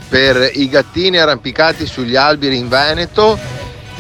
[0.07, 3.35] per i gattini arrampicati sugli alberi in Veneto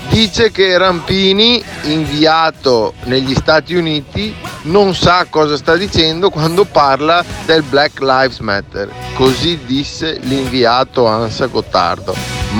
[0.09, 4.33] dice che Rampini, inviato negli Stati Uniti,
[4.63, 8.89] non sa cosa sta dicendo quando parla del Black Lives Matter.
[9.15, 12.15] Così disse l'inviato Ansa Gottardo.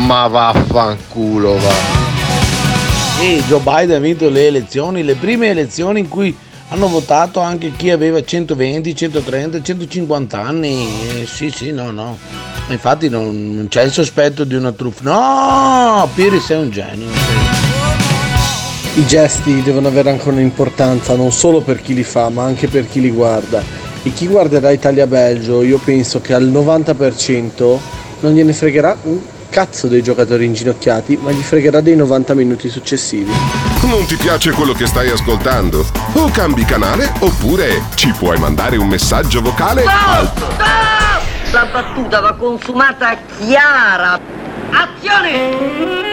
[0.06, 2.04] Ma vaffanculo va.
[3.22, 6.36] E Joe Biden ha vinto le elezioni, le prime elezioni in cui
[6.70, 10.88] hanno votato anche chi aveva 120, 130, 150 anni.
[11.22, 12.18] Eh, sì, sì, no, no.
[12.70, 15.04] Infatti non, non c'è il sospetto di una truffa.
[15.04, 17.08] No, Piri sei un genio.
[18.96, 22.88] I gesti devono avere anche un'importanza non solo per chi li fa, ma anche per
[22.88, 23.62] chi li guarda.
[24.02, 27.78] E chi guarderà Italia-Belgio, io penso che al 90%
[28.22, 29.20] non gliene fregherà un
[29.56, 33.32] cazzo dei giocatori inginocchiati, ma gli fregherà dei 90 minuti successivi.
[33.84, 35.86] Non ti piace quello che stai ascoltando?
[36.15, 40.30] O cambi canale oppure ci puoi mandare un messaggio vocale al
[41.52, 44.19] La battuta va consumata chiara.
[44.72, 46.03] Azione!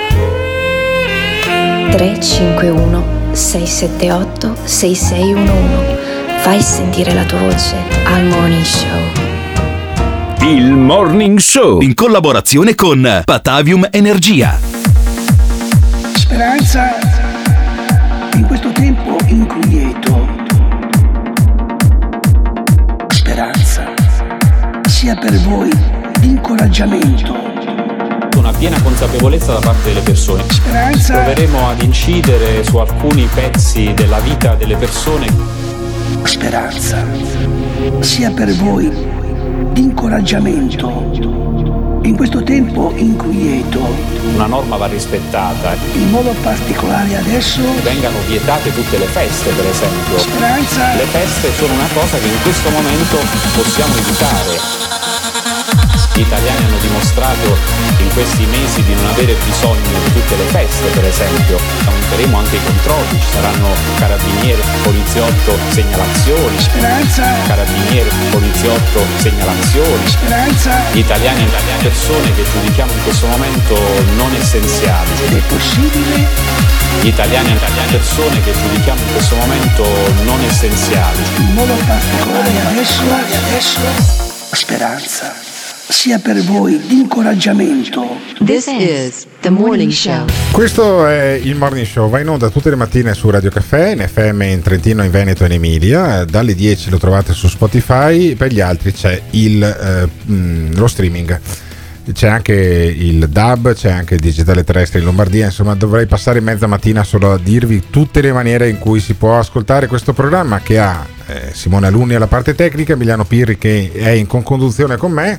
[1.91, 6.41] 351 678 6611.
[6.43, 7.75] Fai sentire la tua voce
[8.05, 9.22] al Morning Show.
[10.45, 14.59] Il Morning Show in collaborazione con Patavium Energia.
[16.15, 16.91] Speranza
[18.35, 20.27] in questo tempo inquieto.
[23.07, 23.95] Speranza
[24.89, 25.71] sia per voi
[26.23, 27.35] incoraggiamento.
[28.37, 30.43] Una piena consapevolezza da parte delle persone.
[30.49, 31.15] Speranza.
[31.15, 35.27] Proveremo ad incidere su alcuni pezzi della vita delle persone.
[36.25, 37.07] Speranza
[38.01, 39.21] sia per voi
[39.75, 40.89] incoraggiamento.
[42.03, 43.81] In questo tempo inquieto,
[44.35, 45.75] Una norma va rispettata.
[45.95, 50.19] in modo particolare adesso, Vengano vietate tutte le feste, per esempio.
[50.19, 50.95] Speranza.
[50.95, 53.17] Le feste sono una cosa che in questo momento
[53.55, 55.02] possiamo evitare.
[56.15, 57.57] Gli italiani hanno dimostrato
[57.97, 61.59] in questi mesi di non avere bisogno di tutte le feste, per esempio.
[61.87, 66.61] Aumenteremo anche i controlli, ci saranno carabinieri, poliziotto, segnalazioni.
[66.61, 67.33] Speranza.
[67.47, 70.07] Carabinieri, poliziotto, segnalazioni.
[70.07, 70.83] Speranza.
[70.93, 73.75] Gli italiani e le persone che giudichiamo in questo momento
[74.17, 75.11] non essenziali.
[75.25, 76.29] Ed è possibile
[77.01, 79.89] Gli italiani e le persone che giudichiamo in questo momento
[80.25, 81.23] non essenziali.
[81.39, 83.81] in modo particolare adesso, adesso,
[84.51, 85.52] speranza
[85.93, 88.17] sia per voi d'incoraggiamento.
[88.45, 90.25] This is the morning show.
[90.51, 94.09] Questo è il Morning Show, va in onda tutte le mattine su Radio Caffè, in
[94.09, 96.25] FM in Trentino, in Veneto e in Emilia.
[96.25, 101.39] Dalle 10 lo trovate su Spotify, per gli altri c'è il, eh, mm, lo streaming.
[102.11, 106.67] C'è anche il DAB, c'è anche il digitale terrestre in Lombardia, insomma dovrei passare mezza
[106.67, 110.79] mattina solo a dirvi tutte le maniere in cui si può ascoltare questo programma che
[110.81, 115.39] ha eh, Simone Alunni alla parte tecnica, Emiliano Pirri che è in conduzione con me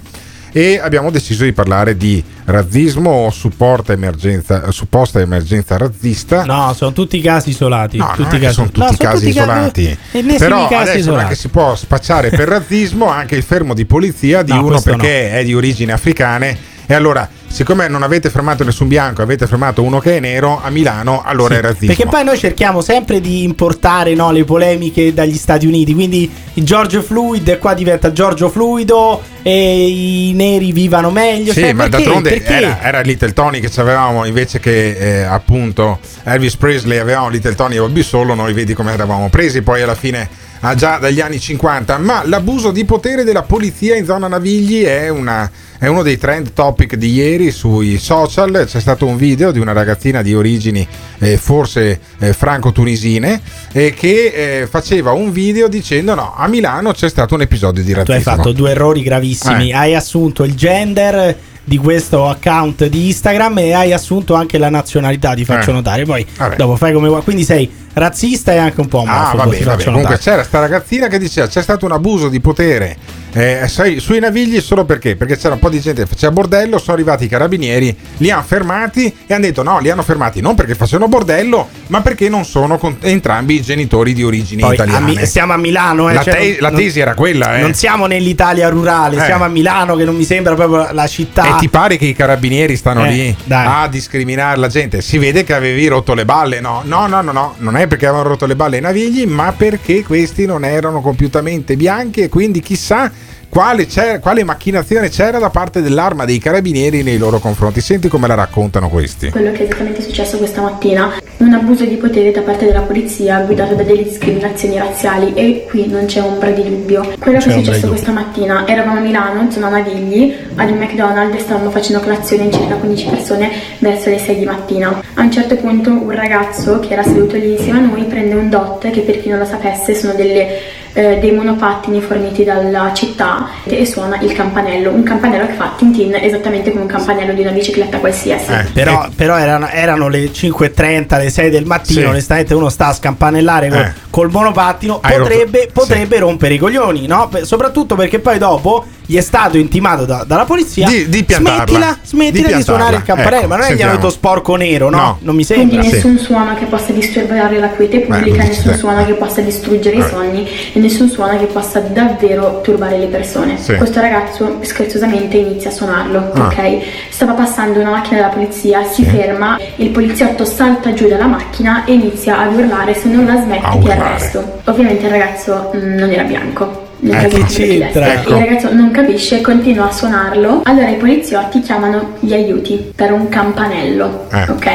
[0.56, 6.44] e abbiamo deciso di parlare di razzismo o supporta emergenza, supposta emergenza razzista.
[6.46, 7.98] No, sono tutti casi isolati.
[7.98, 9.98] No, tutti casi- sono tutti No, casi tutti isolati.
[10.12, 11.30] ennesimi Però casi adesso isolati.
[11.30, 15.32] che si può spacciare per razzismo anche il fermo di polizia di No, uno perché
[15.32, 16.72] è di origini africane.
[16.86, 20.70] E allora, siccome non avete fermato nessun bianco, avete fermato uno che è nero a
[20.70, 21.88] Milano, allora Sì, è razzismo.
[21.88, 25.94] Perché poi noi cerchiamo sempre di importare no, le polemiche dagli Stati Uniti.
[25.94, 31.54] Quindi il Giorgio Fluid qua diventa Giorgio Fluido e i neri vivano meglio.
[31.54, 31.98] Sì, Cioè, ma perché?
[32.04, 32.54] d'altronde Perché?
[32.54, 37.76] era, era Little Tony che avevamo invece che eh, appunto Elvis Presley avevamo Little Tony
[37.76, 40.28] e Bobby Solo, noi vedi come eravamo presi poi alla fine
[40.64, 45.10] ah, già dagli anni 50, ma l'abuso di potere della polizia in zona Navigli è,
[45.10, 49.60] una- è uno dei trend topic di ieri sui social, c'è stato un video di
[49.60, 50.88] una ragazzina di origini
[51.20, 53.42] eh, forse eh, franco-tunisine
[53.74, 57.92] eh, che eh, faceva un video dicendo no, a Milano c'è stato un episodio di
[57.92, 58.16] Tu razzismo.
[58.16, 59.70] hai fatto due errori gravissimi.
[59.70, 59.74] Eh.
[59.76, 65.34] Hai assunto il gender di questo account di Instagram e hai assunto anche la nazionalità,
[65.34, 65.74] ti faccio Eh.
[65.74, 66.04] notare.
[66.06, 66.56] Poi Vabbè.
[66.58, 67.22] dopo fai come vuoi.
[67.24, 69.78] Quindi sei razzista e anche un po' Ah, omofobo, vabbè, ti vabbè.
[69.78, 72.98] faccio Comunque c'era sta ragazzina che diceva c'è stato un abuso di potere
[73.36, 75.16] eh, sai, sui navigli solo perché?
[75.16, 78.44] Perché c'era un po' di gente che faceva bordello, sono arrivati i carabinieri, li hanno
[78.44, 82.46] fermati e hanno detto no, li hanno fermati non perché facevano bordello, ma perché non
[82.46, 85.26] sono con- entrambi i genitori di origini Poi, italiane.
[85.26, 87.62] Siamo a Milano, eh, La cioè, te- la non- tesi era quella, eh.
[87.62, 89.26] Non siamo nell'Italia rurale, Eh.
[89.26, 91.56] siamo a Milano, che non mi sembra proprio la città.
[91.56, 93.66] E ti pare che i carabinieri stanno Eh, lì dai.
[93.66, 95.02] a discriminare la gente?
[95.02, 96.82] Si vede che avevi rotto le balle, no?
[96.86, 100.04] No, no, no, no, non è perché avevano rotto le balle ai navigli, ma perché
[100.04, 103.12] questi non erano compiutamente bianchi e quindi chissà
[103.54, 107.82] quale, c'è- quale macchinazione c'era da parte dell'arma dei carabinieri nei loro confronti.
[107.82, 109.30] Senti come la raccontano questi.
[109.30, 113.42] Quello che è esattamente successo questa mattina, un abuso di potere da parte della polizia
[113.42, 117.14] guidato da delle discriminazioni razziali e qui non c'è ombra di dubbio.
[117.20, 121.36] Quello C'è che è successo questa mattina, eravamo a Milano, zona Navigli, ad un McDonald's
[121.38, 125.00] e stavamo facendo colazione in circa 15 persone verso le 6 di mattina.
[125.14, 128.50] A un certo punto un ragazzo che era seduto lì insieme a noi prende un
[128.50, 133.50] dot che per chi non lo sapesse sono delle eh, dei monopattini forniti dalla città
[133.64, 137.42] e suona il campanello, un campanello che fa tin tin esattamente come un campanello di
[137.42, 138.52] una bicicletta qualsiasi.
[138.52, 142.02] Eh, però, però erano, erano le 5.30, le 6 del mattino.
[142.02, 142.06] Sì.
[142.06, 143.94] Onestamente, uno sta a scampanellare col, Eh.
[144.14, 145.00] Col monopattino.
[145.02, 147.30] Hai Potrebbe, rotto- potrebbe rompere i coglioni, no?
[147.30, 150.88] Per- soprattutto perché poi dopo gli è stato intimato da- dalla polizia.
[150.88, 151.64] Di- di piantarla.
[151.66, 153.38] Smettila, smettila Di di, suonare il campanello.
[153.38, 154.98] Ecco, ma non è che gli hanno detto sporco nero, no?
[154.98, 155.18] No.
[155.22, 155.90] Non mi Quindi sembra.
[155.92, 158.78] nessun suono che possa disturbare la quiete pubblica, Beh, nessun sì.
[158.78, 160.08] suono che possa distruggere i Eh.
[160.08, 163.58] sogni e nessun suono che possa davvero turbare le persone.
[163.58, 163.74] Sì.
[163.78, 166.42] Questo ragazzo scherzosamente inizia a suonarlo, Ah.
[166.46, 166.78] ok?
[167.10, 169.10] Stava passando una macchina della polizia, si Sì.
[169.10, 173.42] ferma, il poliziotto salta giù dalla macchina e inizia ad urlare se non la A
[173.42, 174.60] smetti ti arresto.
[174.66, 176.82] Ovviamente il ragazzo mm, non era bianco.
[177.00, 178.14] nel Eh, che c'entra?
[178.14, 178.36] Ecco.
[178.38, 180.62] Il ragazzo non capisce, continua a suonarlo.
[180.64, 184.44] Allora i poliziotti chiamano gli aiuti per un campanello, Eh.
[184.50, 184.70] ok?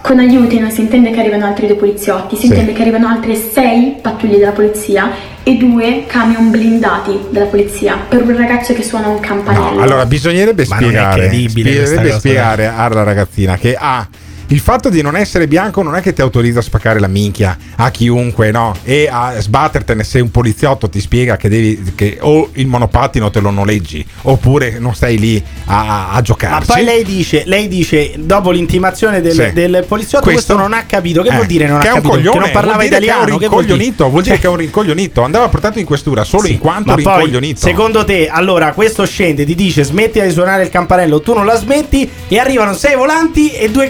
[0.00, 2.46] Con aiuti non si intende che arrivano altri due poliziotti, si Sì.
[2.48, 5.10] intende che arrivano altre sei pattuglie della polizia
[5.44, 9.74] e due camion blindati della polizia per un ragazzo che suona un campanello.
[9.76, 14.06] No, allora bisognerebbe Ma spiegare, bisognerebbe spiegare alla ragazzina che ha
[14.52, 17.56] il fatto di non essere bianco non è che ti autorizza a spaccare la minchia
[17.76, 18.74] a chiunque, no?
[18.84, 23.40] E a sbattertene se un poliziotto ti spiega che devi che o il monopattino te
[23.40, 26.66] lo noleggi oppure non stai lì a, a Ma giocarci.
[26.66, 29.52] poi lei dice, lei dice dopo l'intimazione del, Sì.
[29.52, 31.22] del poliziotto, questo, non ha capito.
[31.22, 32.14] Che Eh, vuol dire non che ha è un capito?
[32.16, 33.24] coglione, che non parlava vuol dire italiano?
[33.24, 33.76] Che è un Che vuol dire?
[33.78, 35.22] rincoglionito, vuol dire che è un rincoglionito.
[35.22, 37.60] Andava portato in questura solo in quanto Ma poi, rincoglionito.
[37.60, 41.56] secondo te, allora questo scende, ti dice smetti di suonare il campanello, tu non la
[41.56, 43.86] smetti e arrivano sei volanti e due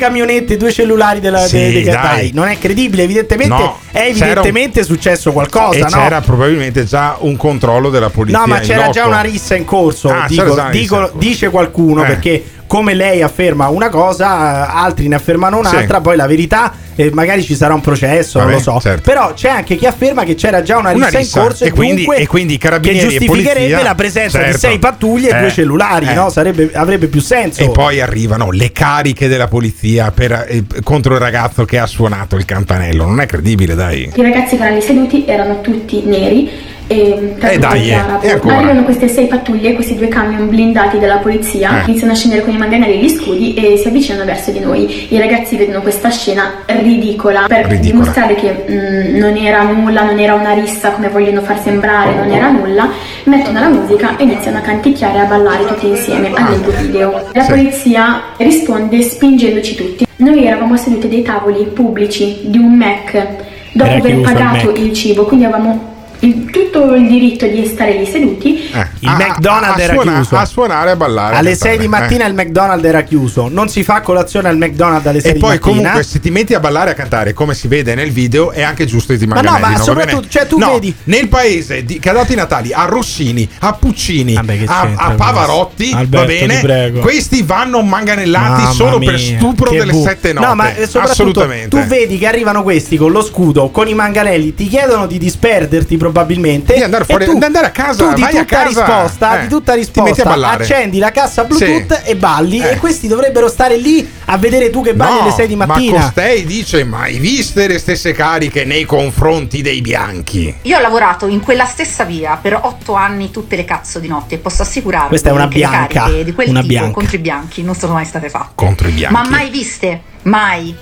[0.52, 1.92] camionette, due cellulari della, Sì, dei, dei dai.
[1.94, 5.88] dai, Non è credibile, evidentemente No, è evidentemente successo qualcosa, e no?
[5.88, 8.40] c'era probabilmente già un controllo della polizia.
[8.40, 10.08] No, ma c'era già una rissa in corso.
[10.10, 11.12] Ah, dico- dicono- in corso.
[11.18, 12.06] dice qualcuno Eh.
[12.06, 15.96] perché come lei afferma una cosa, altri ne affermano un'altra.
[15.96, 16.00] Sì.
[16.02, 18.80] Poi la verità, eh, magari ci sarà un processo, non Vabbè, lo so.
[18.80, 19.02] certo.
[19.02, 21.70] Però c'è anche chi afferma che c'era già una Una rissa, rissa, in corso e,
[21.70, 24.58] quindi- e quindi i carabinieri che e giustificherebbe polizia, la presenza di certo.
[24.58, 26.14] sei pattuglie e Eh, due cellulari, eh.
[26.14, 26.30] no?
[26.30, 27.60] Sarebbe- avrebbe più senso.
[27.60, 32.36] E poi arrivano le cariche della polizia per- eh, contro il ragazzo che ha suonato
[32.36, 33.04] il campanello.
[33.04, 34.10] Non è credibile, dai.
[34.14, 36.48] I ragazzi che erano seduti erano tutti neri
[36.92, 37.94] e Eh, dai, eh?
[37.94, 41.88] Arrivano queste sei pattuglie, questi due camion blindati della polizia, Eh.
[41.90, 45.06] iniziano a scendere con i manganelli e gli scudi e si avvicinano verso di noi.
[45.12, 47.80] I ragazzi vedono questa scena ridicola per Ridicola.
[47.80, 52.30] dimostrare che mm, non era nulla, non era una rissa come vogliono far sembrare, non
[52.30, 52.88] era nulla.
[53.24, 57.22] Mettono la musica e iniziano a canticchiare e a ballare tutti insieme al loro video.
[57.32, 57.50] La Sì.
[57.50, 60.06] polizia risponde spingendoci tutti.
[60.16, 63.26] Noi eravamo seduti a dei tavoli pubblici di un Mac
[63.72, 64.78] dopo aver il pagato Mac.
[64.78, 65.91] il cibo, quindi avevamo
[66.24, 68.70] il- tutto il diritto di stare lì seduti.
[69.00, 70.36] Il A- McDonald's a era suona- chiuso.
[70.36, 71.36] a suonare e a ballare.
[71.36, 72.28] Alle a 6 di cantare, mattina eh.
[72.28, 73.48] il McDonald's era chiuso.
[73.48, 75.72] Non si fa colazione al McDonald's alle 6 E di poi mattina.
[75.74, 78.62] comunque se ti metti a ballare e a cantare come si vede nel video è
[78.62, 81.98] anche giusto che ti Ma no, ma soprattutto, cioè, tu No, vedi- nel paese di-
[81.98, 85.96] che ha dato i Natali a Rossini, a Puccini, a, c'entra a Pavarotti, questo?
[85.96, 87.00] va Alberto, bene?
[87.00, 90.46] Questi vanno manganellati Mamma solo per mia, stupro che delle bu- sette note.
[90.46, 91.68] No, ma eh, soprattutto assolutamente.
[91.68, 95.96] tu vedi che arrivano questi con lo scudo, con i manganelli, ti chiedono di disperderti
[95.96, 96.10] probabilmente.
[96.12, 99.38] Di andare fuori- tu, di andare a casa, tu di vai a tutta casa, risposta,
[99.38, 102.10] eh, di tutta risposta, accendi la cassa Bluetooth Sì.
[102.10, 102.60] e balli.
[102.60, 102.72] Eh.
[102.72, 105.98] E questi dovrebbero stare lì a vedere tu che balli No, alle 6 di mattina.
[105.98, 110.54] Ma costei dice: Mai viste le stesse cariche nei confronti dei bianchi?
[110.62, 114.36] Io ho lavorato in quella stessa via per otto anni tutte le cazzo di notte
[114.36, 116.92] e posso assicurarvi Questa è una bianca, cariche di quel una tipo bianca.
[116.92, 118.52] contro i bianchi non sono mai state fatte.
[118.54, 119.14] Contro i bianchi.
[119.14, 120.02] Ma mai viste?
[120.22, 120.74] Mai.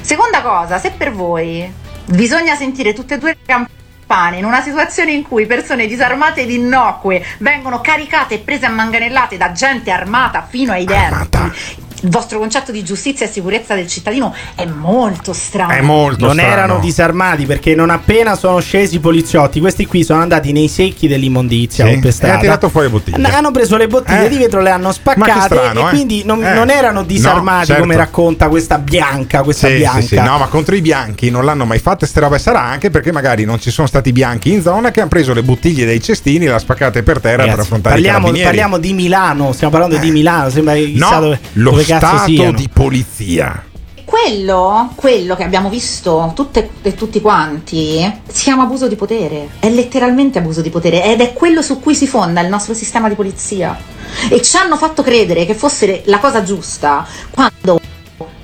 [0.00, 1.68] Seconda cosa, se per voi
[2.04, 3.54] bisogna sentire tutte e due le
[4.06, 8.70] campane in una situazione in cui persone disarmate ed innocue vengono caricate e prese a
[8.70, 11.84] manganellate da gente armata fino ai denti.
[12.02, 15.72] Il vostro concetto di giustizia e sicurezza del cittadino è molto strano.
[15.72, 16.52] È molto non strano.
[16.52, 21.08] erano disarmati perché non appena sono scesi i poliziotti, questi qui sono andati nei secchi
[21.08, 22.34] dell'immondizia Sì, per e strada.
[22.36, 23.28] ha tirato fuori le bottiglie.
[23.28, 24.28] Hanno preso le bottiglie Eh?
[24.28, 25.88] di vetro, le hanno spaccate strano, e eh?
[25.88, 26.52] quindi non, Eh.
[26.54, 27.80] non erano disarmati No, certo.
[27.82, 30.00] come racconta questa bianca, questa Sì, bianca.
[30.00, 32.38] sì, sì, no, ma contro i bianchi non l'hanno mai fatta ste robe.
[32.38, 35.42] Sarà anche perché magari non ci sono stati bianchi in zona che hanno preso le
[35.42, 38.44] bottiglie dei cestini e le ha spaccate per terra per Ragazzi, affrontare i parliamo, carabinieri.
[38.48, 42.24] parliamo di Milano, stiamo parlando di Milano, sembra che chissà no, dove, lo dove stato
[42.24, 42.52] siano.
[42.52, 43.64] di polizia.
[44.04, 49.50] quello, quello che abbiamo visto tutte e tutti quanti, si chiama abuso di potere.
[49.58, 53.08] È letteralmente abuso di potere ed è quello su cui si fonda il nostro sistema
[53.08, 53.76] di polizia.
[54.30, 57.80] E ci hanno fatto credere che fosse la cosa giusta quando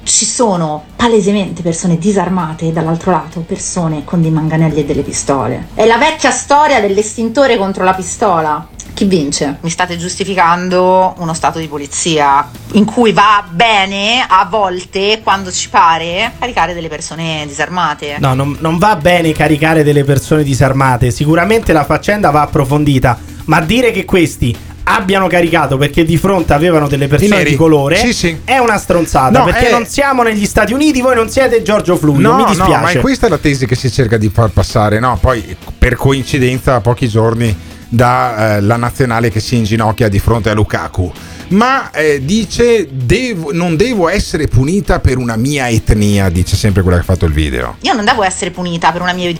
[0.02, 5.68] ci sono palesemente persone disarmate e dall'altro lato persone con dei manganelli e delle pistole.
[5.74, 8.68] È la vecchia storia dell'estintore contro la pistola.
[8.94, 9.56] Chi vince?
[9.62, 15.70] Mi state giustificando uno stato di polizia in cui va bene a volte, quando ci
[15.70, 18.16] pare, caricare delle persone disarmate.
[18.18, 21.10] No, non, non va bene caricare delle persone disarmate.
[21.10, 23.18] Sicuramente la faccenda va approfondita.
[23.46, 24.54] Ma dire che questi
[24.84, 28.40] abbiano caricato perché di fronte avevano delle persone di colore Sì, sì.
[28.44, 31.96] è una stronzata No, perché è- non siamo negli Stati Uniti, voi non siete Giorgio
[31.96, 32.80] Fluido, No, mi no, dispiace.
[32.80, 35.16] ma è questa la tesi che si cerca di far passare, no?
[35.20, 37.56] Poi per coincidenza a pochi giorni
[37.88, 41.12] dalla nazionale che si inginocchia di fronte a Lukaku.
[41.48, 46.96] Ma eh, dice devo- non devo essere punita per una mia etnia, dice sempre quella
[46.96, 47.76] che ha fatto il video.
[47.82, 49.30] Io non devo essere punita per una mia,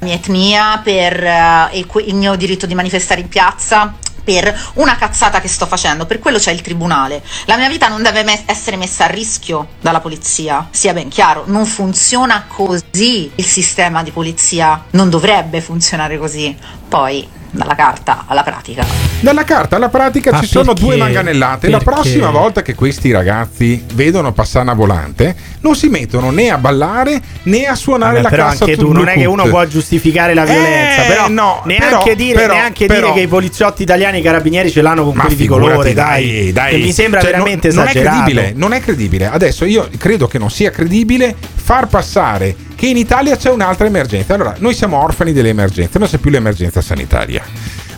[0.00, 3.94] mia etnia, per eh, il, que- il mio diritto di manifestare in piazza.
[4.24, 7.22] Per una cazzata che sto facendo, per quello c'è il tribunale.
[7.46, 11.44] La mia vita non deve mes- essere messa a rischio dalla polizia, sia ben chiaro,
[11.46, 16.56] non funziona così il sistema di polizia, non dovrebbe funzionare così.
[16.88, 18.84] Poi, dalla carta alla pratica.
[19.20, 20.80] Dalla carta alla pratica Ma ci sono perché?
[20.80, 21.68] due manganellate.
[21.68, 21.92] La Perché?
[21.94, 27.20] prossima volta che questi ragazzi vedono passare una volante, non si mettono né a ballare
[27.44, 30.32] né a suonare Vabbè, la però cassa anche tu non è che uno può giustificare
[30.34, 33.82] la violenza, Eh, però no, neanche, però- dire, però- neanche però- dire che i poliziotti
[33.82, 36.70] italiani e i carabinieri ce l'hanno con Ma quelli di colore, dai, dai.
[36.72, 38.16] Che mi sembra Cioè, veramente non, non è esagerato.
[38.22, 39.26] credibile, non è credibile.
[39.28, 44.34] Adesso io credo che non sia credibile far passare che in Italia c'è un'altra emergenza.
[44.34, 47.44] Allora, noi siamo orfani delle emergenze, non c'è più l'emergenza sanitaria.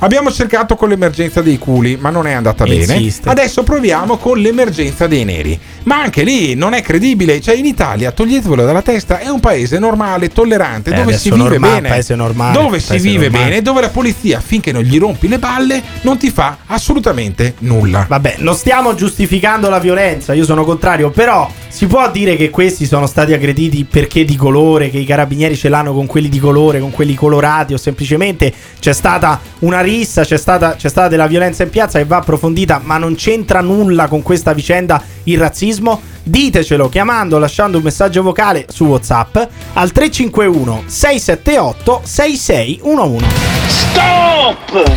[0.01, 2.95] Abbiamo cercato con l'emergenza dei culi, ma non è andata bene.
[2.97, 3.29] Esiste.
[3.29, 5.59] Adesso proviamo con l'emergenza dei neri.
[5.85, 7.41] Ma anche lì non è credibile.
[7.41, 11.43] Cioè, in Italia, toglietevelo dalla testa, è un paese normale, tollerante, Eh, dove si vive
[11.51, 11.89] normale, bene.
[11.89, 13.45] paese normale, dove si paese vive normale.
[13.51, 18.07] bene, dove la polizia, finché non gli rompi le balle, non ti fa assolutamente nulla.
[18.09, 22.87] Vabbè, non stiamo giustificando la violenza, io sono contrario, però si può dire che questi
[22.87, 26.79] sono stati aggrediti perché di colore, che i carabinieri ce l'hanno con quelli di colore,
[26.79, 31.62] con quelli colorati o semplicemente c'è stata una rissa, c'è stata, c'è stata della violenza
[31.62, 36.01] in piazza che va approfondita, ma non c'entra nulla con questa vicenda il razzismo?
[36.23, 39.36] Ditecelo chiamando, lasciando un messaggio vocale su WhatsApp
[39.74, 43.27] al 351 678 6611.
[43.69, 44.90] Stop!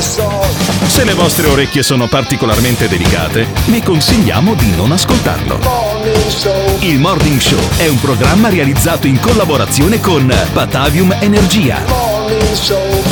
[0.00, 5.58] Se le vostre orecchie sono particolarmente delicate, vi consigliamo di non ascoltarlo.
[5.58, 11.80] Morning Show Il Morning Show è un programma realizzato in collaborazione con Batavium Energia.
[11.88, 13.02] Morning Show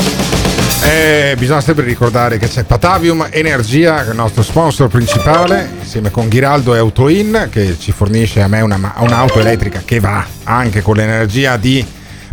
[0.82, 6.72] Eh, bisogna sempre ricordare che c'è Patavium Energia, il nostro sponsor principale, insieme con Ghiraldo
[6.76, 11.56] e Autoin, che ci fornisce a me una un'auto elettrica che va anche con l'energia
[11.56, 11.84] di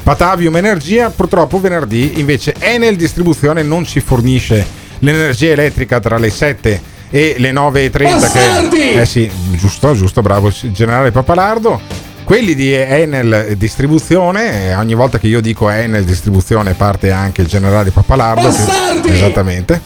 [0.04, 1.10] Patavium Energia.
[1.10, 4.66] Purtroppo venerdì invece Enel Distribuzione non ci fornisce
[5.00, 8.04] l'energia elettrica tra le 7 e le 9.30.
[8.20, 8.78] Bastardi!
[8.78, 11.80] Che, eh sì, giusto, giusto, bravo il generale Papalardo.
[12.24, 17.48] Quelli di Enel Distribuzione, eh, ogni volta che io dico Enel Distribuzione parte anche il
[17.48, 18.50] generale Papalardo.
[18.50, 19.82] che- esattamente.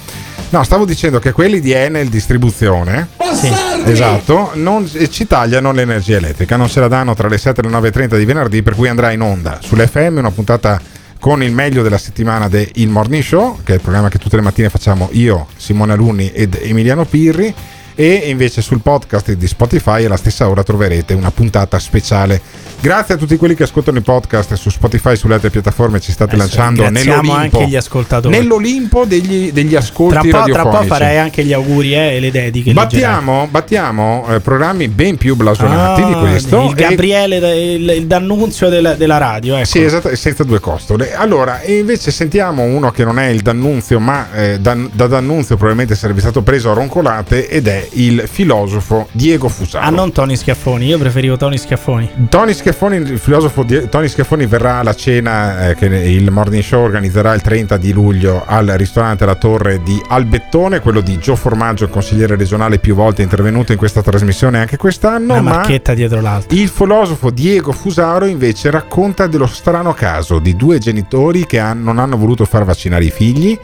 [0.50, 3.92] No, stavo dicendo che quelli di Enel Distribuzione, Bastardi!
[3.92, 7.64] esatto, non, eh, ci tagliano l'energia elettrica, non ce la danno tra le 7 e
[7.64, 10.80] le 9.30 di venerdì, per cui andrà in onda sull'FM una puntata
[11.20, 14.38] con il meglio della settimana del Il Morning Show, che è il programma che tutte
[14.38, 17.54] le mattine facciamo io, Simone Alunni ed Emiliano Pirri.
[18.00, 22.40] E invece sul podcast di Spotify alla stessa ora troverete una puntata speciale
[22.80, 26.00] Grazie a tutti quelli che ascoltano i podcast su Spotify e sulle altre piattaforme.
[26.00, 27.58] Ci state lanciando ringraziamo nell'Olimpo.
[27.58, 28.38] anche gli ascoltatori.
[28.38, 32.16] Nell'Olimpo degli, degli Tra ascolti un, po', tra un po' farei anche gli auguri eh,
[32.16, 32.74] e le dediche.
[32.74, 36.66] Battiamo, battiamo eh, programmi ben più blasonati di Ah, questo.
[36.66, 37.38] Il e- Gabriele,
[37.74, 39.56] il, il d'annunzio della, della radio.
[39.56, 39.66] Ecco.
[39.66, 41.16] Sì, esatto, senza due costole.
[41.16, 45.56] Allora, e invece sentiamo uno che non è il D'Annunzio, ma eh, da, da D'Annunzio
[45.56, 49.86] probabilmente sarebbe stato preso a roncolate ed è il filosofo Diego Fusaro.
[49.86, 50.86] Ah, non Tony Schiaffoni.
[50.88, 52.10] Io preferivo Tony Schiaffoni.
[52.30, 56.84] Tony Schiaffoni, il filosofo Die- Tony Schiaffoni verrà alla cena eh, che il Morning Show
[56.84, 61.86] organizzerà il 30 di luglio al ristorante La Torre di Albettone, quello di Gio Formaggio,
[61.86, 65.34] il consigliere regionale più volte intervenuto in questa trasmissione anche quest'anno.
[65.34, 66.56] Una ma marchetta dietro l'altra.
[66.58, 72.00] il filosofo Diego Fusaro invece racconta dello strano caso di due genitori che han- non
[72.00, 73.58] hanno voluto far vaccinare i figli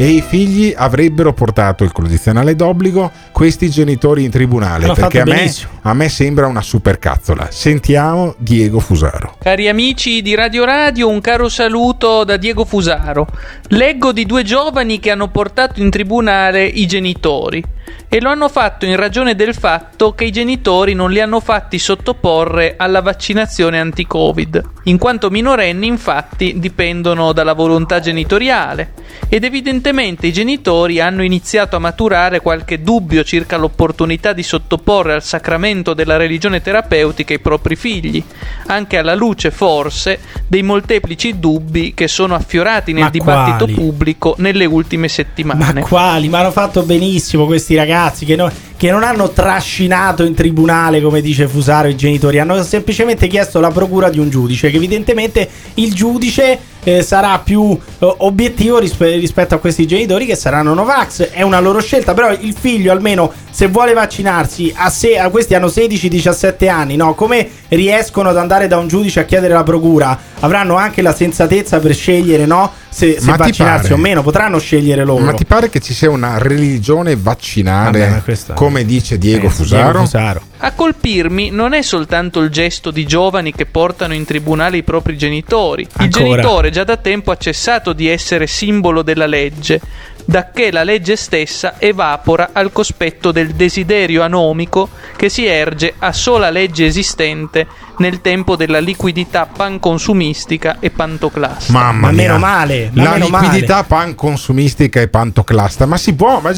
[0.00, 5.24] e i figli avrebbero portato il condizionale d'obbligo questi genitori in tribunale Hanno perché a
[5.24, 5.52] me,
[5.82, 7.48] a me sembra una supercazzola.
[7.50, 9.34] Sentiamo Diego Fusaro.
[9.40, 13.26] Cari amici di Radio Radio, un caro saluto da Diego Fusaro.
[13.70, 17.60] Leggo di due giovani che hanno portato in tribunale i genitori
[18.08, 21.78] e lo hanno fatto in ragione del fatto che i genitori non li hanno fatti
[21.78, 24.62] sottoporre alla vaccinazione anti-Covid.
[24.84, 28.94] In quanto minorenni, infatti, dipendono dalla volontà genitoriale
[29.28, 35.22] ed evidentemente i genitori hanno iniziato a maturare qualche dubbio circa l'opportunità di sottoporre al
[35.22, 38.22] sacramento della religione terapeutica i propri figli,
[38.66, 43.74] anche alla luce forse dei molteplici dubbi che sono affiorati nel Ma dibattito quali?
[43.74, 45.80] pubblico nelle ultime settimane.
[45.80, 46.28] Ma quali?
[46.28, 51.20] Ma hanno fatto benissimo questi ragazzi che, no- che non hanno trascinato in tribunale, come
[51.20, 52.38] dice Fusaro, i genitori.
[52.38, 57.76] Hanno semplicemente chiesto la procura di un giudice, che evidentemente il giudice eh, sarà più
[57.76, 61.30] eh, obiettivo rispe- rispetto a questi genitori che saranno Novax.
[61.30, 65.54] È una loro scelta, però il figlio almeno se vuole vaccinarsi, a, se- a questi
[65.54, 67.14] hanno 16-17 anni, no?
[67.14, 70.16] Come riescono ad andare da un giudice a chiedere la procura?
[70.40, 72.70] Avranno anche la sensatezza per scegliere, no?
[72.88, 73.94] Se, se Ma ti vaccinarsi pare?
[73.94, 75.24] o meno, potranno scegliere loro.
[75.24, 78.20] Ma ti pare che ci sia una religione vaccinale, Vabbè,
[78.68, 79.82] come dice Diego Eh, Fusaro?
[79.82, 80.42] Diego Fusaro.
[80.58, 85.16] A colpirmi non è soltanto il gesto di giovani che portano in tribunale i propri
[85.16, 85.82] genitori.
[85.82, 86.24] Il Ancora.
[86.24, 89.80] genitore già da tempo ha cessato di essere simbolo della legge,
[90.24, 96.50] dacché la legge stessa evapora al cospetto del desiderio anomico che si erge a sola
[96.50, 97.66] legge esistente
[97.98, 101.72] nel tempo della liquidità panconsumistica e pantoclasta.
[101.72, 102.22] Mamma Ma mia.
[102.22, 105.86] meno male, ma la meno liquidità panconsumistica e pantoclasta.
[105.86, 106.52] Ma si può, ma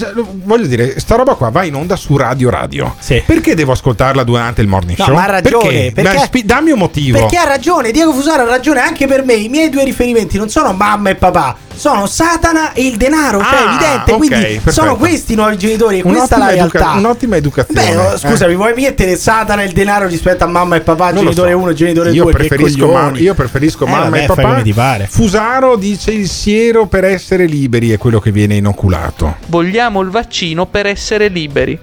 [0.44, 2.94] voglio dire, sta roba qua va in onda su Radio Radio.
[3.26, 5.14] Perché devo ascoltarla durante il morning No, show?
[5.14, 5.92] ma ha ragione, Perché?
[5.92, 7.18] perché- Ma spi- dammi un motivo.
[7.18, 9.34] Perché ha ragione, Diego Fusaro ha ragione anche per me.
[9.34, 13.42] I miei due riferimenti non sono mamma e papà, sono Satana e il denaro.
[13.42, 14.12] Cioè, Ah, evidente.
[14.12, 14.70] ok, quindi perfetto.
[14.72, 15.98] sono questi i nuovi genitori.
[15.98, 16.98] E questa è Un'ottima la educa- realtà.
[16.98, 17.94] un'ottima educazione.
[17.94, 18.56] Beh, scusami, Eh.
[18.56, 21.58] vuoi mettere Satana e il denaro rispetto a mamma e papà, Non genitore so.
[21.58, 22.32] 1 e genitore io 2?
[22.32, 24.62] preferisco, ma- io preferisco mamma e Eh, fai papà.
[24.62, 25.06] ti pare.
[25.06, 29.36] Fusaro dice il siero per essere liberi è quello che viene inoculato.
[29.46, 31.78] Vogliamo il vaccino per essere liberi.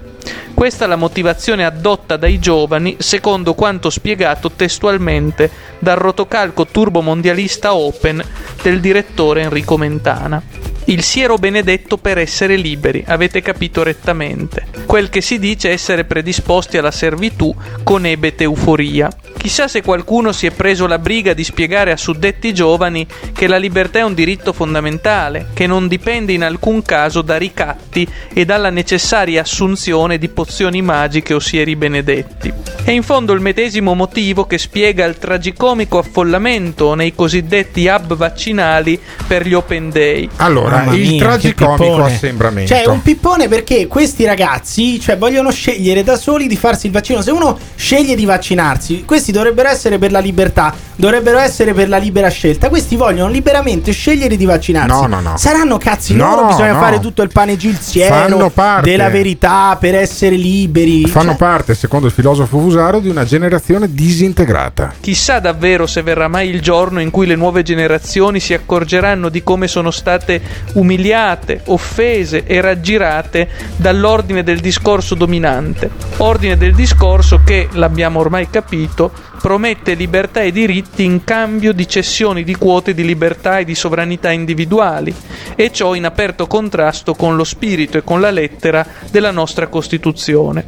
[0.52, 5.48] Questa è la motivazione addotta dai giovani, secondo quanto spiegato testualmente
[5.78, 8.22] dal rotocalco turbomondialista Open
[8.62, 10.42] del direttore Enrico Mentana.
[10.88, 14.68] Il siero benedetto per essere liberi, avete capito rettamente.
[14.86, 19.10] Quel che si dice essere predisposti alla servitù con ebete euforia.
[19.36, 23.58] Chissà se qualcuno si è preso la briga di spiegare a suddetti giovani che la
[23.58, 28.70] libertà è un diritto fondamentale, che non dipende in alcun caso da ricatti e dalla
[28.70, 32.50] necessaria assunzione di pozioni magiche o sieri benedetti.
[32.82, 38.98] È in fondo il medesimo motivo che spiega il tragicomico affollamento nei cosiddetti hub vaccinali
[39.26, 40.26] per gli Open Day.
[40.36, 42.74] Allora, Mamma il mia, tragicomico assembramento.
[42.74, 47.22] Cioè, un pippone perché questi ragazzi cioè, vogliono scegliere da soli di farsi il vaccino.
[47.22, 51.98] Se uno sceglie di vaccinarsi, questi dovrebbero essere per la libertà, dovrebbero essere per la
[51.98, 52.68] libera scelta.
[52.68, 55.00] Questi vogliono liberamente scegliere di vaccinarsi.
[55.00, 55.36] No, no, no.
[55.36, 56.80] Saranno cazzi No, loro, bisogna no.
[56.80, 58.90] fare tutto il panegilziero Fanno parte.
[58.90, 61.06] della verità per essere liberi.
[61.06, 64.94] Fanno Cioè, parte, secondo il filosofo Fusaro, di una generazione disintegrata.
[65.00, 69.42] Chissà davvero se verrà mai il giorno in cui le nuove generazioni si accorgeranno di
[69.42, 70.40] come sono state
[70.74, 75.90] umiliate, offese e raggirate dall'ordine del discorso dominante.
[76.18, 82.44] Ordine del discorso che, l'abbiamo ormai capito, promette libertà e diritti in cambio di cessioni
[82.44, 85.14] di quote di libertà e di sovranità individuali,
[85.54, 90.66] e ciò in aperto contrasto con lo spirito e con la lettera della nostra Costituzione.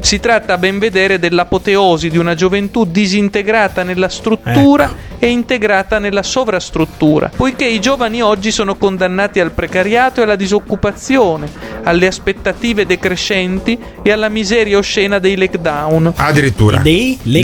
[0.00, 6.22] Si tratta a ben vedere dell'apoteosi di una gioventù disintegrata nella struttura e integrata nella
[6.22, 11.50] sovrastruttura, poiché i giovani oggi sono condannati al precariato e alla disoccupazione,
[11.82, 16.12] alle aspettative decrescenti e alla miseria oscena dei lockdown.
[16.16, 16.78] Addirittura.
[16.78, 17.42] Dei Le-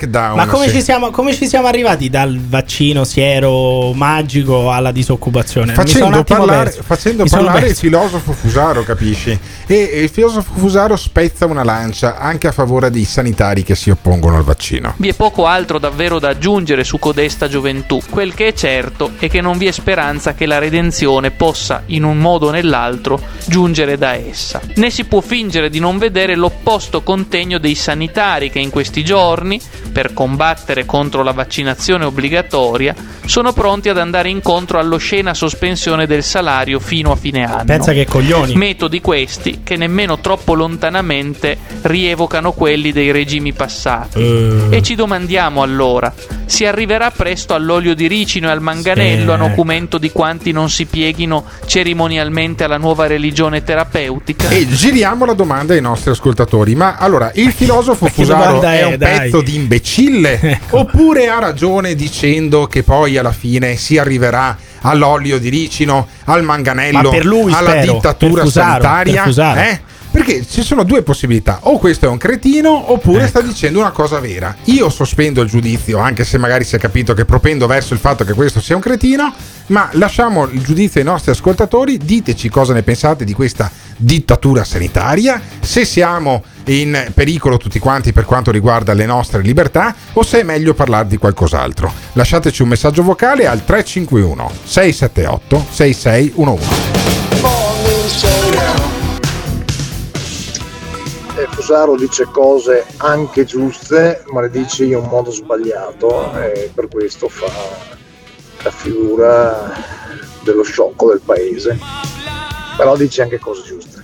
[0.00, 0.30] lockdown.
[0.30, 0.76] lockdown, Ma come, sì.
[0.76, 5.74] ci siamo, come ci siamo arrivati dal vaccino siero magico alla disoccupazione?
[5.76, 9.38] Mi sono un Facendo parlare, facendo parlare il filosofo Fusaro, capisci?
[9.66, 13.90] E, e il filosofo Fusaro spezza una lancia anche a favore dei sanitari che si
[13.90, 14.94] oppongono al vaccino.
[14.96, 18.00] Vi è poco altro davvero da aggiungere su codesta gioventù.
[18.08, 22.04] Quel che è certo è che non vi è speranza che la redenzione possa, in
[22.04, 24.60] un modo o nell'altro, giungere da essa.
[24.76, 29.60] Né si può fingere di non vedere l'opposto contegno dei sanitari che in questi giorni,
[29.90, 32.94] per combattere contro la vaccinazione obbligatoria,
[33.24, 37.64] sono pronti ad andare incontro all'oscena sospensione del salario fino a fine anno.
[37.64, 38.54] Pensa che coglioni.
[38.54, 44.20] Metodi questi che nemmeno troppo lontanamente rievocano quelli dei regimi passati.
[44.20, 44.66] Eh.
[44.76, 46.12] E ci domandiamo allora,
[46.46, 49.30] si arriverà presto all'olio di ricino e al manganello Sì.
[49.30, 54.48] a nocumento di quanti non si pieghino cerimonialmente alla nuova religione terapeutica?
[54.48, 56.74] E giriamo la domanda ai nostri ascoltatori.
[56.74, 59.18] Ma allora, il filosofo Fusaro è è, un dai?
[59.18, 59.79] pezzo di imbecille?
[60.70, 67.02] Oppure ha ragione dicendo che poi alla fine si arriverà all'olio di ricino, al manganello,
[67.02, 69.14] Ma per lui, alla spero, dittatura per Fusaro, sanitaria?
[69.14, 69.60] per Fusaro.
[69.60, 69.80] Eh?
[70.10, 74.18] Perché ci sono due possibilità, o questo è un cretino oppure sta dicendo una cosa
[74.18, 74.56] vera.
[74.64, 78.24] Io sospendo il giudizio, anche se magari si è capito che propendo verso il fatto
[78.24, 79.32] che questo sia un cretino,
[79.66, 85.40] ma lasciamo il giudizio ai nostri ascoltatori, diteci cosa ne pensate di questa dittatura sanitaria,
[85.60, 90.42] se siamo in pericolo tutti quanti per quanto riguarda le nostre libertà o se è
[90.42, 91.92] meglio parlare di qualcos'altro.
[92.14, 97.59] Lasciateci un messaggio vocale al 351 678 6611.
[101.70, 107.28] Fusaro dice cose anche giuste, ma le dice in un modo sbagliato e per questo
[107.28, 107.46] fa
[108.64, 109.70] la figura
[110.42, 111.78] dello sciocco del paese.
[112.76, 114.02] Però dice anche cose giuste.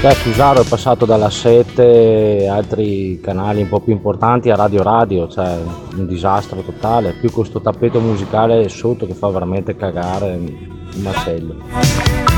[0.00, 4.82] Beh, Fusaro è passato dalla 7 e altri canali un po' più importanti a Radio
[4.82, 5.54] Radio, cioè
[5.96, 12.37] un disastro totale, più questo tappeto musicale sotto che fa veramente cagare il macello.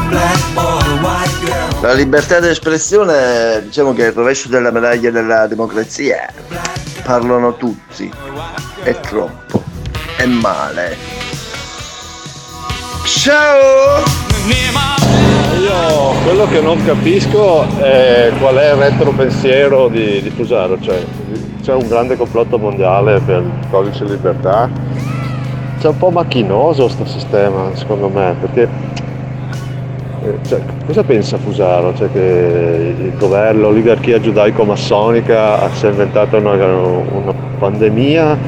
[1.81, 6.29] La libertà d'espressione, diciamo che è il rovescio della medaglia della democrazia.
[7.03, 8.13] Parlano tutti.
[8.83, 9.63] È troppo.
[10.17, 10.97] È male.
[13.05, 14.03] Ciao!
[15.61, 21.03] Io quello che non capisco è qual è il retropensiero di, di Fusaro, cioè
[21.63, 24.69] c'è un grande complotto mondiale per il codice di libertà.
[25.79, 28.69] C'è un po' macchinoso sto sistema, secondo me, perché
[30.47, 31.95] cioè, cosa pensa Fusaro?
[31.95, 38.39] Cioè che il governo, l'oligarchia giudaico-massonica si è inventata una, una pandemia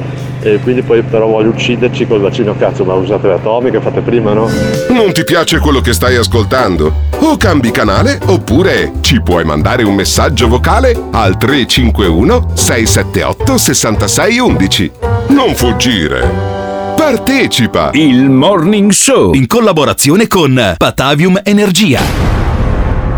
[0.42, 4.32] e quindi poi però vuole ucciderci col vaccino cazzo, ma usate le atomiche, fate prima,
[4.32, 4.48] no?
[4.90, 6.92] Non ti piace quello che stai ascoltando?
[7.20, 14.90] O cambi canale oppure ci puoi mandare un messaggio vocale al 351 678 6611.
[15.28, 16.61] Non fuggire.
[17.02, 17.90] Partecipa!
[17.94, 22.41] Il Morning Show in collaborazione con Patavium Energia.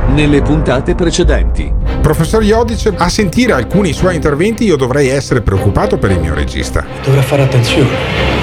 [0.09, 1.73] Nelle puntate precedenti.
[2.01, 6.85] Professor Iodice, a sentire alcuni suoi interventi io dovrei essere preoccupato per il mio regista.
[7.03, 7.89] Dovrà fare attenzione.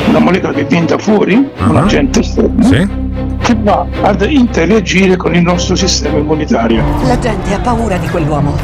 [0.08, 5.44] Una molecola che viene da fuori, un agente esterno, che va ad interagire con il
[5.44, 6.84] nostro sistema immunitario.
[7.06, 8.58] La gente ha paura di quell'uomo.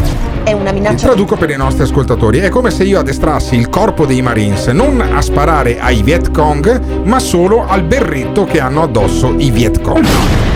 [0.43, 1.07] È una minaccia.
[1.07, 4.99] traduco per i nostri ascoltatori, è come se io addestrassi il corpo dei Marines non
[4.99, 10.46] a sparare ai Viet Cong, ma solo al berretto che hanno addosso i Viet Cong.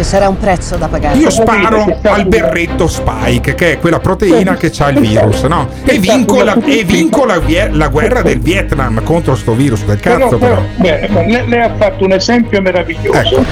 [0.00, 1.18] Ci sarà un prezzo da pagare.
[1.18, 5.68] Io sparo al berretto Spike, che è quella proteina che ha il virus, no?
[5.84, 7.38] E vinco, la, e vinco la,
[7.72, 10.58] la guerra del Vietnam contro sto virus del cazzo, però.
[10.76, 13.18] beh, ma lei, lei ha fatto un esempio meraviglioso.
[13.18, 13.44] Ecco.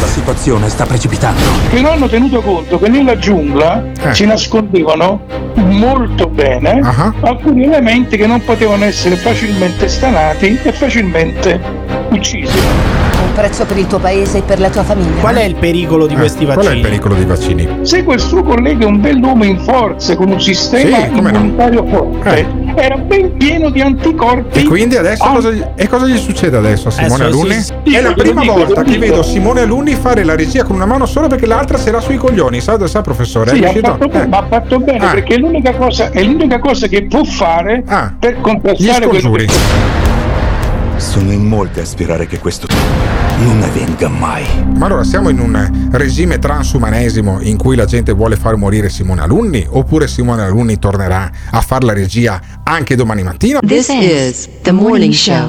[0.00, 1.42] La situazione sta precipitando.
[1.68, 4.14] Però hanno tenuto conto che nella giungla Eh.
[4.14, 5.20] si nascondevano
[5.56, 7.12] molto bene Ah.
[7.20, 11.60] alcuni elementi che non potevano essere facilmente stanati e facilmente
[12.08, 12.58] uccisi.
[13.22, 15.20] Un prezzo per il tuo paese e per la tua famiglia.
[15.20, 16.64] Qual è il pericolo di questi vaccini?
[16.64, 17.68] Eh, Qual è il pericolo dei vaccini?
[17.82, 21.38] Se quel suo collega è un bell'uomo in forze con un sistema Sì, come no.
[21.38, 21.40] Eh.
[21.40, 24.60] immunitario forte, era ben pieno di anticorpi.
[24.60, 27.54] E quindi adesso cosa, gli- e cosa gli succede adesso a Simone Adesso Alunni?
[27.54, 30.76] sì, sì, è la prima dico, volta che vedo Simone Alunni fare la regia con
[30.76, 32.60] una mano sola perché l'altra se l'ha sui coglioni.
[32.60, 33.50] Sa, sa professore?
[33.50, 33.96] Sì, è ha riuscito?
[33.98, 34.26] fatto, Eh.
[34.26, 35.10] ma ha fatto bene Ah.
[35.12, 37.82] perché è l'unica, cosa, è l'unica cosa che può fare
[38.18, 39.46] per Gli contrastare quello che
[41.02, 42.68] Sono in molti a sperare che questo
[43.38, 44.44] non avvenga mai.
[44.76, 49.20] Ma allora siamo in un regime transumanesimo in cui la gente vuole far morire Simone
[49.20, 49.66] Alunni?
[49.68, 53.58] Oppure Simone Alunni tornerà a fare la regia anche domani mattina?
[53.60, 55.46] This is the morning show.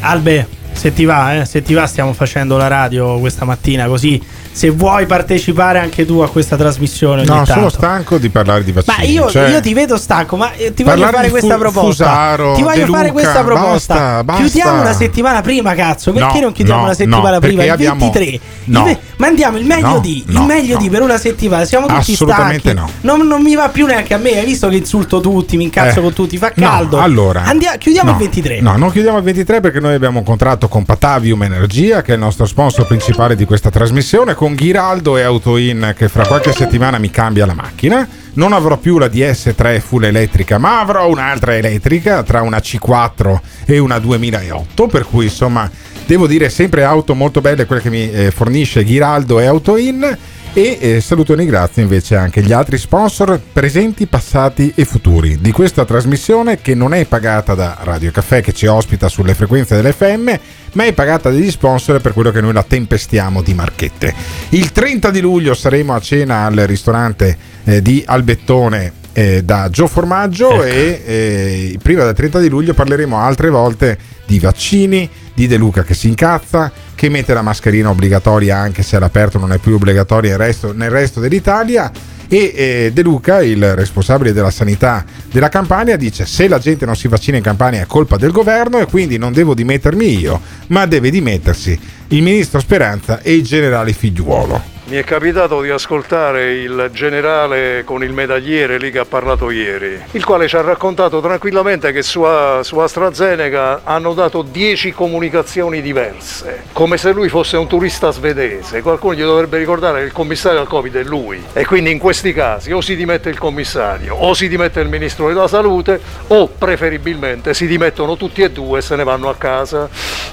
[0.00, 4.22] Albe, se ti va, eh, se ti va stiamo facendo la radio questa mattina così
[4.58, 7.52] se vuoi partecipare anche tu a questa trasmissione No, tanto.
[7.52, 8.96] sono stanco di parlare di vaccini.
[8.98, 11.86] Ma io, cioè- io ti vedo stanco, ma eh, ti voglio fare questa Fu- proposta.
[12.06, 13.94] Fusaro, ti voglio fare Luca, questa proposta.
[13.94, 14.42] basta, basta.
[14.42, 16.12] Chiudiamo una settimana prima, cazzo.
[16.12, 17.62] Perché No, non chiudiamo no, una settimana no, prima?
[17.62, 18.40] Il perché abbiamo- 23.
[18.64, 18.88] no.
[18.88, 21.64] Il mandiamo il meglio di, il meglio di per una settimana.
[21.64, 22.80] Siamo tutti Assolutamente stanchi.
[23.02, 23.16] no.
[23.16, 24.38] Non, non mi va più neanche a me.
[24.40, 26.98] Hai visto che insulto tutti, mi incazzo Eh, con tutti, fa caldo.
[26.98, 28.60] allora, Andia- chiudiamo il 23.
[28.60, 32.14] No, non chiudiamo il 23 perché noi abbiamo un contratto con Patavium Energia, che è
[32.14, 36.98] il nostro sponsor principale di questa trasmissione, con Ghiraldo e Autoin, che fra qualche settimana
[36.98, 38.06] mi cambia la macchina.
[38.34, 43.78] Non avrò più la DS3 full elettrica, ma avrò un'altra elettrica tra una C4 e
[43.78, 45.70] una 2008, per cui insomma
[46.06, 50.18] devo dire sempre auto molto belle quelle che mi eh, fornisce Ghiraldo e Autoin.
[50.54, 55.52] E eh, saluto e ringrazio invece anche gli altri sponsor presenti, passati e futuri di
[55.52, 60.38] questa trasmissione che non è pagata da Radio Caffè che ci ospita sulle frequenze dell'FM,
[60.72, 64.12] ma è pagata dagli sponsor per quello che noi la tempestiamo di marchette.
[64.50, 69.88] Il 30 di luglio saremo a cena al ristorante eh, di Albettone eh, da Gio
[69.88, 75.56] Formaggio e eh, prima del 30 di luglio parleremo altre volte di vaccini, di De
[75.56, 79.74] Luca che si incazza, che mette la mascherina obbligatoria anche se all'aperto non è più
[79.74, 81.90] obbligatoria nel resto, nel resto dell'Italia
[82.28, 86.94] e eh, De Luca, il responsabile della sanità della Campania, dice se la gente non
[86.94, 90.86] si vaccina in Campania è colpa del governo e quindi non devo dimettermi io, ma
[90.86, 91.76] deve dimettersi
[92.08, 94.77] il ministro Speranza e il generale Figliuolo.
[94.88, 100.00] Mi è capitato di ascoltare il generale con il medagliere lì che ha parlato ieri,
[100.12, 102.24] il quale ci ha raccontato tranquillamente che su,
[102.62, 108.80] su AstraZeneca hanno dato 10 comunicazioni diverse, come se lui fosse un turista svedese.
[108.80, 111.44] Qualcuno gli dovrebbe ricordare che il commissario al Covid è lui.
[111.52, 115.28] E quindi in questi casi o si dimette il commissario o si dimette il ministro
[115.28, 119.86] della salute o preferibilmente si dimettono tutti e due e se ne vanno a casa.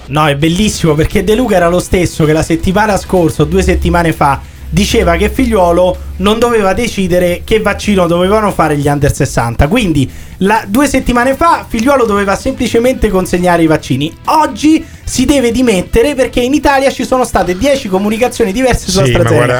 [0.05, 4.13] No, è bellissimo perché De Luca era lo stesso che la settimana scorsa, due settimane
[4.13, 9.67] fa, diceva che figliuolo non doveva decidere che vaccino dovevano fare gli under 60.
[9.67, 10.09] Quindi,
[10.39, 14.15] la- due settimane fa, figliuolo doveva semplicemente consegnare i vaccini.
[14.25, 19.11] Oggi si deve dimettere perché in Italia ci sono state 10 comunicazioni diverse su Sì,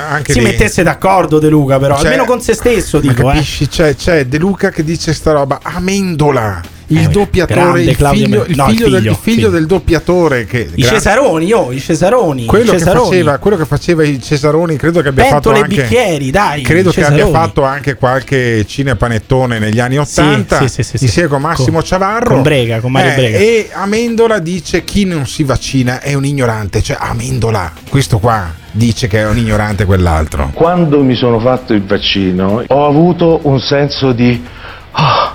[0.09, 3.33] anche Si lì- mettesse d'accordo De Luca, però, Cioè, almeno con se stesso, dico, eh.
[3.33, 3.67] capisci?
[3.67, 6.61] C'è, c'è De Luca che dice sta roba Amendola.
[6.87, 10.81] Il doppiatore, il figlio, il no, il figlio del, il figlio del doppiatore che I
[10.81, 12.45] gra- Cesaroni, oh, i Cesaroni.
[12.45, 13.05] quello i che, Cesaroni.
[13.09, 16.91] faceva, quello che faceva i Cesaroni credo che abbia Pentole fatto anche bicchieri, dai, credo
[16.91, 21.03] che abbia fatto anche qualche cinepanettone negli anni 80 sì, sì, sì, sì.
[21.05, 23.37] insieme con Massimo Con- Ciavarro con Brega, con Mario Eh, Brega.
[23.37, 29.07] e Amendola dice chi non si vaccina è un ignorante cioè Amendola questo qua dice
[29.07, 34.11] che è un ignorante quell'altro Quando mi sono fatto il vaccino ho avuto un senso
[34.11, 34.43] di
[34.91, 35.34] "Ah,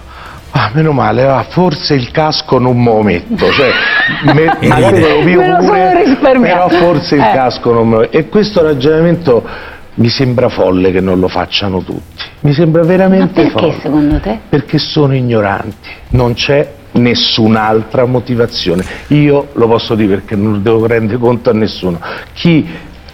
[0.52, 3.70] ah, meno male, ah, forse il casco non me lo metto, cioè
[4.34, 7.32] me- magari me lo pio Me lo pure, però forse il Eh.
[7.32, 9.46] casco non me lo E questo ragionamento
[9.94, 12.24] mi sembra folle che non lo facciano tutti.
[12.40, 13.74] Mi sembra veramente Perché folle.
[13.82, 14.38] secondo te?
[14.48, 18.82] Perché sono ignoranti, non c'è nessun'altra motivazione.
[19.08, 22.00] Io lo posso dire perché non devo rendere conto a nessuno.
[22.32, 22.66] Chi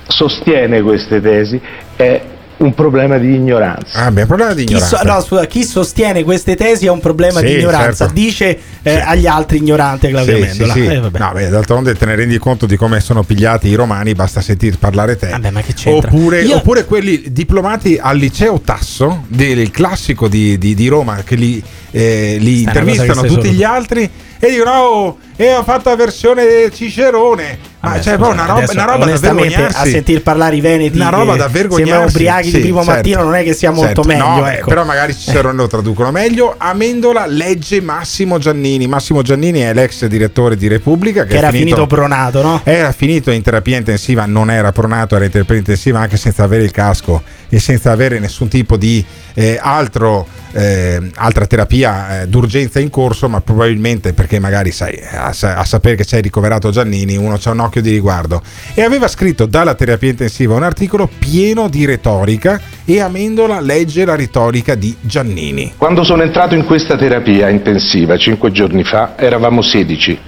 [0.06, 1.60] sostiene queste tesi
[1.96, 2.22] è
[2.58, 4.04] un problema di ignoranza.
[4.04, 7.00] Ah, beh, un problema di Chi, so- no, scusa, chi sostiene queste tesi ha un
[7.00, 8.06] problema Sì, di ignoranza.
[8.06, 8.12] certo.
[8.14, 10.72] Dice eh, agli altri ignorante Claudio Sì, Mendola.
[10.72, 10.86] sì, sì.
[10.86, 11.18] Eh, vabbè.
[11.18, 14.78] No, beh, d'altronde te ne rendi conto di come sono pigliati i romani, basta sentir
[14.78, 15.28] parlare te.
[15.28, 16.08] Vabbè, ma che c'entra?
[16.10, 21.34] Oppure, Io- oppure quelli diplomati al liceo Tasso, del classico di, di- di Roma, che
[21.36, 25.96] li, eh, li intervistano tutti solo gli altri e dicono: Oh, e ho fatto la
[25.96, 27.58] versione Cicerone.
[27.80, 29.90] Ma Vabbè, cioè, scusa, una roba, una roba da onestamente, a vergognarsi.
[29.92, 31.76] sentir parlare i veneti Una roba che da vergognarsi.
[31.84, 32.92] sembrano ubriachi Sì, di primo certo.
[32.94, 34.08] mattino non è che sia molto Certo.
[34.08, 34.68] meglio No, eh, ecco.
[34.68, 36.54] però magari Cicerone lo traducono meglio.
[36.58, 38.88] Amendola legge Massimo Giannini.
[38.88, 42.60] Massimo Giannini è l'ex direttore di Repubblica che, che era finito, pronato no?
[42.64, 46.64] era finito in terapia intensiva, non era pronato, era in terapia intensiva anche senza avere
[46.64, 49.04] il casco e senza avere nessun tipo di
[49.38, 55.28] eh, altro, eh, altra terapia eh, d'urgenza in corso, ma probabilmente perché magari sai, a,
[55.28, 58.42] a sapere che c'è ricoverato Giannini, uno c'ha un occhio di riguardo.
[58.72, 64.16] E aveva scritto dalla terapia intensiva un articolo pieno di retorica e Amendola legge la
[64.16, 65.74] retorica di Giannini.
[65.76, 70.18] Quando sono entrato in questa terapia intensiva cinque giorni fa eravamo 16,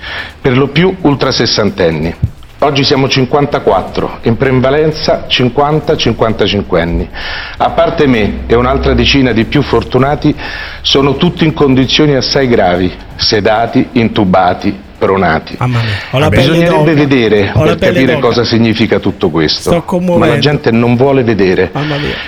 [0.43, 2.36] per lo più ultrasessantenni.
[2.60, 7.09] Oggi siamo 54, in prevalenza 50-55 anni.
[7.56, 10.35] A parte me e un'altra decina di più fortunati,
[10.82, 15.56] sono tutti in condizioni assai gravi, sedati, intubati pronati.
[15.56, 18.26] Pelle Bisognerebbe vedere Ho per capire d'oca.
[18.26, 19.70] cosa significa tutto questo.
[20.16, 21.70] Ma la gente non vuole vedere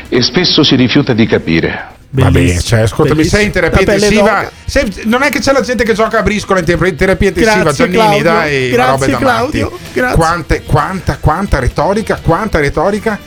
[0.09, 1.99] e spesso si rifiuta di capire.
[2.13, 4.51] Vabbè, cioè, ascoltami, sei in terapia intensiva?
[5.05, 7.63] non è che c'è la gente che gioca a briscola in te- in terapia intensiva,
[7.63, 8.23] Grazie, Giannini, Claudio.
[8.23, 9.71] dai, Grazie, Claudio.
[9.71, 9.83] matti.
[9.93, 10.17] Grazie.
[10.17, 13.19] Quante- quanta, quanta retorica, quanta retorica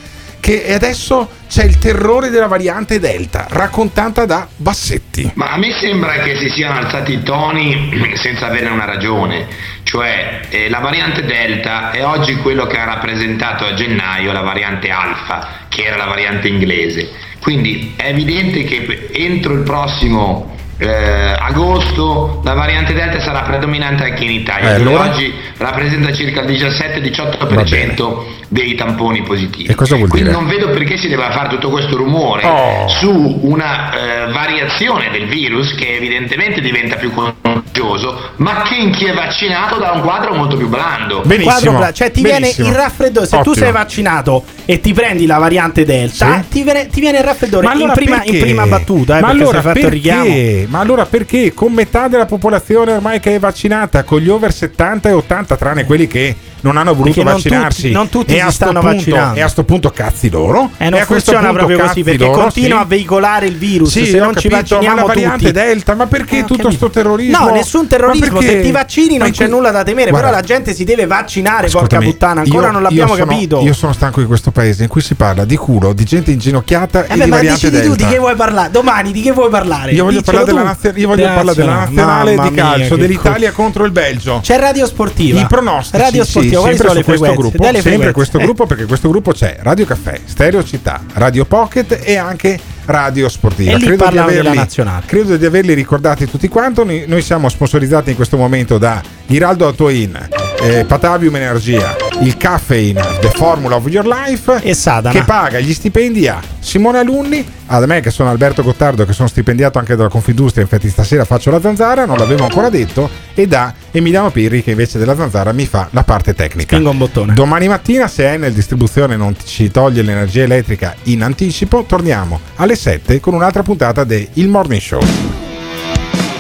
[0.43, 5.31] che adesso c'è il terrore della variante Delta, raccontata da Bassetti.
[5.35, 9.47] Ma a me sembra che si siano alzati i toni senza avere una ragione,
[9.84, 14.89] cioè eh, la variante Delta è oggi quello che ha rappresentato a gennaio la variante
[14.89, 17.09] Alfa, che era la variante inglese.
[17.39, 24.23] Quindi è evidente che entro il prossimo eh, agosto la variante Delta sarà predominante anche
[24.23, 25.09] in Italia, Eh, allora?
[25.09, 29.69] oggi rappresenta circa il 17-18% dei tamponi positivi.
[29.71, 30.39] E cosa vuol Quindi dire?
[30.41, 32.87] non vedo perché si debba fare tutto questo rumore Oh.
[32.87, 33.91] su una
[34.27, 39.77] eh, variazione del virus che evidentemente diventa più contagioso, ma che in chi è vaccinato
[39.77, 41.21] dà un quadro molto più blando.
[41.41, 43.25] Quadro bla- cioè ti viene il raffreddore.
[43.25, 43.55] Se tu Ottimo.
[43.65, 46.49] sei vaccinato e ti prendi la variante Delta, Sì.
[46.49, 48.39] ti, viene, ti viene il raffreddore Ma allora in, prima, in perché?
[48.39, 49.17] prima battuta.
[49.17, 50.23] Eh, ma perché allora fatto il richiamo.
[50.64, 50.68] Perché?
[50.72, 55.10] Ma allora perché con metà della popolazione ormai che è vaccinata, con gli over 70
[55.10, 58.41] e 80, tranne quelli che non hanno voluto Perché non vaccinarsi, tutti- non tutti e
[58.45, 59.38] si stanno punto- vaccinando.
[59.38, 60.69] E a sto punto cazzi loro.
[60.77, 62.84] Eh, non E questo funziona punto proprio così perché loro, continua sì.
[62.84, 63.90] a veicolare il virus.
[63.91, 65.52] Sì, se non ci capito, vacciniamo ma la variante tutti.
[65.52, 66.72] Delta, ma perché Eh, tutto capito.
[66.76, 67.38] sto terrorismo?
[67.45, 68.40] No, nessun terrorismo.
[68.41, 70.10] Se ti vaccini non c'è nulla da temere.
[70.11, 72.41] Guarda, però la gente si deve vaccinare, porca puttana.
[72.41, 73.60] Ancora io- non l'abbiamo sono- capito.
[73.61, 77.07] Io sono stanco di questo paese in cui si parla di culo, di gente inginocchiata
[77.07, 78.72] Eh e beh, di ma decidi tu di che vuoi parlare.
[78.72, 79.91] Domani di che vuoi parlare?
[79.91, 80.65] Io voglio, Diccelo parlare della, tu.
[80.85, 84.39] nazio- io voglio parlare della nazionale di calcio dell'Italia contro il Belgio.
[84.41, 85.39] C'è Radio Sportiva.
[85.39, 88.11] I pronostici, Radio sì, Sportiva, quali sempre su questo gruppo, sempre frequenze.
[88.11, 88.43] questo Eh.
[88.43, 93.71] gruppo perché questo gruppo c'è Radio Caffè, Stereo Città, Radio Pocket e anche Radio Sportiva.
[93.71, 95.03] E lì credo, di averli, nazionale.
[95.05, 96.84] credo di averli ricordati tutti quanto.
[96.84, 100.27] Noi, noi siamo sponsorizzati in questo momento da Giraldo Autoin,
[100.64, 105.14] eh, Patavium Energia, il Caffeine, The Formula of Your Life e Sadana.
[105.14, 109.27] che paga gli stipendi a Simone Alunni, ad me che sono Alberto Gottardo che sono
[109.27, 113.73] stipendiato anche dalla Confindustria, infatti stasera faccio la zanzara, non l'avevo ancora detto, e da
[113.91, 116.76] Emiliano Pirri che invece della zanzara mi fa la parte tecnica.
[116.76, 117.34] Spingo un bottone.
[117.34, 123.19] Domani mattina se Enel Distribuzione non ci toglie l'energia elettrica in anticipo, torniamo alle 7
[123.19, 125.52] con un'altra puntata di Il Morning Show.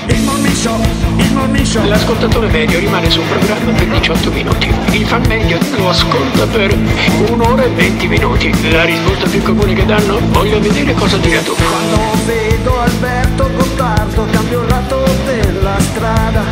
[0.07, 0.79] Il show,
[1.53, 1.87] il show.
[1.87, 4.73] L'ascoltatore medio rimane sul programma per 18 minuti.
[4.91, 6.75] Il fan medio lo ascolta per
[7.29, 8.71] un'ora e 20 minuti.
[8.71, 10.19] La risposta più comune che danno?
[10.31, 11.55] Voglio vedere cosa dirà tu.
[11.55, 16.43] Quando vedo Alberto Gottardo cambio il lato della strada.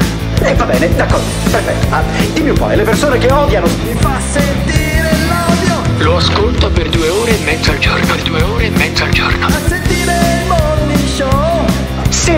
[0.42, 1.88] E va bene, d'accordo, perfetto.
[1.90, 2.04] Ah,
[2.34, 3.68] dimmi un po', le persone che odiano.
[3.84, 6.04] Mi fa sentire l'odio.
[6.06, 8.06] Lo ascolta per due ore e mezza al giorno.
[8.06, 9.46] Per due ore e mezza al giorno.
[9.46, 10.31] A sentire.